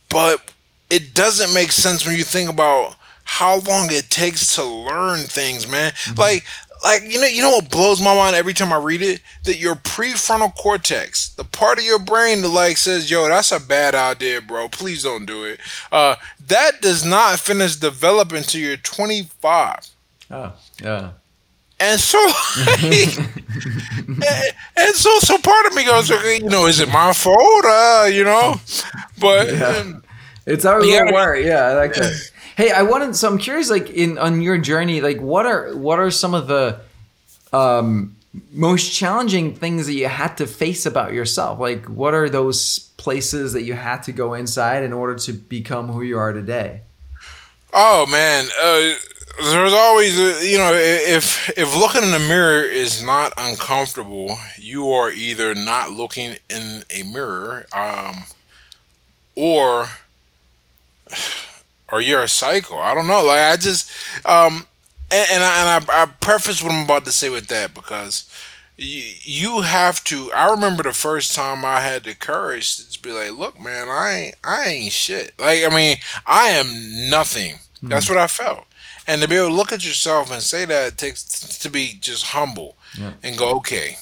but 0.09 0.51
it 0.89 1.13
doesn't 1.13 1.53
make 1.53 1.71
sense 1.71 2.05
when 2.05 2.17
you 2.17 2.23
think 2.23 2.49
about 2.49 2.95
how 3.23 3.59
long 3.59 3.89
it 3.91 4.09
takes 4.09 4.55
to 4.55 4.63
learn 4.63 5.19
things, 5.19 5.67
man. 5.67 5.93
Like 6.17 6.45
like 6.83 7.03
you 7.03 7.19
know 7.19 7.27
you 7.27 7.41
know 7.41 7.51
what 7.51 7.69
blows 7.69 8.01
my 8.01 8.15
mind 8.15 8.35
every 8.35 8.53
time 8.53 8.71
I 8.73 8.77
read 8.77 9.01
it 9.01 9.21
that 9.43 9.57
your 9.59 9.75
prefrontal 9.75 10.55
cortex, 10.55 11.29
the 11.29 11.43
part 11.43 11.77
of 11.77 11.83
your 11.83 11.99
brain 11.99 12.41
that 12.41 12.49
like 12.49 12.77
says, 12.77 13.09
"Yo, 13.11 13.27
that's 13.27 13.51
a 13.51 13.59
bad 13.59 13.95
idea, 13.95 14.41
bro. 14.41 14.69
Please 14.69 15.03
don't 15.03 15.25
do 15.25 15.43
it." 15.45 15.59
Uh, 15.91 16.15
that 16.47 16.81
does 16.81 17.05
not 17.05 17.39
finish 17.39 17.75
developing 17.75 18.37
until 18.37 18.61
you're 18.61 18.77
25. 18.77 19.87
Oh, 20.31 20.53
yeah. 20.81 21.11
And 21.81 21.99
so, 21.99 22.17
and, 22.81 24.53
and 24.75 24.95
so, 24.95 25.17
so 25.19 25.37
part 25.37 25.65
of 25.65 25.73
me 25.75 25.85
goes, 25.85 26.11
okay, 26.11 26.35
you 26.37 26.49
know, 26.49 26.65
is 26.65 26.79
it 26.81 26.89
my 26.89 27.13
fault? 27.13 27.65
Uh, 27.65 28.09
you 28.11 28.23
know, 28.25 28.55
but 29.19 29.49
um, 29.61 30.03
It's 30.45 30.65
our 30.65 30.83
Yeah. 30.83 31.11
wire. 31.11 31.35
Yeah, 31.37 31.67
I 31.67 31.73
like 31.75 31.93
that. 31.93 32.31
Hey, 32.59 32.71
I 32.71 32.81
wanted. 32.81 33.15
So 33.15 33.29
I'm 33.29 33.37
curious, 33.37 33.69
like 33.69 33.89
in 33.89 34.17
on 34.17 34.41
your 34.41 34.57
journey, 34.57 34.99
like 34.99 35.21
what 35.21 35.45
are 35.45 35.73
what 35.77 35.97
are 35.97 36.11
some 36.11 36.33
of 36.33 36.47
the 36.47 36.81
um, 37.53 38.17
most 38.51 38.93
challenging 38.93 39.55
things 39.55 39.87
that 39.87 39.93
you 39.93 40.09
had 40.09 40.35
to 40.39 40.45
face 40.45 40.85
about 40.85 41.13
yourself? 41.13 41.57
Like, 41.57 41.85
what 41.85 42.13
are 42.13 42.29
those 42.29 42.79
places 42.97 43.53
that 43.53 43.61
you 43.61 43.75
had 43.75 44.03
to 44.03 44.11
go 44.11 44.33
inside 44.33 44.83
in 44.83 44.91
order 44.91 45.15
to 45.19 45.31
become 45.31 45.87
who 45.87 46.01
you 46.01 46.17
are 46.17 46.33
today? 46.33 46.81
oh 47.73 48.05
man, 48.07 48.49
uh, 48.61 48.93
there's 49.53 49.71
always, 49.71 50.19
uh, 50.19 50.41
you 50.43 50.57
know, 50.57 50.73
if 50.73 51.57
if 51.57 51.77
looking 51.77 52.03
in 52.03 52.11
the 52.11 52.19
mirror 52.19 52.61
is 52.61 53.01
not 53.01 53.31
uncomfortable, 53.37 54.37
you 54.57 54.91
are 54.91 55.09
either 55.09 55.55
not 55.55 55.91
looking 55.91 56.35
in 56.49 56.83
a 56.93 57.03
mirror, 57.03 57.67
um, 57.71 58.25
or 59.37 59.87
or 61.91 62.01
you're 62.01 62.23
a 62.23 62.27
psycho. 62.27 62.77
I 62.77 62.93
don't 62.93 63.07
know. 63.07 63.23
Like 63.23 63.39
I 63.41 63.55
just, 63.57 63.91
um, 64.25 64.65
and, 65.11 65.27
and, 65.31 65.43
I, 65.43 65.77
and 65.77 65.85
I, 65.89 66.03
I 66.03 66.05
preface 66.05 66.61
what 66.63 66.71
I'm 66.71 66.83
about 66.85 67.05
to 67.05 67.11
say 67.11 67.29
with 67.29 67.47
that 67.47 67.73
because 67.73 68.29
you, 68.77 69.03
you 69.23 69.61
have 69.61 70.03
to. 70.05 70.31
I 70.33 70.51
remember 70.51 70.83
the 70.83 70.93
first 70.93 71.33
time 71.35 71.65
I 71.65 71.81
had 71.81 72.03
the 72.03 72.15
courage 72.15 72.77
to 72.93 73.01
be 73.01 73.11
like, 73.11 73.31
"Look, 73.37 73.59
man, 73.59 73.89
I 73.89 74.11
ain't, 74.13 74.35
I 74.43 74.65
ain't 74.67 74.91
shit. 74.93 75.33
Like, 75.39 75.63
I 75.65 75.69
mean, 75.75 75.97
I 76.25 76.49
am 76.49 77.09
nothing." 77.09 77.55
That's 77.81 78.09
what 78.09 78.17
I 78.17 78.27
felt. 78.27 78.65
And 79.07 79.21
to 79.21 79.27
be 79.27 79.35
able 79.37 79.47
to 79.47 79.53
look 79.53 79.71
at 79.71 79.85
yourself 79.85 80.31
and 80.31 80.41
say 80.43 80.65
that 80.65 80.87
it 80.93 80.97
takes 80.97 81.23
to 81.59 81.69
be 81.69 81.97
just 81.99 82.25
humble 82.27 82.75
Yeah. 82.97 83.13
and 83.23 83.37
go, 83.37 83.55
"Okay." 83.57 83.97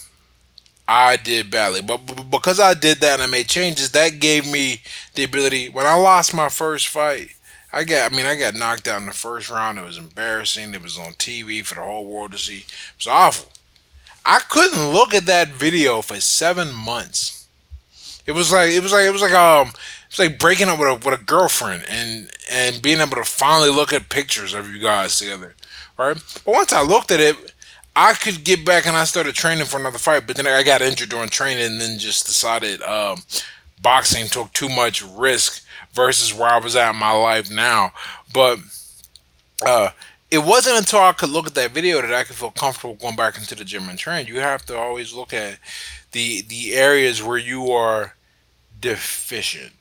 I 0.89 1.17
did 1.17 1.51
badly, 1.51 1.81
but 1.81 1.97
because 2.31 2.59
I 2.61 2.73
did 2.73 2.99
that 3.01 3.15
and 3.15 3.23
I 3.23 3.25
made 3.27 3.49
changes, 3.49 3.91
that 3.91 4.19
gave 4.19 4.49
me 4.49 4.81
the 5.15 5.25
ability. 5.25 5.67
When 5.67 5.85
I 5.85 5.95
lost 5.95 6.33
my 6.33 6.47
first 6.47 6.87
fight, 6.87 7.31
I 7.71 7.83
got, 7.83 8.11
I 8.11 8.15
mean, 8.15 8.25
I 8.25 8.35
got 8.35 8.55
knocked 8.55 8.87
out 8.87 9.01
in 9.01 9.07
the 9.07 9.13
first 9.13 9.49
round. 9.49 9.77
It 9.77 9.85
was 9.85 9.97
embarrassing. 9.97 10.73
It 10.73 10.81
was 10.81 10.97
on 10.97 11.13
TV 11.13 11.65
for 11.65 11.75
the 11.75 11.81
whole 11.81 12.05
world 12.05 12.31
to 12.31 12.37
see. 12.37 12.59
It 12.59 12.97
was 12.97 13.07
awful. 13.07 13.51
I 14.25 14.39
couldn't 14.39 14.91
look 14.91 15.13
at 15.13 15.25
that 15.25 15.49
video 15.49 16.01
for 16.01 16.19
seven 16.19 16.73
months. 16.73 17.47
It 18.25 18.33
was 18.33 18.51
like, 18.51 18.71
it 18.71 18.83
was 18.83 18.91
like, 18.91 19.05
it 19.05 19.13
was 19.13 19.21
like, 19.21 19.33
um, 19.33 19.71
it's 20.07 20.19
like 20.19 20.39
breaking 20.39 20.69
up 20.69 20.79
with 20.79 20.87
a 20.87 20.93
with 20.93 21.19
a 21.19 21.23
girlfriend 21.23 21.85
and 21.89 22.31
and 22.49 22.81
being 22.81 22.99
able 22.99 23.17
to 23.17 23.23
finally 23.23 23.69
look 23.69 23.91
at 23.91 24.09
pictures 24.09 24.53
of 24.53 24.69
you 24.73 24.79
guys 24.79 25.19
together, 25.19 25.53
right? 25.97 26.17
But 26.45 26.53
once 26.53 26.73
I 26.73 26.81
looked 26.81 27.11
at 27.11 27.19
it, 27.19 27.35
I 27.95 28.13
could 28.13 28.43
get 28.43 28.65
back 28.65 28.85
and 28.87 28.95
I 28.95 29.03
started 29.03 29.35
training 29.35 29.65
for 29.65 29.79
another 29.79 29.97
fight. 29.97 30.25
But 30.25 30.37
then 30.37 30.47
I 30.47 30.63
got 30.63 30.81
injured 30.81 31.09
during 31.09 31.29
training 31.29 31.65
and 31.65 31.81
then 31.81 31.99
just 31.99 32.25
decided 32.25 32.81
um, 32.83 33.23
boxing 33.81 34.27
took 34.27 34.53
too 34.53 34.69
much 34.69 35.03
risk 35.03 35.65
versus 35.97 36.33
where 36.33 36.49
I 36.49 36.59
was 36.59 36.75
at 36.75 36.91
in 36.93 36.99
my 36.99 37.11
life 37.11 37.51
now. 37.51 37.91
But 38.31 38.59
uh, 39.65 39.89
it 40.29 40.37
wasn't 40.37 40.77
until 40.77 40.99
I 40.99 41.11
could 41.11 41.29
look 41.29 41.47
at 41.47 41.55
that 41.55 41.71
video 41.71 41.99
that 42.01 42.13
I 42.13 42.23
could 42.23 42.35
feel 42.35 42.51
comfortable 42.51 42.93
going 42.93 43.15
back 43.15 43.37
into 43.37 43.55
the 43.55 43.65
gym 43.65 43.89
and 43.89 43.97
train. 43.97 44.27
You 44.27 44.39
have 44.39 44.65
to 44.67 44.77
always 44.77 45.13
look 45.13 45.33
at 45.33 45.57
the 46.11 46.43
the 46.43 46.75
areas 46.75 47.21
where 47.21 47.37
you 47.37 47.71
are 47.71 48.15
deficient, 48.79 49.73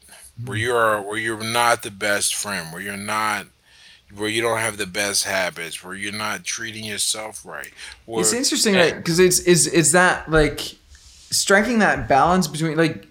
where 0.45 0.57
you 0.57 0.75
are 0.75 1.01
where 1.03 1.19
you're 1.19 1.45
not 1.45 1.83
the 1.83 1.91
best 1.91 2.35
friend, 2.35 2.73
where 2.73 2.83
you're 2.83 2.97
not 2.97 3.47
where 4.14 4.29
you 4.29 4.41
don't 4.41 4.59
have 4.59 4.79
the 4.79 4.87
best 4.87 5.25
habits, 5.25 5.85
where 5.85 5.95
you're 5.95 6.12
not 6.12 6.45
treating 6.45 6.85
yourself 6.85 7.45
right. 7.45 7.73
Where, 8.07 8.21
it's 8.21 8.33
interesting, 8.33 8.75
right? 8.75 8.97
Because 8.97 9.19
it's 9.19 9.41
is 9.41 9.67
is 9.67 9.93
that 9.93 10.31
like 10.31 10.61
striking 11.31 11.81
that 11.81 12.09
balance 12.09 12.47
between 12.47 12.77
like 12.77 13.07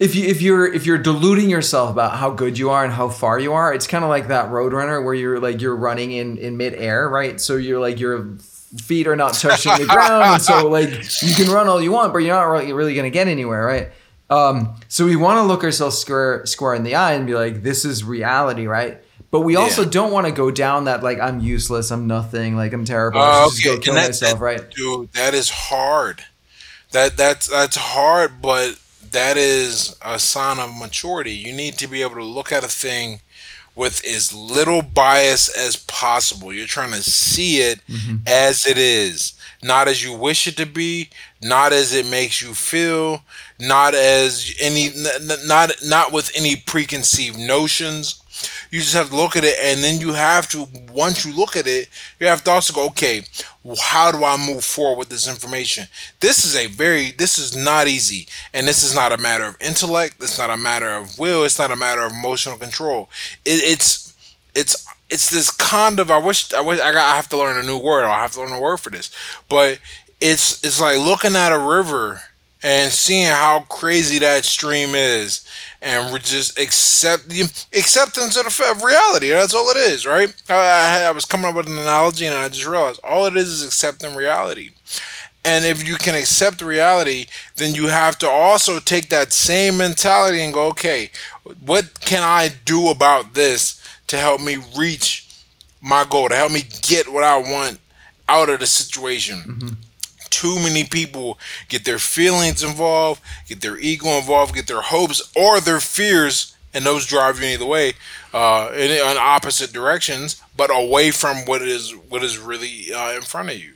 if 0.00 0.14
you 0.14 0.26
if 0.26 0.40
you're 0.40 0.72
if 0.72 0.86
you're 0.86 0.98
deluding 0.98 1.50
yourself 1.50 1.90
about 1.90 2.16
how 2.16 2.30
good 2.30 2.58
you 2.58 2.70
are 2.70 2.82
and 2.82 2.92
how 2.92 3.10
far 3.10 3.38
you 3.38 3.52
are, 3.52 3.72
it's 3.72 3.86
kind 3.86 4.02
of 4.02 4.08
like 4.08 4.28
that 4.28 4.48
roadrunner 4.48 5.04
where 5.04 5.12
you're 5.12 5.38
like 5.38 5.60
you're 5.60 5.76
running 5.76 6.10
in 6.12 6.38
in 6.38 6.56
midair, 6.56 7.08
right? 7.08 7.38
So 7.38 7.56
you're 7.56 7.78
like 7.78 8.00
your 8.00 8.38
feet 8.78 9.06
are 9.06 9.14
not 9.14 9.34
touching 9.34 9.72
the 9.76 9.84
ground, 9.84 10.40
so 10.40 10.68
like 10.68 10.88
you 11.22 11.34
can 11.34 11.50
run 11.52 11.68
all 11.68 11.82
you 11.82 11.92
want, 11.92 12.14
but 12.14 12.20
you're 12.20 12.34
not 12.34 12.44
really 12.44 12.72
really 12.72 12.94
gonna 12.94 13.10
get 13.10 13.28
anywhere, 13.28 13.62
right? 13.62 13.90
Um, 14.30 14.76
so 14.88 15.04
we 15.04 15.16
want 15.16 15.36
to 15.38 15.42
look 15.42 15.64
ourselves 15.64 15.98
square 15.98 16.46
square 16.46 16.74
in 16.74 16.82
the 16.82 16.94
eye 16.94 17.12
and 17.12 17.26
be 17.26 17.34
like, 17.34 17.62
this 17.62 17.84
is 17.84 18.02
reality, 18.02 18.66
right? 18.66 19.02
But 19.30 19.40
we 19.40 19.56
also 19.56 19.82
yeah. 19.82 19.90
don't 19.90 20.12
want 20.12 20.26
to 20.26 20.32
go 20.32 20.50
down 20.50 20.84
that 20.84 21.02
like 21.02 21.20
I'm 21.20 21.40
useless, 21.40 21.90
I'm 21.90 22.06
nothing, 22.06 22.56
like 22.56 22.72
I'm 22.72 22.86
terrible. 22.86 23.20
Uh, 23.20 23.46
okay. 23.46 23.50
Just 23.50 23.64
go 23.64 23.78
kill 23.78 23.94
that, 23.94 24.08
myself, 24.08 24.38
that, 24.38 24.44
right? 24.44 24.70
Dude, 24.70 25.12
that 25.12 25.34
is 25.34 25.50
hard. 25.50 26.24
That 26.92 27.18
that's 27.18 27.48
that's 27.48 27.76
hard, 27.76 28.40
but 28.40 28.79
that 29.10 29.36
is 29.36 29.96
a 30.04 30.18
sign 30.18 30.58
of 30.58 30.76
maturity. 30.76 31.32
You 31.32 31.52
need 31.52 31.74
to 31.78 31.88
be 31.88 32.02
able 32.02 32.16
to 32.16 32.24
look 32.24 32.52
at 32.52 32.64
a 32.64 32.68
thing 32.68 33.20
with 33.74 34.04
as 34.04 34.32
little 34.34 34.82
bias 34.82 35.48
as 35.48 35.76
possible. 35.76 36.52
You're 36.52 36.66
trying 36.66 36.92
to 36.92 37.02
see 37.02 37.58
it 37.58 37.80
mm-hmm. 37.88 38.16
as 38.26 38.66
it 38.66 38.76
is, 38.76 39.34
not 39.62 39.88
as 39.88 40.04
you 40.04 40.12
wish 40.12 40.46
it 40.46 40.56
to 40.58 40.66
be, 40.66 41.10
not 41.42 41.72
as 41.72 41.94
it 41.94 42.06
makes 42.06 42.42
you 42.42 42.54
feel, 42.54 43.22
not 43.58 43.94
as 43.94 44.54
any 44.60 44.90
not 45.44 45.70
not 45.84 46.12
with 46.12 46.30
any 46.34 46.56
preconceived 46.56 47.38
notions 47.38 48.19
you 48.70 48.80
just 48.80 48.94
have 48.94 49.10
to 49.10 49.16
look 49.16 49.36
at 49.36 49.44
it, 49.44 49.56
and 49.60 49.82
then 49.82 50.00
you 50.00 50.12
have 50.12 50.48
to 50.50 50.66
once 50.92 51.24
you 51.24 51.34
look 51.34 51.56
at 51.56 51.66
it, 51.66 51.88
you 52.18 52.26
have 52.26 52.44
to 52.44 52.50
also 52.50 52.72
go, 52.72 52.86
okay, 52.86 53.22
how 53.80 54.10
do 54.10 54.24
I 54.24 54.36
move 54.36 54.64
forward 54.64 54.98
with 54.98 55.08
this 55.08 55.28
information? 55.28 55.86
This 56.20 56.44
is 56.44 56.56
a 56.56 56.66
very 56.66 57.10
this 57.12 57.38
is 57.38 57.56
not 57.56 57.88
easy, 57.88 58.26
and 58.54 58.66
this 58.66 58.82
is 58.82 58.94
not 58.94 59.12
a 59.12 59.18
matter 59.18 59.44
of 59.44 59.56
intellect. 59.60 60.16
It's 60.20 60.38
not 60.38 60.50
a 60.50 60.56
matter 60.56 60.88
of 60.88 61.18
will. 61.18 61.44
It's 61.44 61.58
not 61.58 61.70
a 61.70 61.76
matter 61.76 62.02
of 62.02 62.12
emotional 62.12 62.56
control. 62.56 63.08
It, 63.44 63.62
it's 63.64 64.14
it's 64.54 64.86
it's 65.10 65.30
this 65.30 65.50
kind 65.50 65.98
of 65.98 66.10
I 66.10 66.18
wish 66.18 66.52
I 66.52 66.60
wish 66.60 66.80
I 66.80 66.92
got 66.92 67.12
I 67.12 67.16
have 67.16 67.28
to 67.30 67.36
learn 67.36 67.62
a 67.62 67.66
new 67.66 67.78
word. 67.78 68.04
I 68.04 68.20
have 68.20 68.32
to 68.32 68.40
learn 68.40 68.52
a 68.52 68.60
word 68.60 68.78
for 68.78 68.90
this, 68.90 69.10
but 69.48 69.78
it's 70.20 70.62
it's 70.64 70.80
like 70.80 70.98
looking 70.98 71.36
at 71.36 71.52
a 71.52 71.58
river 71.58 72.20
and 72.62 72.92
seeing 72.92 73.26
how 73.26 73.60
crazy 73.68 74.18
that 74.18 74.44
stream 74.44 74.94
is 74.94 75.46
and 75.82 76.12
we're 76.12 76.18
just 76.18 76.58
accept 76.58 77.28
the 77.28 77.42
acceptance 77.72 78.36
of, 78.36 78.44
the, 78.44 78.84
reality. 78.84 79.30
That's 79.30 79.54
all 79.54 79.70
it 79.70 79.76
is 79.76 80.06
right? 80.06 80.34
I, 80.48 81.04
I 81.04 81.10
was 81.12 81.24
coming 81.24 81.46
up 81.46 81.54
with 81.54 81.66
an 81.68 81.78
analogy 81.78 82.26
and 82.26 82.34
i 82.34 82.48
just 82.48 82.66
realized 82.66 83.00
all 83.02 83.26
it 83.26 83.36
is 83.36 83.48
is 83.48 83.66
accepting 83.66 84.14
reality. 84.14 84.70
And 85.42 85.64
if 85.64 85.88
you 85.88 85.94
can 85.94 86.14
accept 86.14 86.60
reality 86.60 87.26
then 87.56 87.74
you 87.74 87.86
have 87.88 88.18
to 88.18 88.28
also 88.28 88.78
take 88.78 89.08
that 89.08 89.32
same 89.32 89.78
mentality 89.78 90.40
and 90.40 90.52
go 90.52 90.66
okay 90.68 91.10
what 91.64 92.00
can 92.00 92.22
i 92.22 92.50
do 92.64 92.90
about 92.90 93.34
this 93.34 93.82
to 94.06 94.16
help 94.18 94.40
me 94.40 94.58
reach 94.76 95.26
my 95.80 96.04
goal 96.08 96.28
to 96.28 96.36
help 96.36 96.52
me 96.52 96.62
get 96.82 97.10
what 97.10 97.24
i 97.24 97.38
want 97.38 97.80
out 98.28 98.48
of 98.48 98.60
the 98.60 98.66
situation? 98.66 99.38
Mm-hmm 99.38 99.89
too 100.30 100.56
many 100.56 100.84
people 100.84 101.38
get 101.68 101.84
their 101.84 101.98
feelings 101.98 102.62
involved, 102.62 103.20
get 103.46 103.60
their 103.60 103.78
ego 103.78 104.08
involved, 104.08 104.54
get 104.54 104.66
their 104.66 104.80
hopes 104.80 105.30
or 105.36 105.60
their 105.60 105.80
fears, 105.80 106.56
and 106.72 106.84
those 106.84 107.06
drive 107.06 107.40
you 107.40 107.48
either 107.48 107.66
way, 107.66 107.94
uh, 108.32 108.70
in, 108.74 108.90
in 108.90 109.16
opposite 109.18 109.72
directions, 109.72 110.40
but 110.56 110.70
away 110.72 111.10
from 111.10 111.38
what 111.44 111.62
is 111.62 111.92
what 112.08 112.22
is 112.22 112.38
really 112.38 112.92
uh, 112.94 113.12
in 113.12 113.22
front 113.22 113.50
of 113.50 113.56
you. 113.58 113.74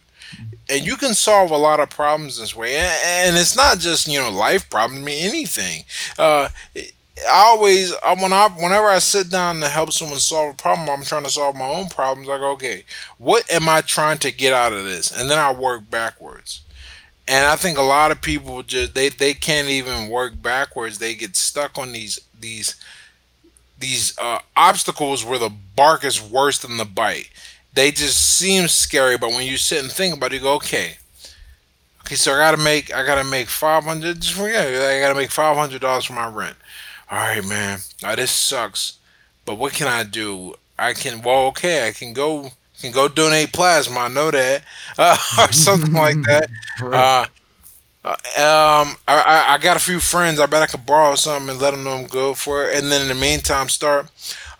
And 0.69 0.87
you 0.87 0.97
can 0.97 1.15
solve 1.15 1.51
a 1.51 1.57
lot 1.57 1.81
of 1.81 1.91
problems 1.91 2.39
this 2.39 2.57
way, 2.57 2.77
and, 2.77 3.37
it's 3.37 3.57
not 3.57 3.79
just 3.79 4.09
you 4.09 4.19
know 4.19 4.31
life 4.31 4.71
problems. 4.71 5.03
I 5.03 5.05
mean 5.05 5.29
anything. 5.29 5.85
Uh, 6.19 6.49
I 7.19 7.45
always 7.47 7.95
when 8.21 8.33
I 8.33 8.49
whenever 8.49 8.87
I 8.87 8.99
sit 8.99 9.31
down 9.31 9.61
to 9.61 9.69
help 9.69 9.93
someone 9.93 10.19
solve 10.19 10.55
a 10.55 10.57
problem, 10.57 10.89
I'm 10.91 11.05
trying 11.05 11.23
to 11.25 11.31
solve 11.31 11.55
my 11.55 11.69
own 11.69 11.89
problems. 11.89 12.29
I 12.29 12.39
go, 12.39 12.51
okay, 12.53 12.85
what 13.19 13.51
am 13.53 13.69
I 13.69 13.83
trying 13.83 14.19
to 14.19 14.33
get 14.33 14.53
out 14.53 14.73
of 14.73 14.85
this? 14.85 15.17
And 15.17 15.31
then 15.31 15.39
I 15.39 15.53
work 15.53 15.89
backwards. 15.89 16.62
And 17.29 17.47
I 17.47 17.57
think 17.57 17.79
a 17.79 17.83
lot 17.83 18.11
of 18.11 18.21
people 18.21 18.62
just 18.62 18.95
they, 18.95 19.09
they 19.09 19.33
can't 19.33 19.69
even 19.69 20.09
work 20.09 20.43
backwards. 20.43 20.99
They 20.99 21.15
get 21.15 21.37
stuck 21.37 21.79
on 21.79 21.93
these 21.93 22.19
these 22.39 22.75
these 23.79 24.19
uh, 24.19 24.41
obstacles 24.57 25.25
where 25.25 25.39
the 25.39 25.53
bark 25.77 26.05
is 26.05 26.21
worse 26.21 26.59
than 26.59 26.79
the 26.79 26.85
bite. 26.85 27.31
They 27.73 27.93
just 27.93 28.39
seem 28.39 28.69
scary, 28.69 29.19
but 29.19 29.31
when 29.31 29.47
you 29.47 29.57
sit 29.57 29.83
and 29.83 29.91
think 29.91 30.17
about 30.17 30.33
it, 30.33 30.37
you 30.37 30.43
go, 30.43 30.55
okay, 30.55 30.97
okay, 32.01 32.15
so 32.15 32.33
I 32.33 32.39
gotta 32.39 32.62
make 32.62 32.93
I 32.93 33.07
gotta 33.07 33.25
make 33.25 33.49
five 33.49 33.85
hundred. 33.85 34.21
Just 34.21 34.35
forget, 34.35 34.67
I 34.67 35.01
gotta 35.01 35.15
make 35.15 35.31
five 35.31 35.57
hundred 35.57 35.81
dollars 35.81 36.07
for 36.07 36.12
my 36.15 36.29
rent 36.29 36.57
all 37.11 37.19
right, 37.19 37.45
man, 37.45 37.79
now 38.03 38.15
this 38.15 38.31
sucks, 38.31 38.99
but 39.45 39.57
what 39.57 39.73
can 39.73 39.87
I 39.89 40.05
do? 40.05 40.55
I 40.79 40.93
can, 40.95 41.23
well, 41.23 41.47
okay, 41.49 41.87
I 41.87 41.93
can 41.93 42.13
go, 42.13 42.51
can 42.81 42.93
go 42.93 43.09
donate 43.09 43.53
plasma. 43.53 44.01
I 44.01 44.09
know 44.09 44.31
that, 44.31 44.65
uh, 44.99 45.17
or 45.39 45.53
something 45.53 45.93
like 45.93 46.23
that. 46.27 46.49
Uh, 46.93 47.27
uh, 48.05 48.11
um, 48.11 48.97
I, 49.09 49.47
I 49.49 49.59
got 49.59 49.77
a 49.77 49.81
few 49.81 50.01
friends. 50.01 50.39
I 50.41 50.47
bet 50.47 50.63
I 50.63 50.67
could 50.67 50.87
borrow 50.87 51.15
something 51.15 51.51
and 51.51 51.61
let 51.61 51.71
them 51.73 51.85
know 51.85 51.93
I'm 51.93 52.07
good 52.07 52.37
for 52.37 52.65
it. 52.65 52.77
And 52.83 52.93
then 52.93 53.03
in 53.03 53.09
the 53.09 53.15
meantime, 53.15 53.69
start 53.69 54.09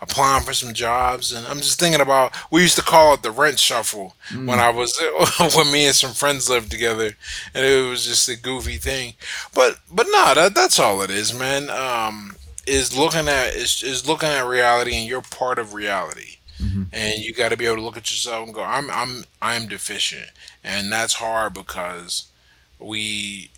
applying 0.01 0.43
for 0.43 0.53
some 0.53 0.73
jobs. 0.73 1.31
And 1.31 1.45
I'm 1.47 1.57
just 1.57 1.79
thinking 1.79 2.01
about 2.01 2.35
we 2.51 2.61
used 2.61 2.75
to 2.77 2.83
call 2.83 3.13
it 3.13 3.23
the 3.23 3.31
rent 3.31 3.59
shuffle 3.59 4.15
mm. 4.29 4.47
when 4.47 4.59
I 4.59 4.69
was 4.69 4.99
when 5.55 5.71
me 5.71 5.85
and 5.87 5.95
some 5.95 6.13
friends 6.13 6.49
lived 6.49 6.71
together, 6.71 7.15
and 7.53 7.65
it 7.65 7.89
was 7.89 8.05
just 8.05 8.29
a 8.29 8.37
goofy 8.37 8.77
thing. 8.77 9.13
But 9.53 9.79
but 9.91 10.07
no, 10.09 10.33
that 10.35 10.55
that's 10.55 10.79
all 10.79 11.01
it 11.01 11.09
is, 11.09 11.33
man. 11.33 11.69
Um, 11.69 12.35
is 12.67 12.97
looking 12.97 13.27
at 13.27 13.55
is 13.55 13.83
is 13.83 14.07
looking 14.07 14.29
at 14.29 14.45
reality, 14.45 14.95
and 14.95 15.07
you're 15.07 15.21
part 15.21 15.59
of 15.59 15.73
reality. 15.73 16.37
Mm-hmm. 16.61 16.83
And 16.93 17.19
you 17.19 17.33
got 17.33 17.49
to 17.49 17.57
be 17.57 17.65
able 17.65 17.75
to 17.77 17.81
look 17.81 17.97
at 17.97 18.09
yourself 18.09 18.45
and 18.45 18.55
go, 18.55 18.63
"I'm 18.63 18.89
I'm 18.89 19.25
I'm 19.41 19.67
deficient," 19.67 20.29
and 20.63 20.91
that's 20.91 21.15
hard 21.15 21.53
because 21.53 22.27
we 22.79 23.51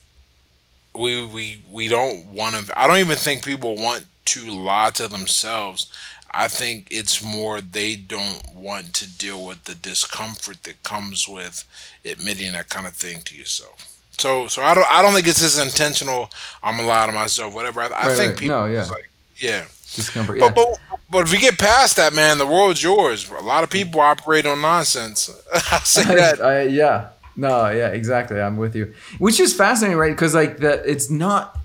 we 0.96 1.26
we 1.26 1.64
we 1.72 1.88
don't 1.88 2.26
want 2.28 2.56
to. 2.56 2.80
I 2.80 2.88
don't 2.88 2.98
even 2.98 3.18
think 3.18 3.46
people 3.46 3.76
want 3.76 4.06
to 4.26 4.52
lie 4.52 4.90
to 4.92 5.08
themselves 5.08 5.92
I 6.40 6.48
think 6.48 6.88
it's 6.92 7.24
more 7.24 7.62
they 7.62 7.96
don't 7.96 8.54
want 8.54 8.94
to 8.94 9.18
deal 9.18 9.44
with 9.44 9.64
the 9.64 9.74
discomfort 9.74 10.62
that 10.64 10.84
comes 10.84 11.28
with 11.28 11.64
admitting 12.06 12.52
that 12.52 12.70
kind 12.70 12.86
of 12.86 12.94
thing 12.94 13.22
to 13.22 13.36
yourself. 13.36 13.98
So, 14.20 14.48
so 14.48 14.62
I 14.62 14.76
don't, 14.76 14.86
I 14.88 15.02
don't 15.02 15.16
think 15.16 15.26
it's 15.26 15.42
as 15.42 15.58
intentional. 15.58 16.30
I'm 16.62 16.80
a 16.80 16.84
lie 16.84 17.08
to 17.08 17.12
myself, 17.12 17.56
whatever. 17.56 17.82
I, 17.82 17.90
I 17.92 18.16
think 18.16 18.34
right. 18.34 18.38
people, 18.38 18.56
no, 18.56 18.66
yeah, 18.68 18.86
like, 18.86 19.10
yeah, 19.38 19.66
discomfort. 19.96 20.38
Yeah. 20.38 20.52
But, 20.54 20.56
but, 20.56 20.80
but 21.10 21.20
if 21.26 21.32
we 21.32 21.40
get 21.40 21.58
past 21.58 21.96
that, 21.96 22.14
man, 22.14 22.38
the 22.38 22.46
world's 22.46 22.84
yours. 22.84 23.28
A 23.32 23.42
lot 23.42 23.64
of 23.64 23.72
people 23.72 24.00
operate 24.00 24.46
on 24.46 24.62
nonsense. 24.62 25.32
I 25.54 25.80
say 25.80 26.04
that. 26.04 26.40
I, 26.40 26.64
yeah, 26.64 27.10
no, 27.36 27.68
yeah, 27.72 27.88
exactly. 27.88 28.40
I'm 28.40 28.58
with 28.58 28.76
you. 28.76 28.94
Which 29.18 29.40
is 29.40 29.56
fascinating, 29.56 29.98
right? 29.98 30.12
Because 30.12 30.36
like 30.36 30.58
that, 30.58 30.86
it's 30.86 31.10
not 31.10 31.58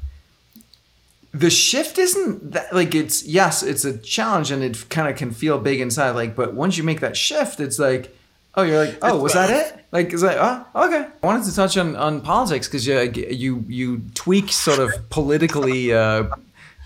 the 1.32 1.50
shift 1.50 1.98
isn't 1.98 2.52
that 2.52 2.72
like 2.74 2.94
it's 2.94 3.24
yes 3.24 3.62
it's 3.62 3.84
a 3.84 3.96
challenge 3.98 4.50
and 4.50 4.62
it 4.62 4.88
kind 4.90 5.08
of 5.08 5.16
can 5.16 5.30
feel 5.30 5.58
big 5.58 5.80
inside 5.80 6.10
like 6.10 6.36
but 6.36 6.54
once 6.54 6.76
you 6.76 6.84
make 6.84 7.00
that 7.00 7.16
shift 7.16 7.58
it's 7.58 7.78
like 7.78 8.14
oh 8.54 8.62
you're 8.62 8.84
like 8.84 8.98
oh 9.02 9.18
was 9.18 9.32
that 9.32 9.50
it? 9.50 9.78
Like 9.92 10.12
is 10.12 10.22
like 10.22 10.36
oh 10.38 10.66
okay. 10.74 11.08
I 11.22 11.26
wanted 11.26 11.44
to 11.44 11.54
touch 11.54 11.76
on 11.76 11.96
on 11.96 12.20
politics 12.20 12.68
because 12.68 12.86
you 12.86 13.00
you 13.30 13.64
you 13.68 14.02
tweak 14.14 14.50
sort 14.50 14.78
of 14.78 14.90
politically 15.10 15.92
uh 15.92 16.24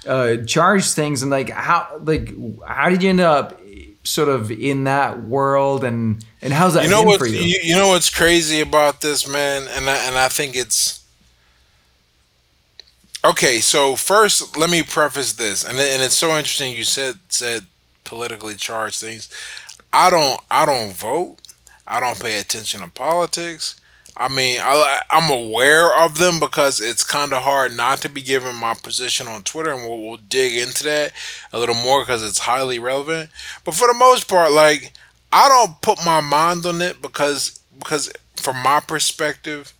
uh, 0.07 0.36
charged 0.47 0.94
things 0.94 1.22
and 1.22 1.32
like 1.32 1.51
how 1.51 2.01
like 2.03 2.32
how 2.64 2.88
did 2.88 3.03
you 3.03 3.09
end 3.11 3.20
up 3.20 3.61
sort 4.05 4.28
of 4.28 4.51
in 4.51 4.84
that 4.84 5.22
world 5.24 5.84
and 5.84 6.24
and 6.40 6.53
how's 6.53 6.74
that 6.74 6.84
you 6.84 6.90
know 6.90 7.03
what 7.03 7.20
you? 7.28 7.38
you, 7.38 7.61
you 7.62 7.74
know 7.74 7.88
what's 7.88 8.11
crazy 8.11 8.61
about 8.61 9.01
this 9.01 9.28
man? 9.28 9.66
And 9.68 9.90
I, 9.90 9.97
and 10.07 10.16
I 10.16 10.28
think 10.28 10.55
it's 10.55 11.05
okay 13.26 13.58
so 13.58 13.96
first 13.96 14.56
let 14.56 14.70
me 14.70 14.82
preface 14.82 15.32
this 15.34 15.64
and, 15.64 15.78
and 15.78 16.02
it's 16.02 16.16
so 16.16 16.36
interesting 16.36 16.74
you 16.74 16.84
said 16.84 17.18
said 17.28 17.66
politically 18.06 18.54
charged 18.54 19.00
things. 19.00 19.28
I 19.92 20.08
don't 20.08 20.40
i 20.50 20.64
don't 20.64 20.92
vote. 20.94 21.36
I 21.86 22.00
don't 22.00 22.18
pay 22.18 22.40
attention 22.40 22.80
to 22.80 22.88
politics. 22.88 23.78
I 24.18 24.28
mean, 24.28 24.58
I, 24.62 25.02
I'm 25.10 25.30
aware 25.30 25.94
of 26.02 26.16
them 26.16 26.40
because 26.40 26.80
it's 26.80 27.04
kind 27.04 27.34
of 27.34 27.42
hard 27.42 27.76
not 27.76 27.98
to 27.98 28.08
be 28.08 28.22
given 28.22 28.56
my 28.56 28.72
position 28.72 29.26
on 29.28 29.42
Twitter, 29.42 29.72
and 29.72 29.82
we'll, 29.82 30.00
we'll 30.00 30.16
dig 30.16 30.54
into 30.56 30.84
that 30.84 31.12
a 31.52 31.58
little 31.58 31.74
more 31.74 32.00
because 32.00 32.22
it's 32.22 32.38
highly 32.38 32.78
relevant. 32.78 33.28
But 33.62 33.74
for 33.74 33.86
the 33.86 33.94
most 33.94 34.26
part, 34.26 34.52
like 34.52 34.94
I 35.32 35.48
don't 35.48 35.80
put 35.82 36.04
my 36.04 36.20
mind 36.22 36.64
on 36.64 36.80
it 36.80 37.02
because 37.02 37.60
because 37.78 38.10
from 38.36 38.56
my 38.62 38.80
perspective, 38.80 39.74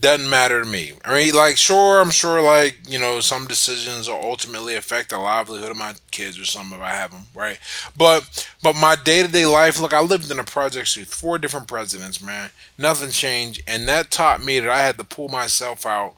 doesn't 0.00 0.30
matter 0.30 0.62
to 0.62 0.68
me. 0.68 0.92
I 1.04 1.14
mean, 1.14 1.34
like, 1.34 1.56
sure, 1.56 2.00
I'm 2.00 2.10
sure, 2.10 2.40
like, 2.40 2.78
you 2.88 2.98
know, 2.98 3.20
some 3.20 3.46
decisions 3.46 4.08
will 4.08 4.22
ultimately 4.22 4.76
affect 4.76 5.10
the 5.10 5.18
livelihood 5.18 5.70
of 5.70 5.76
my 5.76 5.94
kids 6.12 6.38
or 6.38 6.44
something 6.44 6.78
if 6.78 6.82
I 6.82 6.90
have 6.90 7.10
them, 7.10 7.22
right? 7.34 7.58
But, 7.96 8.48
but 8.62 8.76
my 8.76 8.94
day 8.94 9.22
to 9.22 9.28
day 9.28 9.46
life, 9.46 9.80
look, 9.80 9.92
I 9.92 10.00
lived 10.00 10.30
in 10.30 10.38
a 10.38 10.44
project 10.44 10.96
with 10.96 11.12
four 11.12 11.38
different 11.38 11.66
presidents, 11.66 12.22
man. 12.22 12.50
Nothing 12.76 13.10
changed, 13.10 13.62
and 13.66 13.88
that 13.88 14.10
taught 14.10 14.44
me 14.44 14.60
that 14.60 14.70
I 14.70 14.82
had 14.82 14.98
to 14.98 15.04
pull 15.04 15.28
myself 15.28 15.84
out, 15.84 16.14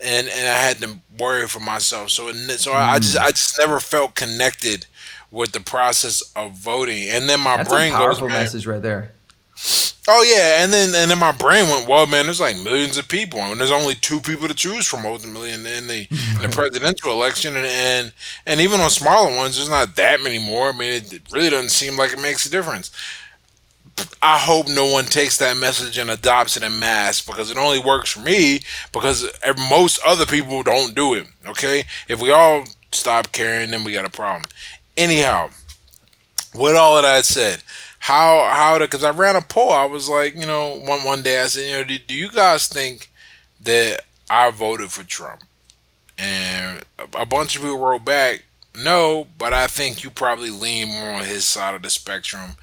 and 0.00 0.28
and 0.28 0.48
I 0.48 0.58
had 0.58 0.78
to 0.78 0.98
worry 1.18 1.46
for 1.48 1.60
myself. 1.60 2.10
So, 2.10 2.32
so 2.32 2.72
I, 2.72 2.92
I 2.92 2.98
just, 2.98 3.18
I 3.18 3.30
just 3.30 3.58
never 3.58 3.78
felt 3.78 4.14
connected 4.14 4.86
with 5.30 5.52
the 5.52 5.60
process 5.60 6.22
of 6.34 6.52
voting, 6.52 7.08
and 7.10 7.28
then 7.28 7.40
my 7.40 7.58
That's 7.58 7.68
brain 7.68 7.92
a 7.92 7.96
powerful 7.96 8.28
goes, 8.28 8.32
message 8.38 8.66
right 8.66 8.80
there. 8.80 9.12
Oh 10.10 10.22
yeah, 10.22 10.64
and 10.64 10.72
then 10.72 10.94
and 10.94 11.10
then 11.10 11.18
my 11.18 11.32
brain 11.32 11.68
went, 11.68 11.86
well, 11.86 12.06
man, 12.06 12.24
there's 12.24 12.40
like 12.40 12.56
millions 12.60 12.96
of 12.96 13.08
people, 13.08 13.40
and 13.40 13.60
there's 13.60 13.70
only 13.70 13.94
two 13.94 14.20
people 14.20 14.48
to 14.48 14.54
choose 14.54 14.86
from 14.86 15.04
ultimately 15.04 15.52
in, 15.52 15.66
in 15.66 15.86
the 15.86 16.08
in 16.10 16.42
the 16.42 16.48
presidential 16.50 17.12
election, 17.12 17.54
and, 17.54 17.66
and 17.66 18.12
and 18.46 18.58
even 18.60 18.80
on 18.80 18.88
smaller 18.88 19.36
ones, 19.36 19.56
there's 19.56 19.68
not 19.68 19.96
that 19.96 20.22
many 20.22 20.38
more. 20.38 20.70
I 20.70 20.72
mean, 20.72 20.92
it, 20.94 21.20
really 21.30 21.50
doesn't 21.50 21.68
seem 21.68 21.98
like 21.98 22.14
it 22.14 22.22
makes 22.22 22.46
a 22.46 22.50
difference. 22.50 22.90
I 24.22 24.38
hope 24.38 24.68
no 24.68 24.86
one 24.86 25.04
takes 25.04 25.36
that 25.38 25.58
message 25.58 25.98
and 25.98 26.10
adopts 26.10 26.56
it 26.56 26.62
in 26.62 26.78
mass 26.78 27.20
because 27.20 27.50
it 27.50 27.58
only 27.58 27.80
works 27.80 28.12
for 28.12 28.20
me 28.20 28.60
because 28.92 29.28
most 29.68 30.00
other 30.06 30.24
people 30.24 30.62
don't 30.62 30.94
do 30.94 31.14
it. 31.14 31.26
Okay, 31.46 31.84
if 32.08 32.22
we 32.22 32.30
all 32.30 32.64
stop 32.92 33.32
caring, 33.32 33.72
then 33.72 33.84
we 33.84 33.92
got 33.92 34.06
a 34.06 34.10
problem. 34.10 34.48
Anyhow, 34.96 35.50
with 36.54 36.76
all 36.76 36.96
of 36.96 37.02
that 37.02 37.24
said, 37.24 37.62
how 37.98 38.48
how 38.52 38.78
to 38.78 38.84
because 38.84 39.04
I 39.04 39.10
ran 39.10 39.36
a 39.36 39.42
poll. 39.42 39.70
I 39.70 39.84
was 39.84 40.08
like, 40.08 40.34
you 40.34 40.46
know, 40.46 40.78
one 40.78 41.04
one 41.04 41.22
day 41.22 41.42
I 41.42 41.46
said, 41.46 41.66
you 41.66 41.72
know, 41.72 41.84
do, 41.84 41.98
do 41.98 42.14
you 42.14 42.30
guys 42.30 42.68
think 42.68 43.10
that 43.60 44.02
I 44.30 44.50
voted 44.50 44.90
for 44.90 45.04
Trump? 45.04 45.42
And 46.16 46.84
a, 46.98 47.22
a 47.22 47.26
bunch 47.26 47.56
of 47.56 47.62
people 47.62 47.78
wrote 47.78 48.04
back, 48.04 48.44
no, 48.76 49.26
but 49.38 49.52
I 49.52 49.66
think 49.66 50.02
you 50.02 50.10
probably 50.10 50.50
lean 50.50 50.88
more 50.88 51.10
on 51.10 51.24
his 51.24 51.44
side 51.44 51.74
of 51.74 51.82
the 51.82 51.90
spectrum 51.90 52.56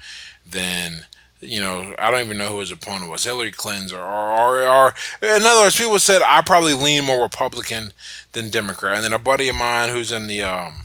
than 0.48 1.06
you 1.40 1.60
know. 1.60 1.94
I 1.98 2.10
don't 2.10 2.24
even 2.24 2.38
know 2.38 2.48
who 2.48 2.60
his 2.60 2.72
opponent 2.72 3.10
was, 3.10 3.24
Hillary 3.24 3.52
Clinton, 3.52 3.96
or 3.96 4.02
or, 4.02 4.62
or, 4.62 4.68
or 4.68 4.94
in 5.22 5.42
other 5.42 5.62
words, 5.62 5.76
people 5.76 5.98
said 5.98 6.22
I 6.22 6.42
probably 6.42 6.74
lean 6.74 7.04
more 7.04 7.22
Republican 7.22 7.92
than 8.32 8.50
Democrat. 8.50 8.96
And 8.96 9.04
then 9.04 9.12
a 9.12 9.18
buddy 9.18 9.48
of 9.48 9.56
mine 9.56 9.90
who's 9.90 10.12
in 10.12 10.26
the 10.26 10.42
um 10.42 10.82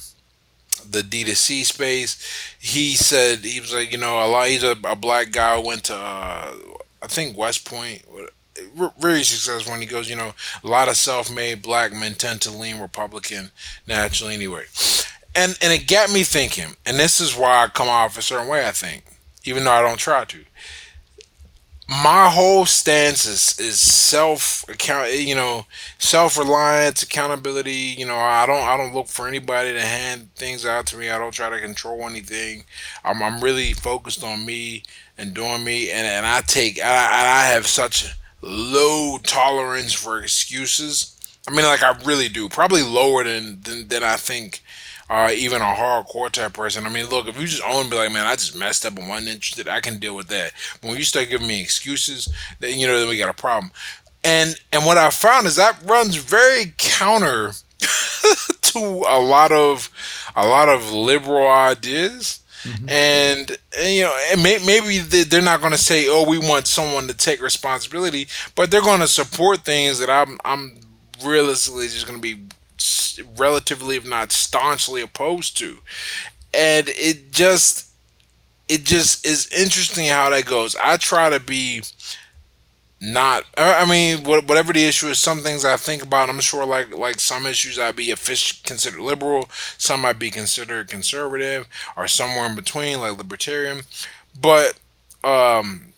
the 0.91 1.01
D2C 1.01 1.65
space, 1.65 2.55
he 2.59 2.95
said 2.95 3.39
he 3.39 3.59
was 3.59 3.73
like, 3.73 3.91
you 3.91 3.97
know. 3.97 4.41
He's 4.43 4.63
a, 4.63 4.75
black 4.75 5.31
guy 5.31 5.57
went 5.57 5.85
to 5.85 5.95
uh, 5.95 6.53
I 7.01 7.07
think 7.07 7.37
West 7.37 7.65
Point. 7.65 8.03
Very 8.99 9.23
successful. 9.23 9.71
When 9.71 9.81
he 9.81 9.87
goes, 9.87 10.09
you 10.09 10.15
know, 10.15 10.33
a 10.63 10.67
lot 10.67 10.89
of 10.89 10.97
self-made 10.97 11.61
black 11.61 11.93
men 11.93 12.13
tend 12.13 12.41
to 12.41 12.51
lean 12.51 12.79
Republican 12.79 13.51
naturally 13.87 14.33
anyway, 14.33 14.65
and 15.35 15.57
and 15.61 15.73
it 15.73 15.87
got 15.87 16.11
me 16.11 16.23
thinking. 16.23 16.75
And 16.85 16.97
this 16.97 17.19
is 17.19 17.35
why 17.35 17.63
I 17.63 17.67
come 17.67 17.87
off 17.87 18.17
a 18.17 18.21
certain 18.21 18.47
way. 18.47 18.67
I 18.67 18.71
think, 18.71 19.05
even 19.45 19.63
though 19.63 19.71
I 19.71 19.81
don't 19.81 19.97
try 19.97 20.25
to 20.25 20.37
my 21.91 22.29
whole 22.29 22.65
stance 22.65 23.25
is 23.25 23.59
is 23.59 23.81
self 23.81 24.63
account 24.69 25.13
you 25.13 25.35
know 25.35 25.65
self 25.99 26.37
reliance 26.37 27.03
accountability 27.03 27.73
you 27.97 28.05
know 28.05 28.15
i 28.15 28.45
don't 28.45 28.63
i 28.63 28.77
don't 28.77 28.93
look 28.93 29.09
for 29.09 29.27
anybody 29.27 29.73
to 29.73 29.81
hand 29.81 30.33
things 30.35 30.65
out 30.65 30.85
to 30.85 30.97
me. 30.97 31.09
I 31.09 31.17
don't 31.17 31.33
try 31.33 31.49
to 31.49 31.59
control 31.59 32.07
anything. 32.07 32.63
I'm, 33.03 33.21
I'm 33.21 33.41
really 33.41 33.73
focused 33.73 34.23
on 34.23 34.45
me 34.45 34.83
and 35.17 35.33
doing 35.33 35.65
me 35.65 35.91
and, 35.91 36.07
and 36.07 36.25
i 36.25 36.39
take 36.39 36.79
I, 36.81 37.41
I 37.41 37.45
have 37.47 37.67
such 37.67 38.15
low 38.41 39.17
tolerance 39.17 39.91
for 39.93 40.21
excuses. 40.21 41.17
I 41.45 41.51
mean 41.51 41.65
like 41.65 41.83
i 41.83 41.93
really 42.05 42.29
do 42.29 42.47
probably 42.47 42.83
lower 42.83 43.25
than 43.25 43.59
than, 43.63 43.89
than 43.89 44.03
i 44.03 44.15
think 44.15 44.63
uh, 45.11 45.29
even 45.35 45.61
a 45.61 45.65
hardcore 45.65 46.31
type 46.31 46.53
person. 46.53 46.85
I 46.85 46.89
mean, 46.89 47.07
look, 47.07 47.27
if 47.27 47.39
you 47.39 47.45
just 47.45 47.61
own 47.63 47.89
be 47.89 47.97
like, 47.97 48.13
man, 48.13 48.25
I 48.25 48.35
just 48.35 48.55
messed 48.55 48.85
up 48.85 48.97
and 48.97 49.09
wasn't 49.09 49.27
interested, 49.27 49.67
I 49.67 49.81
can 49.81 49.99
deal 49.99 50.15
with 50.15 50.27
that. 50.29 50.53
But 50.79 50.87
when 50.87 50.97
you 50.97 51.03
start 51.03 51.29
giving 51.29 51.47
me 51.47 51.59
excuses, 51.61 52.29
then 52.59 52.79
you 52.79 52.87
know 52.87 52.97
then 52.97 53.09
we 53.09 53.17
got 53.17 53.29
a 53.29 53.33
problem. 53.33 53.71
And 54.23 54.55
and 54.71 54.85
what 54.85 54.97
I 54.97 55.09
found 55.09 55.47
is 55.47 55.57
that 55.57 55.77
runs 55.83 56.15
very 56.15 56.73
counter 56.77 57.51
to 58.61 58.79
a 58.79 59.19
lot 59.19 59.51
of 59.51 59.89
a 60.35 60.47
lot 60.47 60.69
of 60.69 60.91
liberal 60.93 61.47
ideas. 61.47 62.37
And, 62.87 63.57
and, 63.75 63.93
you 63.95 64.03
know, 64.03 64.15
and 64.31 64.43
may, 64.43 64.59
maybe 64.63 64.99
they- 64.99 65.23
they're 65.23 65.41
not 65.41 65.61
going 65.61 65.71
to 65.71 65.79
say, 65.79 66.05
"Oh, 66.07 66.29
we 66.29 66.37
want 66.37 66.67
someone 66.67 67.07
to 67.07 67.13
take 67.15 67.41
responsibility," 67.41 68.27
but 68.53 68.69
they're 68.69 68.83
going 68.83 68.99
to 68.99 69.07
support 69.07 69.65
things 69.65 69.97
that 69.97 70.11
I'm 70.11 70.37
I'm 70.45 70.77
realistically 71.25 71.87
just 71.87 72.05
going 72.07 72.21
to 72.21 72.21
be 72.21 72.43
relatively, 73.37 73.95
if 73.97 74.05
not 74.07 74.31
staunchly, 74.31 75.01
opposed 75.01 75.57
to. 75.59 75.79
And 76.53 76.89
it 76.89 77.31
just 77.31 77.89
it 78.67 78.83
just 78.85 79.25
is 79.25 79.47
interesting 79.51 80.07
how 80.07 80.29
that 80.29 80.45
goes. 80.45 80.75
I 80.81 80.97
try 80.97 81.29
to 81.29 81.39
be 81.39 81.83
not. 82.99 83.45
I 83.57 83.85
mean, 83.89 84.23
whatever 84.23 84.73
the 84.73 84.85
issue 84.85 85.07
is, 85.07 85.17
some 85.19 85.39
things 85.39 85.65
I 85.65 85.75
think 85.77 86.03
about. 86.03 86.29
I'm 86.29 86.39
sure, 86.39 86.65
like 86.65 86.95
like 86.95 87.19
some 87.19 87.45
issues, 87.45 87.79
I'd 87.79 87.95
be 87.95 88.07
offic- 88.07 88.63
considered 88.63 89.01
liberal. 89.01 89.49
Some 89.77 90.01
might 90.01 90.19
be 90.19 90.29
considered 90.29 90.87
conservative, 90.87 91.67
or 91.97 92.07
somewhere 92.07 92.45
in 92.45 92.55
between, 92.55 92.99
like 92.99 93.17
libertarian. 93.17 93.81
But 94.39 94.79
um, 95.23 95.93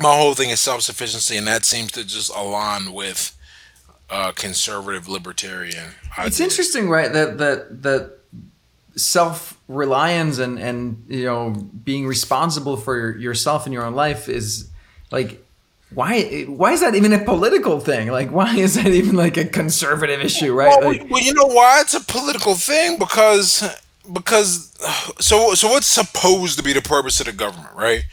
my 0.00 0.16
whole 0.16 0.34
thing 0.34 0.50
is 0.50 0.60
self 0.60 0.82
sufficiency, 0.82 1.36
and 1.36 1.46
that 1.46 1.64
seems 1.64 1.92
to 1.92 2.04
just 2.04 2.34
align 2.34 2.92
with 2.92 3.36
uh, 4.12 4.30
conservative 4.32 5.08
libertarian. 5.08 5.94
It's 6.04 6.18
ideas. 6.18 6.40
interesting, 6.40 6.88
right? 6.90 7.10
That 7.12 7.38
that 7.38 7.82
that 7.82 8.18
self 8.94 9.58
reliance 9.68 10.38
and 10.38 10.58
and 10.58 11.02
you 11.08 11.24
know 11.24 11.50
being 11.50 12.06
responsible 12.06 12.76
for 12.76 13.16
yourself 13.16 13.64
and 13.64 13.72
your 13.72 13.84
own 13.84 13.94
life 13.94 14.28
is 14.28 14.68
like 15.10 15.42
why 15.94 16.42
why 16.42 16.72
is 16.72 16.80
that 16.80 16.94
even 16.94 17.14
a 17.14 17.24
political 17.24 17.80
thing? 17.80 18.08
Like 18.08 18.30
why 18.30 18.54
is 18.56 18.74
that 18.74 18.88
even 18.88 19.16
like 19.16 19.38
a 19.38 19.46
conservative 19.46 20.20
issue, 20.20 20.52
right? 20.52 20.78
Well, 20.78 20.90
Like, 20.90 21.10
well, 21.10 21.22
you 21.22 21.32
know 21.32 21.46
why 21.46 21.80
it's 21.80 21.94
a 21.94 22.00
political 22.00 22.54
thing 22.54 22.98
because 22.98 23.64
because 24.12 24.74
so 25.20 25.54
so 25.54 25.68
what's 25.70 25.86
supposed 25.86 26.58
to 26.58 26.62
be 26.62 26.74
the 26.74 26.82
purpose 26.82 27.18
of 27.20 27.26
the 27.26 27.32
government, 27.32 27.74
right? 27.74 28.04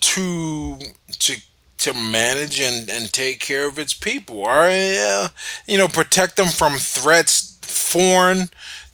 To 0.00 0.78
to 1.18 1.36
to 1.82 1.94
manage 1.94 2.60
and, 2.60 2.88
and 2.90 3.12
take 3.12 3.40
care 3.40 3.68
of 3.68 3.78
its 3.78 3.94
people, 3.94 4.38
or 4.38 4.66
uh, 4.66 5.28
you 5.66 5.78
know, 5.78 5.88
protect 5.88 6.36
them 6.36 6.48
from 6.48 6.74
threats, 6.74 7.58
foreign 7.62 8.48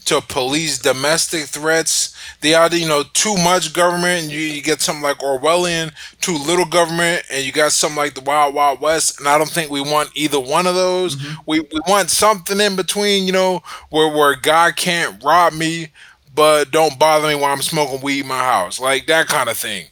to 0.06 0.22
police 0.22 0.78
domestic 0.78 1.44
threats. 1.44 2.16
The 2.40 2.54
idea, 2.54 2.80
you 2.80 2.88
know, 2.88 3.02
too 3.12 3.36
much 3.36 3.74
government, 3.74 4.22
and 4.22 4.32
you, 4.32 4.40
you 4.40 4.62
get 4.62 4.80
something 4.80 5.02
like 5.02 5.18
Orwellian, 5.18 5.92
too 6.20 6.36
little 6.38 6.64
government, 6.64 7.24
and 7.30 7.44
you 7.44 7.52
got 7.52 7.72
something 7.72 7.96
like 7.96 8.14
the 8.14 8.22
Wild 8.22 8.54
Wild 8.54 8.80
West. 8.80 9.18
And 9.18 9.28
I 9.28 9.36
don't 9.36 9.50
think 9.50 9.70
we 9.70 9.82
want 9.82 10.10
either 10.14 10.40
one 10.40 10.66
of 10.66 10.74
those. 10.74 11.16
We, 11.46 11.60
we 11.60 11.80
want 11.86 12.10
something 12.10 12.58
in 12.58 12.74
between, 12.76 13.26
you 13.26 13.32
know, 13.32 13.62
where 13.90 14.08
where 14.08 14.34
God 14.34 14.76
can't 14.76 15.22
rob 15.22 15.52
me, 15.52 15.88
but 16.34 16.70
don't 16.70 16.98
bother 16.98 17.28
me 17.28 17.34
while 17.34 17.52
I'm 17.52 17.62
smoking 17.62 18.00
weed 18.00 18.20
in 18.20 18.28
my 18.28 18.38
house, 18.44 18.80
like 18.80 19.06
that 19.08 19.26
kind 19.26 19.50
of 19.50 19.58
thing. 19.58 19.86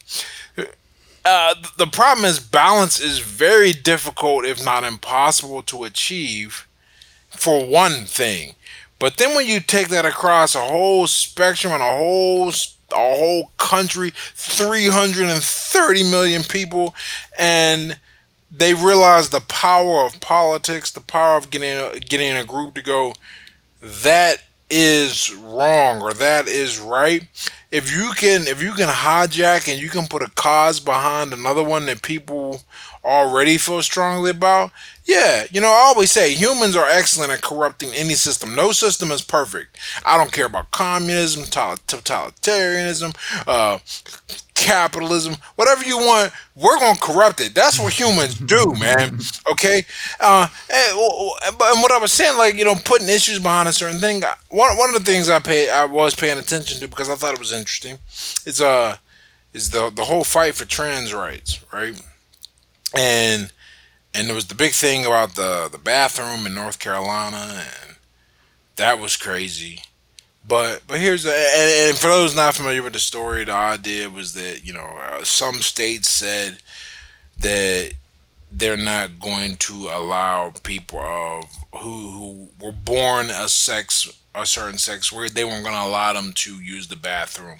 Uh, 1.29 1.55
the 1.75 1.87
problem 1.87 2.23
is 2.23 2.39
balance 2.39 3.01
is 3.01 3.19
very 3.19 3.73
difficult, 3.73 4.45
if 4.45 4.63
not 4.63 4.85
impossible, 4.85 5.61
to 5.61 5.83
achieve 5.83 6.65
for 7.29 7.65
one 7.65 8.05
thing. 8.05 8.55
But 8.97 9.17
then 9.17 9.35
when 9.35 9.45
you 9.45 9.59
take 9.59 9.89
that 9.89 10.05
across 10.05 10.55
a 10.55 10.61
whole 10.61 11.05
spectrum 11.05 11.73
and 11.73 11.83
a 11.83 11.97
whole 11.97 12.47
a 12.47 12.95
whole 12.95 13.51
country, 13.57 14.13
330 14.35 16.03
million 16.09 16.43
people, 16.43 16.95
and 17.37 17.99
they 18.49 18.73
realize 18.73 19.27
the 19.27 19.41
power 19.41 20.05
of 20.05 20.21
politics, 20.21 20.91
the 20.91 21.01
power 21.01 21.35
of 21.35 21.49
getting 21.49 21.99
getting 22.07 22.37
a 22.37 22.45
group 22.45 22.73
to 22.75 22.81
go. 22.81 23.13
That 23.81 24.43
is 24.69 25.35
wrong 25.35 26.01
or 26.01 26.13
that 26.13 26.47
is 26.47 26.79
right 26.79 27.27
if 27.71 27.95
you 27.95 28.11
can 28.15 28.47
if 28.47 28.61
you 28.61 28.71
can 28.73 28.87
hijack 28.87 29.71
and 29.71 29.81
you 29.81 29.89
can 29.89 30.07
put 30.07 30.21
a 30.21 30.29
cause 30.31 30.79
behind 30.79 31.33
another 31.33 31.63
one 31.63 31.85
that 31.85 32.01
people 32.01 32.61
already 33.03 33.57
feel 33.57 33.81
strongly 33.81 34.31
about 34.31 34.71
yeah 35.05 35.45
you 35.51 35.61
know 35.61 35.67
i 35.67 35.83
always 35.87 36.11
say 36.11 36.33
humans 36.33 36.75
are 36.75 36.89
excellent 36.89 37.31
at 37.31 37.41
corrupting 37.41 37.89
any 37.93 38.13
system. 38.13 38.55
No 38.55 38.71
system 38.71 39.11
is 39.11 39.21
perfect. 39.21 39.77
I 40.05 40.17
don't 40.17 40.31
care 40.31 40.45
about 40.45 40.71
communism 40.71 41.43
totalitarianism 41.43 43.15
uh, 43.47 43.79
capitalism, 44.57 45.35
whatever 45.55 45.83
you 45.83 45.97
want, 45.97 46.31
we're 46.55 46.79
gonna 46.79 46.99
corrupt 46.99 47.39
it. 47.39 47.53
That's 47.53 47.79
what 47.79 47.93
humans 47.93 48.35
do, 48.39 48.73
man. 48.79 49.19
Okay. 49.51 49.83
Uh, 50.19 50.47
and, 50.73 50.97
and 51.49 51.81
what 51.81 51.91
I 51.91 51.97
was 51.99 52.11
saying, 52.11 52.37
like 52.37 52.55
you 52.55 52.65
know, 52.65 52.75
putting 52.83 53.09
issues 53.09 53.39
behind 53.39 53.69
a 53.69 53.73
certain 53.73 53.99
thing. 53.99 54.21
One 54.49 54.77
one 54.77 54.93
of 54.93 54.95
the 54.95 55.09
things 55.11 55.29
I 55.29 55.39
pay, 55.39 55.69
I 55.69 55.85
was 55.85 56.15
paying 56.15 56.37
attention 56.37 56.79
to 56.79 56.87
because 56.87 57.09
I 57.09 57.15
thought 57.15 57.33
it 57.33 57.39
was 57.39 57.53
interesting, 57.53 57.97
is 58.45 58.61
uh, 58.61 58.97
is 59.53 59.69
the 59.69 59.89
the 59.89 60.05
whole 60.05 60.23
fight 60.23 60.55
for 60.55 60.65
trans 60.65 61.13
rights, 61.13 61.63
right? 61.71 61.99
And 62.95 63.51
and 64.13 64.27
there 64.27 64.35
was 64.35 64.47
the 64.47 64.55
big 64.55 64.73
thing 64.73 65.05
about 65.05 65.35
the 65.35 65.69
the 65.71 65.77
bathroom 65.77 66.45
in 66.45 66.55
North 66.55 66.79
Carolina, 66.79 67.63
and 67.87 67.97
that 68.75 68.99
was 68.99 69.15
crazy. 69.15 69.81
But 70.47 70.83
but 70.87 70.99
here's 70.99 71.23
the 71.23 71.31
and, 71.31 71.89
and, 71.89 71.97
for 71.97 72.07
those 72.07 72.35
not 72.35 72.55
familiar 72.55 72.81
with 72.81 72.93
the 72.93 72.99
story, 72.99 73.43
the 73.43 73.53
idea 73.53 74.09
was 74.09 74.33
that 74.33 74.65
you 74.65 74.73
know 74.73 74.97
uh, 75.01 75.23
some 75.23 75.55
states 75.55 76.09
said 76.09 76.57
that 77.39 77.93
they're 78.51 78.77
not 78.77 79.19
going 79.19 79.57
to 79.57 79.89
allow 79.91 80.53
people 80.63 80.99
of 80.99 81.45
who 81.81 82.09
who 82.11 82.49
were 82.61 82.71
born 82.71 83.29
a 83.29 83.49
sex 83.49 84.09
a 84.33 84.45
certain 84.45 84.77
sex 84.77 85.11
where 85.11 85.27
they 85.27 85.43
weren't 85.43 85.63
going 85.63 85.75
to 85.75 85.81
allow 85.81 86.13
them 86.13 86.31
to 86.33 86.55
use 86.61 86.87
the 86.87 86.95
bathroom 86.95 87.59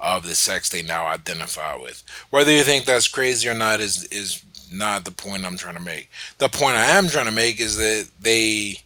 of 0.00 0.26
the 0.26 0.34
sex 0.34 0.68
they 0.68 0.82
now 0.82 1.06
identify 1.06 1.76
with. 1.76 2.02
Whether 2.30 2.52
you 2.52 2.62
think 2.62 2.84
that's 2.84 3.08
crazy 3.08 3.48
or 3.48 3.54
not 3.54 3.80
is 3.80 4.04
is 4.04 4.42
not 4.72 5.04
the 5.04 5.10
point 5.10 5.44
I'm 5.44 5.58
trying 5.58 5.76
to 5.76 5.82
make. 5.82 6.10
The 6.38 6.48
point 6.48 6.76
I 6.76 6.86
am 6.86 7.08
trying 7.08 7.26
to 7.26 7.32
make 7.32 7.60
is 7.60 7.76
that 7.76 8.08
they 8.20 8.81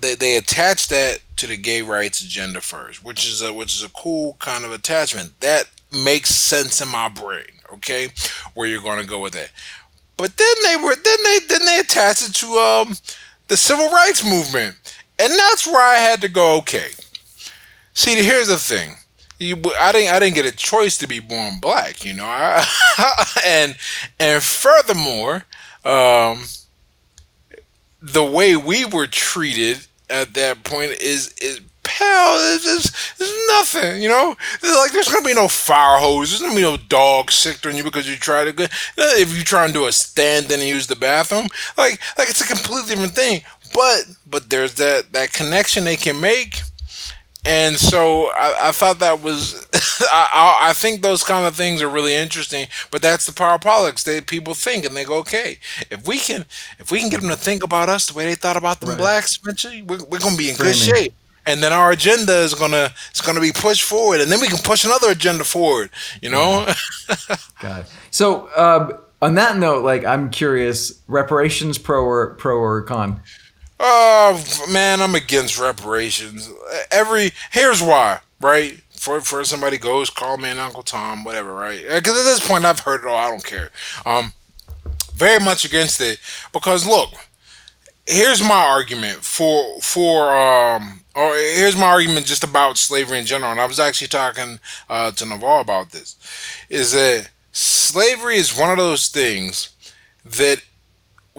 they, 0.00 0.14
they 0.14 0.36
attach 0.36 0.88
that 0.88 1.20
to 1.36 1.46
the 1.46 1.56
gay 1.56 1.82
rights 1.82 2.22
agenda 2.22 2.60
first, 2.60 3.04
which 3.04 3.26
is 3.26 3.42
a 3.42 3.52
which 3.52 3.74
is 3.74 3.82
a 3.82 3.90
cool 3.90 4.36
kind 4.38 4.64
of 4.64 4.72
attachment 4.72 5.38
that 5.40 5.68
makes 5.92 6.30
sense 6.30 6.80
in 6.80 6.88
my 6.88 7.08
brain. 7.08 7.44
Okay, 7.74 8.08
where 8.54 8.68
you're 8.68 8.82
going 8.82 9.00
to 9.00 9.06
go 9.06 9.20
with 9.20 9.34
that. 9.34 9.50
But 10.16 10.36
then 10.36 10.54
they 10.64 10.76
were 10.76 10.94
then 10.96 11.18
they 11.24 11.38
then 11.48 11.64
they 11.64 11.78
attached 11.78 12.28
it 12.28 12.34
to 12.36 12.46
um 12.46 12.94
the 13.48 13.56
civil 13.56 13.88
rights 13.90 14.24
movement, 14.24 14.76
and 15.18 15.32
that's 15.32 15.66
where 15.66 15.82
I 15.82 15.96
had 15.96 16.20
to 16.22 16.28
go. 16.28 16.56
Okay, 16.58 16.90
see, 17.94 18.22
here's 18.22 18.48
the 18.48 18.58
thing. 18.58 18.96
You, 19.38 19.56
I 19.78 19.92
didn't. 19.92 20.14
I 20.14 20.18
didn't 20.18 20.34
get 20.34 20.46
a 20.46 20.56
choice 20.56 20.98
to 20.98 21.08
be 21.08 21.20
born 21.20 21.60
black, 21.60 22.04
you 22.04 22.12
know. 22.12 22.26
I, 22.26 22.66
and 23.46 23.76
and 24.18 24.42
furthermore, 24.42 25.44
um, 25.84 26.44
the 28.02 28.24
way 28.24 28.56
we 28.56 28.84
were 28.84 29.06
treated 29.06 29.86
at 30.08 30.34
that 30.34 30.64
point 30.64 30.92
is 30.92 31.34
is. 31.40 31.60
It's 32.02 32.64
just 32.64 33.20
it's 33.20 33.48
nothing, 33.48 34.02
you 34.02 34.08
know. 34.08 34.36
Like 34.62 34.92
there's 34.92 35.08
gonna 35.08 35.26
be 35.26 35.34
no 35.34 35.48
fire 35.48 35.98
hose. 35.98 36.30
There's 36.30 36.40
gonna 36.40 36.54
be 36.54 36.62
no 36.62 36.76
dog 36.76 37.30
sick 37.30 37.66
on 37.66 37.76
you 37.76 37.82
because 37.82 38.08
you 38.08 38.16
try 38.16 38.44
to 38.44 38.52
go. 38.52 38.66
If 38.96 39.36
you 39.36 39.42
try 39.42 39.64
and 39.64 39.74
do 39.74 39.86
a 39.86 39.92
stand 39.92 40.50
and 40.50 40.62
use 40.62 40.86
the 40.86 40.96
bathroom, 40.96 41.48
like 41.76 42.00
like 42.16 42.30
it's 42.30 42.40
a 42.40 42.46
completely 42.46 42.90
different 42.90 43.14
thing. 43.14 43.42
But 43.74 44.04
but 44.26 44.50
there's 44.50 44.74
that 44.74 45.12
that 45.12 45.32
connection 45.32 45.84
they 45.84 45.96
can 45.96 46.20
make 46.20 46.60
and 47.44 47.76
so 47.76 48.30
I, 48.34 48.68
I 48.68 48.72
thought 48.72 48.98
that 48.98 49.22
was 49.22 49.66
I, 50.12 50.58
I 50.60 50.72
think 50.72 51.02
those 51.02 51.22
kind 51.22 51.46
of 51.46 51.54
things 51.54 51.80
are 51.82 51.88
really 51.88 52.14
interesting 52.14 52.66
but 52.90 53.02
that's 53.02 53.26
the 53.26 53.32
power 53.32 53.54
of 53.54 53.62
politics 53.62 54.02
they 54.02 54.20
people 54.20 54.54
think 54.54 54.84
and 54.84 54.96
they 54.96 55.04
go 55.04 55.16
okay 55.18 55.58
if 55.90 56.06
we 56.06 56.18
can 56.18 56.44
if 56.78 56.90
we 56.90 57.00
can 57.00 57.08
get 57.08 57.20
them 57.20 57.30
to 57.30 57.36
think 57.36 57.62
about 57.62 57.88
us 57.88 58.06
the 58.06 58.14
way 58.14 58.26
they 58.26 58.34
thought 58.34 58.56
about 58.56 58.80
the 58.80 58.86
right. 58.86 58.98
blacks 58.98 59.38
eventually 59.42 59.82
we're, 59.82 60.04
we're 60.04 60.18
going 60.18 60.32
to 60.32 60.38
be 60.38 60.50
in 60.50 60.56
Framing. 60.56 60.72
good 60.72 60.78
shape 60.78 61.14
and 61.46 61.62
then 61.62 61.72
our 61.72 61.90
agenda 61.90 62.36
is 62.40 62.54
gonna 62.54 62.90
it's 63.10 63.20
gonna 63.20 63.40
be 63.40 63.52
pushed 63.52 63.82
forward 63.82 64.20
and 64.20 64.30
then 64.30 64.40
we 64.40 64.48
can 64.48 64.58
push 64.58 64.84
another 64.84 65.10
agenda 65.10 65.44
forward 65.44 65.90
you 66.20 66.30
know 66.30 66.66
God. 67.60 67.86
so 68.10 68.46
uh, 68.48 68.98
on 69.22 69.34
that 69.34 69.56
note 69.56 69.84
like 69.84 70.04
i'm 70.04 70.30
curious 70.30 71.00
reparations 71.08 71.78
pro 71.78 72.04
or 72.04 72.34
pro 72.34 72.58
or 72.58 72.82
con 72.82 73.20
Oh 73.82 74.66
man, 74.70 75.00
I'm 75.00 75.14
against 75.14 75.58
reparations. 75.58 76.50
Every 76.90 77.30
here's 77.50 77.82
why, 77.82 78.20
right? 78.40 78.74
For 78.90 79.22
for 79.22 79.42
somebody 79.44 79.78
goes, 79.78 80.10
call 80.10 80.36
me 80.36 80.50
an 80.50 80.58
Uncle 80.58 80.82
Tom, 80.82 81.24
whatever, 81.24 81.54
right? 81.54 81.80
Because 81.82 82.18
at 82.18 82.24
this 82.24 82.46
point, 82.46 82.66
I've 82.66 82.80
heard 82.80 83.00
it 83.00 83.06
all. 83.06 83.16
I 83.16 83.30
don't 83.30 83.44
care. 83.44 83.70
Um, 84.04 84.34
very 85.14 85.42
much 85.42 85.64
against 85.64 85.98
it 86.02 86.20
because 86.52 86.86
look, 86.86 87.14
here's 88.06 88.42
my 88.42 88.66
argument 88.66 89.24
for 89.24 89.80
for 89.80 90.36
um 90.36 91.00
or 91.14 91.34
here's 91.34 91.76
my 91.76 91.86
argument 91.86 92.26
just 92.26 92.44
about 92.44 92.76
slavery 92.76 93.18
in 93.18 93.26
general. 93.26 93.50
And 93.50 93.60
I 93.60 93.66
was 93.66 93.80
actually 93.80 94.08
talking 94.08 94.60
uh, 94.90 95.10
to 95.12 95.26
Naval 95.26 95.60
about 95.60 95.90
this. 95.90 96.16
Is 96.68 96.92
that 96.92 97.30
slavery 97.52 98.36
is 98.36 98.56
one 98.56 98.70
of 98.70 98.76
those 98.76 99.08
things 99.08 99.70
that 100.24 100.62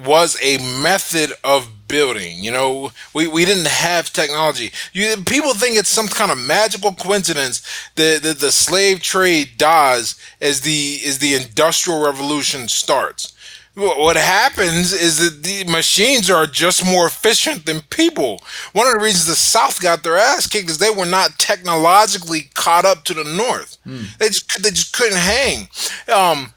was 0.05 0.37
a 0.41 0.57
method 0.81 1.33
of 1.43 1.87
building. 1.87 2.43
You 2.43 2.51
know, 2.51 2.91
we, 3.13 3.27
we 3.27 3.45
didn't 3.45 3.67
have 3.67 4.11
technology. 4.11 4.71
You 4.93 5.17
people 5.25 5.53
think 5.53 5.77
it's 5.77 5.89
some 5.89 6.07
kind 6.07 6.31
of 6.31 6.37
magical 6.37 6.93
coincidence 6.93 7.61
that, 7.95 8.23
that 8.23 8.39
the 8.39 8.51
slave 8.51 9.01
trade 9.01 9.51
dies 9.57 10.15
as 10.39 10.61
the 10.61 10.99
as 11.05 11.19
the 11.19 11.35
industrial 11.35 12.03
revolution 12.03 12.67
starts. 12.67 13.33
What 13.73 14.17
happens 14.17 14.91
is 14.91 15.17
that 15.19 15.43
the 15.43 15.63
machines 15.71 16.29
are 16.29 16.45
just 16.45 16.85
more 16.85 17.07
efficient 17.07 17.65
than 17.65 17.81
people. 17.83 18.41
One 18.73 18.85
of 18.85 18.93
the 18.93 18.99
reasons 18.99 19.27
the 19.27 19.35
South 19.35 19.81
got 19.81 20.03
their 20.03 20.17
ass 20.17 20.45
kicked 20.45 20.69
is 20.69 20.77
they 20.77 20.89
were 20.89 21.05
not 21.05 21.39
technologically 21.39 22.49
caught 22.53 22.83
up 22.83 23.05
to 23.05 23.13
the 23.13 23.23
North. 23.23 23.77
Mm. 23.87 24.17
They 24.17 24.27
just 24.27 24.61
they 24.61 24.71
just 24.71 24.93
couldn't 24.93 25.17
hang. 25.17 25.69
Um, 26.13 26.53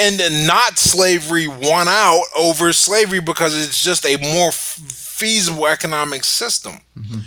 and 0.00 0.46
not 0.46 0.78
slavery 0.78 1.46
won 1.46 1.86
out 1.88 2.24
over 2.36 2.72
slavery 2.72 3.20
because 3.20 3.54
it's 3.54 3.82
just 3.82 4.06
a 4.06 4.16
more 4.34 4.50
feasible 4.50 5.66
economic 5.66 6.24
system. 6.24 6.80
Mm-hmm. 6.98 7.20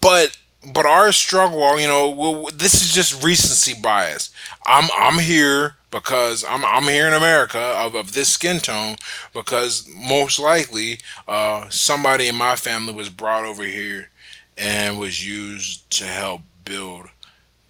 But 0.00 0.38
but 0.72 0.86
our 0.86 1.10
struggle, 1.10 1.80
you 1.80 1.88
know, 1.88 2.48
this 2.54 2.74
is 2.74 2.92
just 2.92 3.24
recency 3.24 3.74
bias. 3.80 4.30
I'm 4.66 4.88
I'm 4.96 5.18
here 5.18 5.76
because 5.90 6.44
I'm 6.48 6.64
I'm 6.64 6.84
here 6.84 7.08
in 7.08 7.14
America 7.14 7.58
of, 7.58 7.94
of 7.94 8.12
this 8.12 8.28
skin 8.28 8.60
tone 8.60 8.96
because 9.32 9.88
most 9.96 10.38
likely 10.38 11.00
uh, 11.26 11.68
somebody 11.70 12.28
in 12.28 12.36
my 12.36 12.56
family 12.56 12.92
was 12.92 13.08
brought 13.08 13.44
over 13.44 13.64
here 13.64 14.10
and 14.56 14.98
was 14.98 15.26
used 15.26 15.90
to 15.98 16.04
help 16.04 16.42
build 16.64 17.06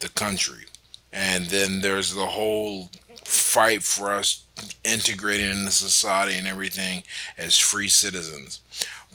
the 0.01 0.09
country. 0.09 0.65
And 1.13 1.47
then 1.47 1.81
there's 1.81 2.15
the 2.15 2.27
whole 2.27 2.91
fight 3.31 3.83
for 3.83 4.13
us 4.13 4.45
integrating 4.85 5.51
into 5.51 5.71
society 5.71 6.37
and 6.37 6.47
everything 6.47 7.03
as 7.39 7.59
free 7.59 7.89
citizens. 7.89 8.61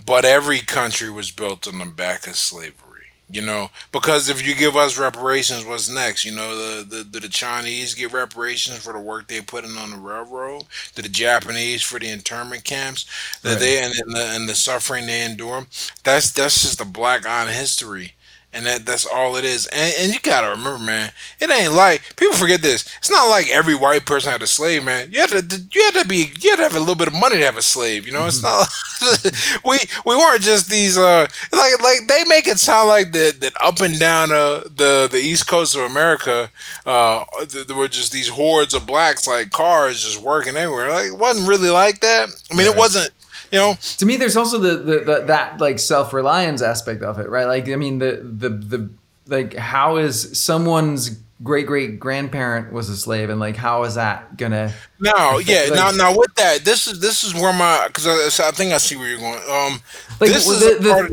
But 0.05 0.25
every 0.25 0.59
country 0.59 1.09
was 1.09 1.31
built 1.31 1.67
on 1.67 1.79
the 1.79 1.85
back 1.85 2.27
of 2.27 2.35
slavery. 2.35 2.81
You 3.27 3.41
know, 3.41 3.71
because 3.91 4.29
if 4.29 4.45
you 4.45 4.53
give 4.53 4.75
us 4.75 4.99
reparations, 4.99 5.65
what's 5.65 5.89
next? 5.89 6.25
You 6.25 6.31
know, 6.35 6.55
the, 6.55 6.83
the 6.83 7.03
the, 7.03 7.19
the 7.21 7.29
Chinese 7.29 7.95
get 7.95 8.13
reparations 8.13 8.83
for 8.85 8.93
the 8.93 8.99
work 8.99 9.27
they 9.27 9.41
put 9.41 9.65
in 9.65 9.77
on 9.77 9.89
the 9.89 9.97
railroad. 9.97 10.65
Do 10.93 11.01
the 11.01 11.09
Japanese 11.09 11.81
for 11.81 11.97
the 11.97 12.09
internment 12.09 12.65
camps 12.65 13.07
that 13.41 13.53
right. 13.53 13.59
they 13.59 13.83
and, 13.83 13.95
and 13.95 14.15
the 14.15 14.23
and 14.23 14.47
the 14.47 14.53
suffering 14.53 15.07
they 15.07 15.25
endure? 15.25 15.65
That's 16.03 16.31
that's 16.31 16.61
just 16.61 16.81
a 16.81 16.85
black 16.85 17.27
on 17.27 17.47
history 17.47 18.13
and 18.55 18.65
that 18.65 18.85
that's 18.85 19.05
all 19.05 19.35
it 19.35 19.43
is. 19.43 19.67
And, 19.67 19.93
and 19.99 20.13
you 20.13 20.19
gotta 20.21 20.49
remember, 20.49 20.83
man, 20.83 21.11
it 21.39 21.51
ain't 21.51 21.73
like 21.73 22.15
people 22.15 22.35
forget 22.35 22.61
this. 22.61 22.89
It's 22.97 23.11
not 23.11 23.27
like 23.27 23.49
every 23.49 23.75
white 23.75 24.05
person 24.05 24.31
had 24.31 24.41
a 24.41 24.47
slave, 24.47 24.83
man. 24.83 25.09
You 25.11 25.19
had 25.19 25.29
to 25.29 25.61
you 25.71 25.83
had 25.83 26.01
to 26.01 26.07
be 26.07 26.31
you 26.39 26.51
had 26.51 26.57
to 26.57 26.63
have 26.63 26.75
a 26.75 26.79
little 26.79 26.95
bit 26.95 27.09
of 27.09 27.13
money 27.13 27.35
to 27.35 27.45
have 27.45 27.57
a 27.57 27.61
slave. 27.61 28.07
You 28.07 28.13
know, 28.13 28.25
it's 28.25 28.41
mm-hmm. 28.41 29.25
not 29.27 29.61
we 29.65 29.77
we 30.05 30.15
weren't 30.15 30.41
just 30.41 30.69
these 30.69 30.97
uh 30.97 31.27
like 31.51 31.83
like 31.83 32.07
they 32.07 32.23
make 32.27 32.47
it 32.47 32.57
sound 32.57 32.87
like 32.87 33.11
that 33.11 33.41
that 33.41 33.53
up 33.61 33.81
and 33.81 33.99
down 33.99 34.31
uh, 34.31 34.61
the 34.61 35.09
the 35.11 35.19
east 35.19 35.47
coast 35.47 35.75
of 35.75 35.81
America 35.81 36.49
uh 36.85 37.25
there 37.49 37.75
were 37.75 37.89
just 37.89 38.13
these 38.13 38.29
hordes 38.29 38.73
of 38.73 38.87
blacks 38.87 39.27
like 39.27 39.51
cars 39.51 40.01
just 40.01 40.21
working 40.21 40.55
everywhere. 40.55 40.89
Like 40.89 41.07
it 41.07 41.17
wasn't 41.17 41.49
really 41.49 41.69
like 41.69 41.99
that. 41.99 42.29
I 42.49 42.55
mean, 42.55 42.65
yeah. 42.67 42.71
it 42.71 42.77
wasn't 42.77 43.11
you 43.55 43.61
know? 43.61 43.77
To 43.97 44.05
me 44.05 44.17
there's 44.17 44.37
also 44.37 44.57
the, 44.59 44.75
the, 44.77 44.99
the 44.99 45.23
that 45.27 45.59
like 45.59 45.79
self-reliance 45.79 46.61
aspect 46.61 47.01
of 47.03 47.19
it 47.19 47.29
right? 47.29 47.45
Like 47.47 47.69
i 47.69 47.75
mean 47.75 47.99
the 47.99 48.11
the 48.23 48.49
the 48.49 48.89
like 49.27 49.55
how 49.55 49.97
is 49.97 50.15
someone's 50.39 51.17
great 51.43 51.67
great 51.67 51.99
grandparent 51.99 52.71
was 52.71 52.89
a 52.89 52.95
slave 52.95 53.29
and 53.29 53.39
like 53.39 53.55
how 53.57 53.83
is 53.83 53.95
that 53.95 54.37
gonna 54.37 54.71
Now, 54.99 55.37
yeah, 55.39 55.65
like- 55.69 55.73
now, 55.73 55.91
now 55.91 56.17
with 56.17 56.33
that, 56.35 56.63
this 56.63 56.87
is 56.87 56.99
this 57.01 57.23
is 57.25 57.33
where 57.33 57.51
my 57.53 57.87
because 57.87 58.07
I, 58.07 58.47
I 58.47 58.51
think 58.51 58.71
I 58.73 58.77
see 58.77 58.95
where 58.95 59.09
you're 59.09 59.19
going. 59.19 59.41
Um, 59.49 59.81
Like, 60.21 60.31
this 60.31 60.45
well, 60.47 60.55
is 60.55 60.61
the- 60.61 60.77
a 60.77 60.79
the- 60.79 60.89
part 60.91 61.05
of 61.05 61.11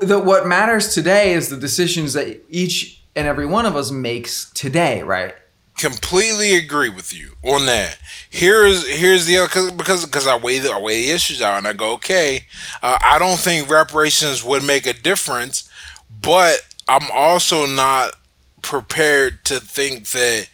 the 0.00 0.06
the, 0.06 0.18
what 0.18 0.46
matters 0.46 0.92
today 0.94 1.34
is 1.34 1.48
the 1.50 1.56
decisions 1.56 2.14
that 2.14 2.40
each 2.48 3.00
and 3.14 3.26
every 3.28 3.46
one 3.46 3.66
of 3.66 3.76
us 3.76 3.90
makes 3.90 4.50
today 4.54 5.02
right 5.02 5.34
completely 5.76 6.54
agree 6.56 6.88
with 6.88 7.12
you 7.12 7.32
on 7.42 7.66
that. 7.66 7.98
Here's 8.30 8.86
here's 8.88 9.26
the 9.26 9.38
other 9.38 9.70
because 9.72 10.04
because 10.06 10.26
I 10.26 10.36
weigh 10.36 10.58
the 10.58 10.72
I 10.72 10.80
weigh 10.80 11.02
the 11.06 11.10
issues 11.12 11.42
out 11.42 11.58
and 11.58 11.66
I 11.66 11.72
go 11.72 11.92
okay. 11.94 12.46
Uh, 12.82 12.98
I 13.02 13.18
don't 13.18 13.38
think 13.38 13.68
reparations 13.68 14.44
would 14.44 14.64
make 14.64 14.86
a 14.86 14.92
difference, 14.92 15.68
but 16.20 16.66
I'm 16.88 17.10
also 17.12 17.66
not 17.66 18.14
prepared 18.62 19.44
to 19.46 19.60
think 19.60 20.08
that. 20.10 20.48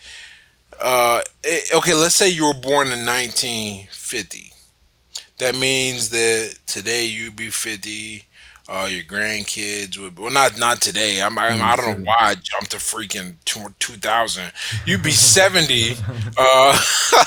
Uh, 0.80 1.20
it- 1.42 1.74
okay, 1.74 1.94
let's 1.94 2.14
say 2.14 2.28
you 2.28 2.46
were 2.46 2.54
born 2.54 2.92
in 2.92 3.04
1950. 3.04 4.52
That 5.38 5.56
means 5.56 6.10
that 6.10 6.56
today 6.66 7.04
you'd 7.04 7.34
be 7.36 7.50
50. 7.50 8.24
Uh, 8.70 8.86
your 8.90 9.02
grandkids 9.02 9.96
would 9.96 10.18
well 10.18 10.30
not 10.30 10.58
not 10.58 10.82
today. 10.82 11.22
I'm, 11.22 11.38
I'm 11.38 11.62
I 11.62 11.74
don't 11.74 12.00
know 12.00 12.04
why 12.04 12.16
I 12.20 12.34
jumped 12.34 12.72
to 12.72 12.76
freaking 12.76 13.36
two, 13.46 13.74
2000. 13.78 14.52
You'd 14.84 15.02
be 15.02 15.10
70. 15.10 15.94
uh, 16.36 16.78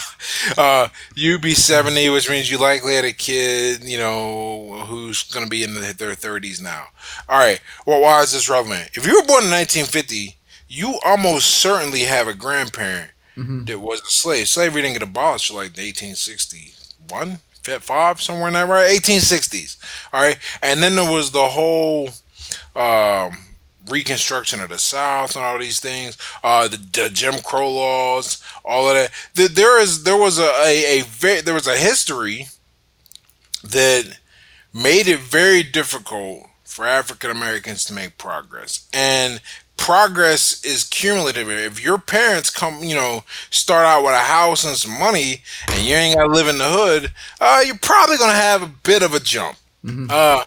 uh, 0.57 0.87
you'd 1.15 1.41
be 1.41 1.55
70, 1.55 2.09
which 2.09 2.29
means 2.29 2.51
you 2.51 2.59
likely 2.59 2.93
had 2.93 3.05
a 3.05 3.11
kid, 3.11 3.83
you 3.83 3.97
know, 3.97 4.83
who's 4.87 5.23
gonna 5.23 5.47
be 5.47 5.63
in 5.63 5.73
the, 5.73 5.95
their 5.97 6.11
30s 6.11 6.61
now. 6.61 6.85
All 7.27 7.39
right. 7.39 7.59
Well, 7.87 8.01
why 8.01 8.21
is 8.21 8.33
this 8.33 8.47
relevant? 8.47 8.91
If 8.93 9.07
you 9.07 9.13
were 9.13 9.25
born 9.25 9.43
in 9.45 9.49
1950, 9.49 10.37
you 10.67 10.99
almost 11.03 11.49
certainly 11.49 12.01
have 12.01 12.27
a 12.27 12.33
grandparent 12.35 13.11
that 13.65 13.79
was 13.79 14.01
a 14.01 14.05
slave. 14.05 14.47
Slavery 14.47 14.83
didn't 14.83 14.93
get 14.99 15.03
abolished 15.07 15.49
like 15.51 15.73
the 15.73 15.81
1861, 15.81 17.39
Fit 17.49 17.50
five, 17.65 18.21
somewhere 18.21 18.47
in 18.47 18.53
that 18.53 18.67
right, 18.67 18.89
1860s. 18.99 19.77
All 20.13 20.21
right, 20.21 20.37
and 20.61 20.81
then 20.81 20.95
there 20.95 21.11
was 21.11 21.31
the 21.31 21.47
whole 21.47 22.09
um, 22.75 23.37
Reconstruction 23.89 24.59
of 24.61 24.69
the 24.69 24.77
South 24.77 25.35
and 25.35 25.43
all 25.43 25.57
these 25.57 25.79
things, 25.79 26.17
uh, 26.43 26.67
the, 26.67 26.77
the 26.77 27.09
Jim 27.09 27.35
Crow 27.43 27.69
laws, 27.71 28.41
all 28.63 28.87
of 28.89 28.95
that. 28.95 29.11
There- 29.33 29.47
There 29.47 29.81
is 29.81 30.03
there 30.03 30.17
was 30.17 30.37
a 30.39 30.43
a, 30.63 31.01
a 31.01 31.41
there 31.41 31.53
was 31.53 31.67
a 31.67 31.75
history 31.77 32.47
that 33.63 34.17
made 34.73 35.07
it 35.07 35.19
very 35.19 35.63
difficult 35.63 36.47
for 36.63 36.85
African 36.85 37.31
Americans 37.31 37.83
to 37.85 37.93
make 37.93 38.17
progress. 38.17 38.87
And 38.93 39.41
progress 39.81 40.63
is 40.63 40.83
cumulative. 40.83 41.49
If 41.49 41.83
your 41.83 41.97
parents 41.97 42.51
come, 42.51 42.83
you 42.83 42.93
know, 42.93 43.23
start 43.49 43.83
out 43.83 44.03
with 44.03 44.13
a 44.13 44.19
house 44.19 44.63
and 44.63 44.77
some 44.77 44.97
money 44.99 45.41
and 45.69 45.79
you 45.79 45.95
ain't 45.95 46.15
got 46.15 46.25
to 46.25 46.29
live 46.29 46.47
in 46.47 46.59
the 46.59 46.69
hood, 46.69 47.11
uh, 47.39 47.63
you're 47.65 47.79
probably 47.79 48.17
going 48.17 48.29
to 48.29 48.35
have 48.35 48.61
a 48.61 48.67
bit 48.67 49.01
of 49.01 49.15
a 49.15 49.19
jump. 49.19 49.57
Uh, 50.11 50.45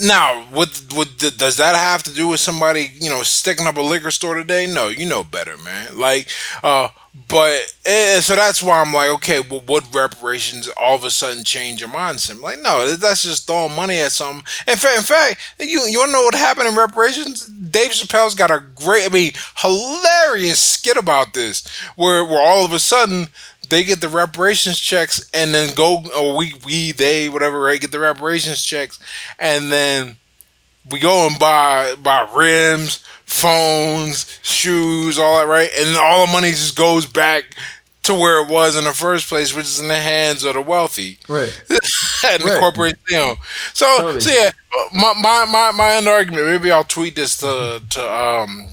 now, 0.00 0.44
what, 0.50 0.82
what 0.94 1.18
does 1.18 1.58
that 1.58 1.76
have 1.76 2.02
to 2.04 2.14
do 2.14 2.28
with 2.28 2.40
somebody, 2.40 2.92
you 2.98 3.10
know, 3.10 3.22
sticking 3.22 3.66
up 3.66 3.76
a 3.76 3.82
liquor 3.82 4.10
store 4.10 4.34
today? 4.34 4.66
No, 4.66 4.88
you 4.88 5.06
know 5.06 5.22
better, 5.22 5.58
man. 5.58 5.98
Like, 5.98 6.30
uh, 6.62 6.88
but 7.28 7.74
eh, 7.84 8.20
so 8.20 8.36
that's 8.36 8.62
why 8.62 8.80
I'm 8.80 8.92
like, 8.92 9.10
okay, 9.10 9.40
well, 9.40 9.62
what 9.66 9.92
reparations 9.94 10.68
all 10.80 10.94
of 10.96 11.04
a 11.04 11.10
sudden 11.10 11.44
change 11.44 11.80
your 11.80 11.90
mindset? 11.90 12.32
I'm 12.32 12.42
like, 12.42 12.60
no, 12.60 12.94
that's 12.94 13.24
just 13.24 13.46
throwing 13.46 13.74
money 13.74 13.98
at 13.98 14.12
something. 14.12 14.44
In 14.66 14.76
fact, 14.76 14.98
in 14.98 15.02
fact, 15.02 15.40
you 15.58 15.80
you 15.82 15.98
wanna 15.98 16.12
know 16.12 16.22
what 16.22 16.34
happened 16.34 16.68
in 16.68 16.76
reparations? 16.76 17.46
Dave 17.46 17.90
Chappelle's 17.90 18.34
got 18.34 18.50
a 18.50 18.62
great, 18.74 19.06
I 19.06 19.08
mean, 19.12 19.32
hilarious 19.56 20.60
skit 20.60 20.96
about 20.96 21.34
this, 21.34 21.66
where 21.96 22.24
where 22.24 22.40
all 22.40 22.64
of 22.64 22.72
a 22.72 22.78
sudden 22.78 23.28
they 23.68 23.82
get 23.82 24.00
the 24.00 24.08
reparations 24.08 24.78
checks 24.78 25.28
and 25.32 25.54
then 25.54 25.74
go, 25.74 26.04
or 26.16 26.36
we 26.36 26.54
we 26.64 26.92
they 26.92 27.28
whatever, 27.28 27.60
right? 27.60 27.80
Get 27.80 27.92
the 27.92 28.00
reparations 28.00 28.64
checks, 28.64 28.98
and 29.38 29.72
then 29.72 30.16
we 30.90 30.98
go 31.00 31.26
and 31.26 31.38
buy 31.38 31.94
buy 32.02 32.28
rims, 32.34 32.98
phones, 33.24 34.38
shoes, 34.42 35.18
all 35.18 35.38
that, 35.38 35.46
right? 35.46 35.70
And 35.78 35.96
all 35.96 36.26
the 36.26 36.32
money 36.32 36.50
just 36.50 36.76
goes 36.76 37.06
back 37.06 37.56
to 38.04 38.14
where 38.14 38.40
it 38.44 38.48
was 38.48 38.76
in 38.76 38.84
the 38.84 38.92
first 38.92 39.28
place, 39.28 39.54
which 39.54 39.66
is 39.66 39.80
in 39.80 39.88
the 39.88 39.96
hands 39.98 40.44
of 40.44 40.54
the 40.54 40.60
wealthy 40.62 41.18
right 41.28 41.52
and 42.24 42.42
the 42.42 42.50
Right. 42.50 42.58
corporate 42.58 42.96
you 43.08 43.16
know. 43.16 43.36
So 43.74 43.86
Totally. 43.96 44.20
so 44.20 44.30
yeah, 44.30 44.50
my 44.94 45.12
my 45.20 45.44
my 45.46 45.72
my 45.72 45.92
end 45.94 46.08
argument. 46.08 46.46
Maybe 46.46 46.70
I'll 46.70 46.84
tweet 46.84 47.16
this 47.16 47.36
to 47.38 47.82
to 47.90 48.12
um 48.14 48.68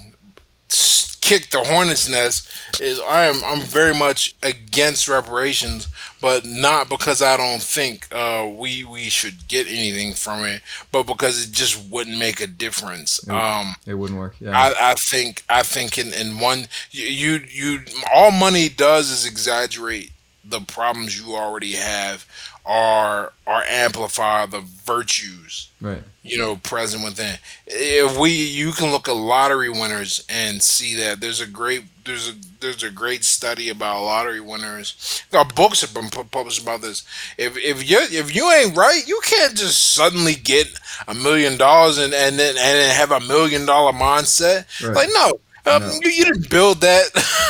kick 1.21 1.49
the 1.51 1.59
hornet's 1.63 2.09
nest. 2.09 2.47
Is 2.79 2.99
I 2.99 3.25
am 3.25 3.43
I'm 3.45 3.61
very 3.61 3.93
much 3.93 4.35
against 4.43 5.07
reparations, 5.07 5.87
but 6.23 6.45
not 6.45 6.87
because 6.87 7.21
I 7.21 7.35
don't 7.35 7.61
think 7.61 8.07
uh, 8.09 8.49
we 8.49 8.85
we 8.85 9.09
should 9.09 9.45
get 9.49 9.67
anything 9.67 10.13
from 10.13 10.45
it, 10.45 10.61
but 10.89 11.03
because 11.03 11.45
it 11.45 11.51
just 11.51 11.91
wouldn't 11.91 12.17
make 12.17 12.39
a 12.39 12.47
difference. 12.47 13.27
Um, 13.27 13.75
it 13.85 13.95
wouldn't 13.95 14.17
work 14.17 14.35
yeah. 14.39 14.57
I, 14.57 14.91
I 14.91 14.93
think 14.93 15.43
I 15.49 15.63
think 15.63 15.97
in, 15.97 16.13
in 16.13 16.39
one 16.39 16.67
you, 16.91 17.07
you 17.07 17.41
you 17.49 17.79
all 18.15 18.31
money 18.31 18.69
does 18.69 19.11
is 19.11 19.25
exaggerate 19.25 20.13
the 20.45 20.61
problems 20.61 21.19
you 21.19 21.35
already 21.35 21.73
have 21.73 22.25
or 22.63 23.33
or 23.45 23.63
amplify 23.67 24.45
the 24.45 24.61
virtues 24.61 25.71
right. 25.81 26.03
you 26.23 26.37
know 26.37 26.55
present 26.55 27.03
within. 27.03 27.35
If 27.67 28.17
we 28.17 28.31
you 28.31 28.71
can 28.71 28.91
look 28.91 29.09
at 29.09 29.15
lottery 29.17 29.69
winners 29.69 30.25
and 30.29 30.63
see 30.63 30.95
that 30.95 31.19
there's 31.19 31.41
a 31.41 31.47
great 31.47 31.83
there's 32.05 32.29
a 32.29 32.35
there's 32.63 32.81
a 32.83 32.89
great 32.89 33.23
study 33.23 33.69
about 33.69 34.01
lottery 34.03 34.39
winners 34.39 35.23
uh, 35.33 35.43
books 35.43 35.81
have 35.81 35.93
been 35.93 36.09
published 36.09 36.61
about 36.61 36.81
this 36.81 37.03
if 37.37 37.55
if 37.57 37.87
you 37.89 37.99
if 38.11 38.35
you 38.35 38.49
ain't 38.51 38.75
right 38.75 39.03
you 39.07 39.19
can't 39.23 39.55
just 39.55 39.93
suddenly 39.93 40.33
get 40.33 40.67
a 41.07 41.13
million 41.13 41.55
dollars 41.57 41.97
and 41.99 42.13
and 42.13 42.39
then 42.39 42.55
and 42.57 42.57
then 42.57 42.95
have 42.95 43.11
a 43.11 43.19
million 43.19 43.65
dollar 43.65 43.91
mindset 43.93 44.65
Right. 44.83 44.95
like 44.95 45.09
no 45.13 45.33
um, 45.65 45.81
No. 45.83 45.93
You, 46.01 46.09
you 46.09 46.25
didn't 46.25 46.49
build 46.49 46.81
that. 46.81 47.05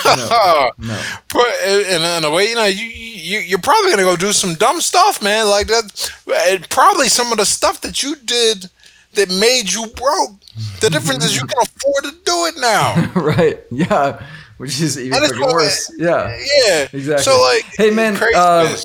no 0.05 0.71
But 1.33 1.47
in, 1.67 2.01
in 2.03 2.23
a 2.23 2.29
way, 2.31 2.49
you 2.49 2.55
know, 2.55 2.65
you, 2.65 2.85
you 2.85 3.39
you're 3.39 3.59
probably 3.59 3.89
gonna 3.89 4.03
go 4.03 4.15
do 4.15 4.31
some 4.33 4.53
dumb 4.53 4.81
stuff, 4.81 5.21
man. 5.23 5.47
Like 5.47 5.65
that, 5.67 6.11
and 6.51 6.69
probably 6.69 7.07
some 7.09 7.31
of 7.31 7.39
the 7.39 7.45
stuff 7.45 7.81
that 7.81 8.03
you 8.03 8.15
did 8.17 8.69
that 9.13 9.29
made 9.39 9.71
you 9.73 9.87
broke. 9.95 10.39
The 10.81 10.91
difference 10.91 11.25
is 11.25 11.33
you 11.35 11.47
can 11.47 11.57
afford 11.59 12.03
to 12.03 12.11
do 12.23 12.45
it 12.45 12.55
now. 12.59 13.11
right 13.15 13.59
yeah 13.71 14.23
which 14.63 14.79
is 14.79 14.97
even 14.97 15.21
worse 15.41 15.91
yeah 15.97 16.33
Yeah, 16.65 16.87
Exactly. 16.93 17.23
So 17.23 17.41
like, 17.41 17.65
hey 17.77 17.91
man, 17.91 18.17
uh, 18.33 18.77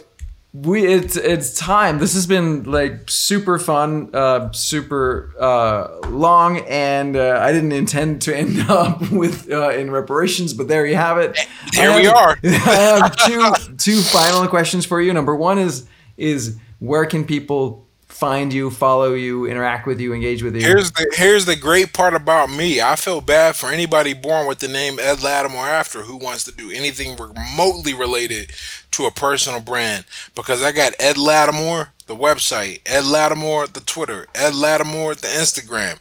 we 0.53 0.85
it's 0.87 1.17
it's 1.17 1.57
time. 1.57 1.99
This 1.99 2.15
has 2.15 2.27
been 2.27 2.65
like 2.65 3.09
super 3.09 3.59
fun, 3.59 4.11
uh, 4.15 4.51
super 4.53 5.33
uh, 5.39 6.09
long, 6.09 6.59
and 6.67 7.17
uh, 7.17 7.39
I 7.41 7.53
didn't 7.53 7.73
intend 7.73 8.23
to 8.23 8.37
end 8.37 8.61
up 8.69 9.11
with 9.13 9.51
uh, 9.51 9.71
in 9.71 9.91
reparations, 9.91 10.55
but 10.55 10.67
there 10.67 10.85
you 10.87 10.97
have 10.97 11.19
it. 11.19 11.39
Here 11.73 11.95
we 11.95 12.07
are. 12.09 12.37
I 12.45 12.49
have 12.49 13.17
two 13.17 13.77
two 13.77 14.01
final 14.01 14.49
questions 14.49 14.85
for 14.85 15.01
you. 15.01 15.13
Number 15.13 15.37
one 15.37 15.59
is 15.59 15.87
is 16.17 16.59
where 16.81 17.07
can 17.07 17.25
people 17.25 17.88
find 18.19 18.53
you, 18.53 18.69
follow 18.69 19.15
you, 19.15 19.47
interact 19.47 19.87
with 19.87 20.01
you, 20.01 20.13
engage 20.13 20.43
with 20.43 20.57
you? 20.57 20.61
Here's 20.61 20.91
the 20.91 21.15
here's 21.15 21.47
the 21.47 21.55
great 21.55 21.93
part 21.93 22.15
about 22.15 22.51
me. 22.51 22.81
I 22.81 22.97
feel 22.97 23.21
bad 23.21 23.55
for 23.55 23.71
anybody 23.71 24.13
born 24.13 24.49
with 24.49 24.59
the 24.59 24.67
name 24.67 24.99
Ed 24.99 25.19
Latimore 25.19 25.69
after 25.69 26.03
who 26.03 26.17
wants 26.17 26.43
to 26.45 26.53
do 26.53 26.71
anything 26.71 27.17
remotely 27.17 27.95
related 27.95 28.51
to 28.91 29.05
a 29.05 29.13
personal 29.13 29.61
brand 29.61 30.05
because 30.35 30.63
I 30.63 30.73
got 30.73 30.95
Ed 30.99 31.17
Latimore 31.17 31.91
the 32.07 32.17
website, 32.17 32.81
Ed 32.87 33.05
Latimore 33.05 33.73
the 33.73 33.81
Twitter, 33.81 34.27
Ed 34.35 34.55
Latimore 34.55 35.17
the 35.17 35.29
Instagram, 35.29 36.01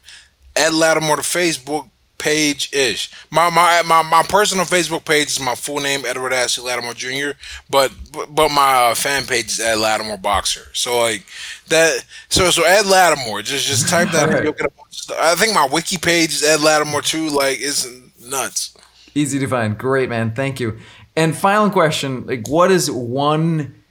Ed 0.55 0.74
Lattimore 0.74 1.18
the 1.18 1.22
Facebook 1.22 1.89
page 2.18 2.74
ish. 2.74 3.11
My, 3.30 3.49
my 3.49 3.82
my 3.84 4.01
my 4.01 4.24
personal 4.24 4.65
Facebook 4.65 5.05
page 5.05 5.28
is 5.28 5.39
my 5.39 5.55
full 5.55 5.80
name 5.80 6.05
Edward 6.05 6.34
Ashley 6.34 6.70
Latimore 6.70 6.95
Jr. 6.95 7.38
But 7.70 7.91
but, 8.30 8.49
my 8.49 8.89
uh, 8.91 8.95
fan 8.95 9.26
page 9.26 9.45
is 9.45 9.59
Ed 9.59 9.78
Latimore 9.78 10.22
Boxer. 10.22 10.68
So 10.74 10.99
like 10.99 11.26
that. 11.68 12.05
So 12.30 12.49
so 12.49 12.63
Ed 12.63 12.86
Latimore. 12.86 13.43
Just 13.43 13.68
just 13.68 13.89
type 13.89 14.09
that. 14.11 14.24
in, 14.24 14.30
Alright. 14.30 14.43
You'll 14.43 14.53
get 14.53 14.65
a 14.65 14.70
bunch 14.70 14.89
of 14.89 14.95
stuff. 14.95 15.18
I 15.20 15.36
think 15.36 15.53
my 15.53 15.68
wiki 15.72 15.97
page 15.97 16.34
is 16.34 16.43
Ed 16.43 16.59
Latimore 16.59 17.03
too. 17.03 17.30
Like 17.30 17.57
it's 17.59 17.88
nuts. 18.22 18.76
Easy 19.13 19.39
to 19.39 19.47
find. 19.47 19.78
Great, 19.78 20.09
man. 20.09 20.32
Thank 20.32 20.59
you. 20.59 20.78
And 21.15 21.36
final 21.36 21.70
question: 21.70 22.26
like, 22.28 22.47
what 22.47 22.72
is 22.72 22.89
one 22.91 23.84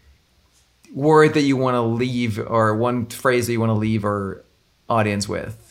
word 0.94 1.34
that 1.34 1.42
you 1.42 1.56
want 1.56 1.74
to 1.74 1.82
leave, 1.82 2.38
or 2.38 2.74
one 2.76 3.06
phrase 3.06 3.46
that 3.46 3.52
you 3.52 3.60
want 3.60 3.70
to 3.70 3.74
leave 3.74 4.04
our 4.04 4.42
audience 4.88 5.28
with? 5.28 5.65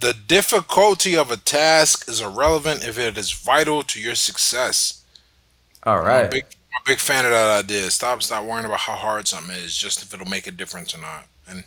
The 0.00 0.14
difficulty 0.14 1.14
of 1.14 1.30
a 1.30 1.36
task 1.36 2.08
is 2.08 2.22
irrelevant 2.22 2.88
if 2.88 2.98
it 2.98 3.18
is 3.18 3.32
vital 3.32 3.82
to 3.82 4.00
your 4.00 4.14
success. 4.14 5.04
All 5.82 5.98
right. 5.98 6.20
I'm 6.20 6.26
a 6.26 6.30
big, 6.30 6.44
I'm 6.44 6.82
a 6.82 6.86
big 6.86 6.98
fan 6.98 7.26
of 7.26 7.32
that 7.32 7.64
idea. 7.64 7.90
Stop, 7.90 8.22
stop 8.22 8.46
worrying 8.46 8.64
about 8.64 8.80
how 8.80 8.94
hard 8.94 9.28
something 9.28 9.54
is, 9.54 9.76
just 9.76 10.02
if 10.02 10.14
it'll 10.14 10.26
make 10.26 10.46
a 10.46 10.52
difference 10.52 10.94
or 10.94 11.02
not. 11.02 11.26
And 11.46 11.64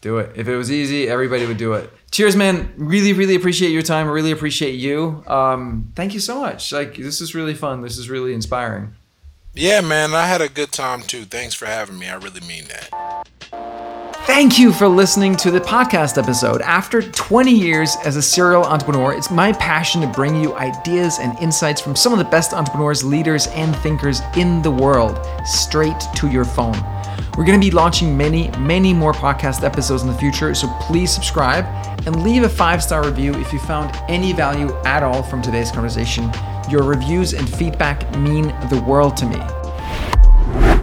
Do 0.00 0.18
it. 0.18 0.32
If 0.34 0.48
it 0.48 0.56
was 0.56 0.72
easy, 0.72 1.08
everybody 1.08 1.46
would 1.46 1.58
do 1.58 1.74
it. 1.74 1.92
Cheers, 2.10 2.34
man. 2.34 2.72
Really, 2.76 3.12
really 3.12 3.36
appreciate 3.36 3.70
your 3.70 3.82
time. 3.82 4.08
Really 4.08 4.32
appreciate 4.32 4.74
you. 4.74 5.22
Um, 5.28 5.92
thank 5.94 6.14
you 6.14 6.20
so 6.20 6.40
much. 6.40 6.72
Like, 6.72 6.96
this 6.96 7.20
is 7.20 7.36
really 7.36 7.54
fun. 7.54 7.82
This 7.82 7.98
is 7.98 8.10
really 8.10 8.34
inspiring. 8.34 8.96
Yeah, 9.54 9.80
man, 9.80 10.12
I 10.12 10.26
had 10.26 10.40
a 10.40 10.48
good 10.48 10.72
time 10.72 11.02
too. 11.02 11.24
Thanks 11.24 11.54
for 11.54 11.66
having 11.66 11.98
me. 11.98 12.08
I 12.08 12.14
really 12.14 12.40
mean 12.40 12.64
that. 12.64 13.26
Thank 14.26 14.56
you 14.56 14.72
for 14.72 14.86
listening 14.86 15.34
to 15.38 15.50
the 15.50 15.58
podcast 15.58 16.16
episode. 16.16 16.62
After 16.62 17.02
20 17.02 17.50
years 17.50 17.96
as 18.04 18.14
a 18.14 18.22
serial 18.22 18.62
entrepreneur, 18.62 19.12
it's 19.12 19.32
my 19.32 19.52
passion 19.54 20.00
to 20.00 20.06
bring 20.06 20.40
you 20.40 20.54
ideas 20.54 21.18
and 21.18 21.36
insights 21.40 21.80
from 21.80 21.96
some 21.96 22.12
of 22.12 22.20
the 22.20 22.24
best 22.24 22.52
entrepreneurs, 22.52 23.02
leaders, 23.02 23.48
and 23.48 23.74
thinkers 23.78 24.20
in 24.36 24.62
the 24.62 24.70
world 24.70 25.18
straight 25.44 26.00
to 26.14 26.28
your 26.28 26.44
phone. 26.44 26.76
We're 27.36 27.44
going 27.44 27.60
to 27.60 27.66
be 27.66 27.72
launching 27.72 28.16
many, 28.16 28.48
many 28.58 28.94
more 28.94 29.12
podcast 29.12 29.64
episodes 29.64 30.02
in 30.02 30.08
the 30.08 30.18
future, 30.18 30.54
so 30.54 30.68
please 30.82 31.10
subscribe 31.10 31.64
and 32.06 32.22
leave 32.22 32.44
a 32.44 32.48
five 32.48 32.80
star 32.80 33.04
review 33.04 33.34
if 33.34 33.52
you 33.52 33.58
found 33.58 33.92
any 34.08 34.32
value 34.32 34.72
at 34.84 35.02
all 35.02 35.24
from 35.24 35.42
today's 35.42 35.72
conversation. 35.72 36.30
Your 36.70 36.84
reviews 36.84 37.34
and 37.34 37.52
feedback 37.52 38.08
mean 38.16 38.46
the 38.70 38.84
world 38.86 39.16
to 39.16 39.26
me. 39.26 40.81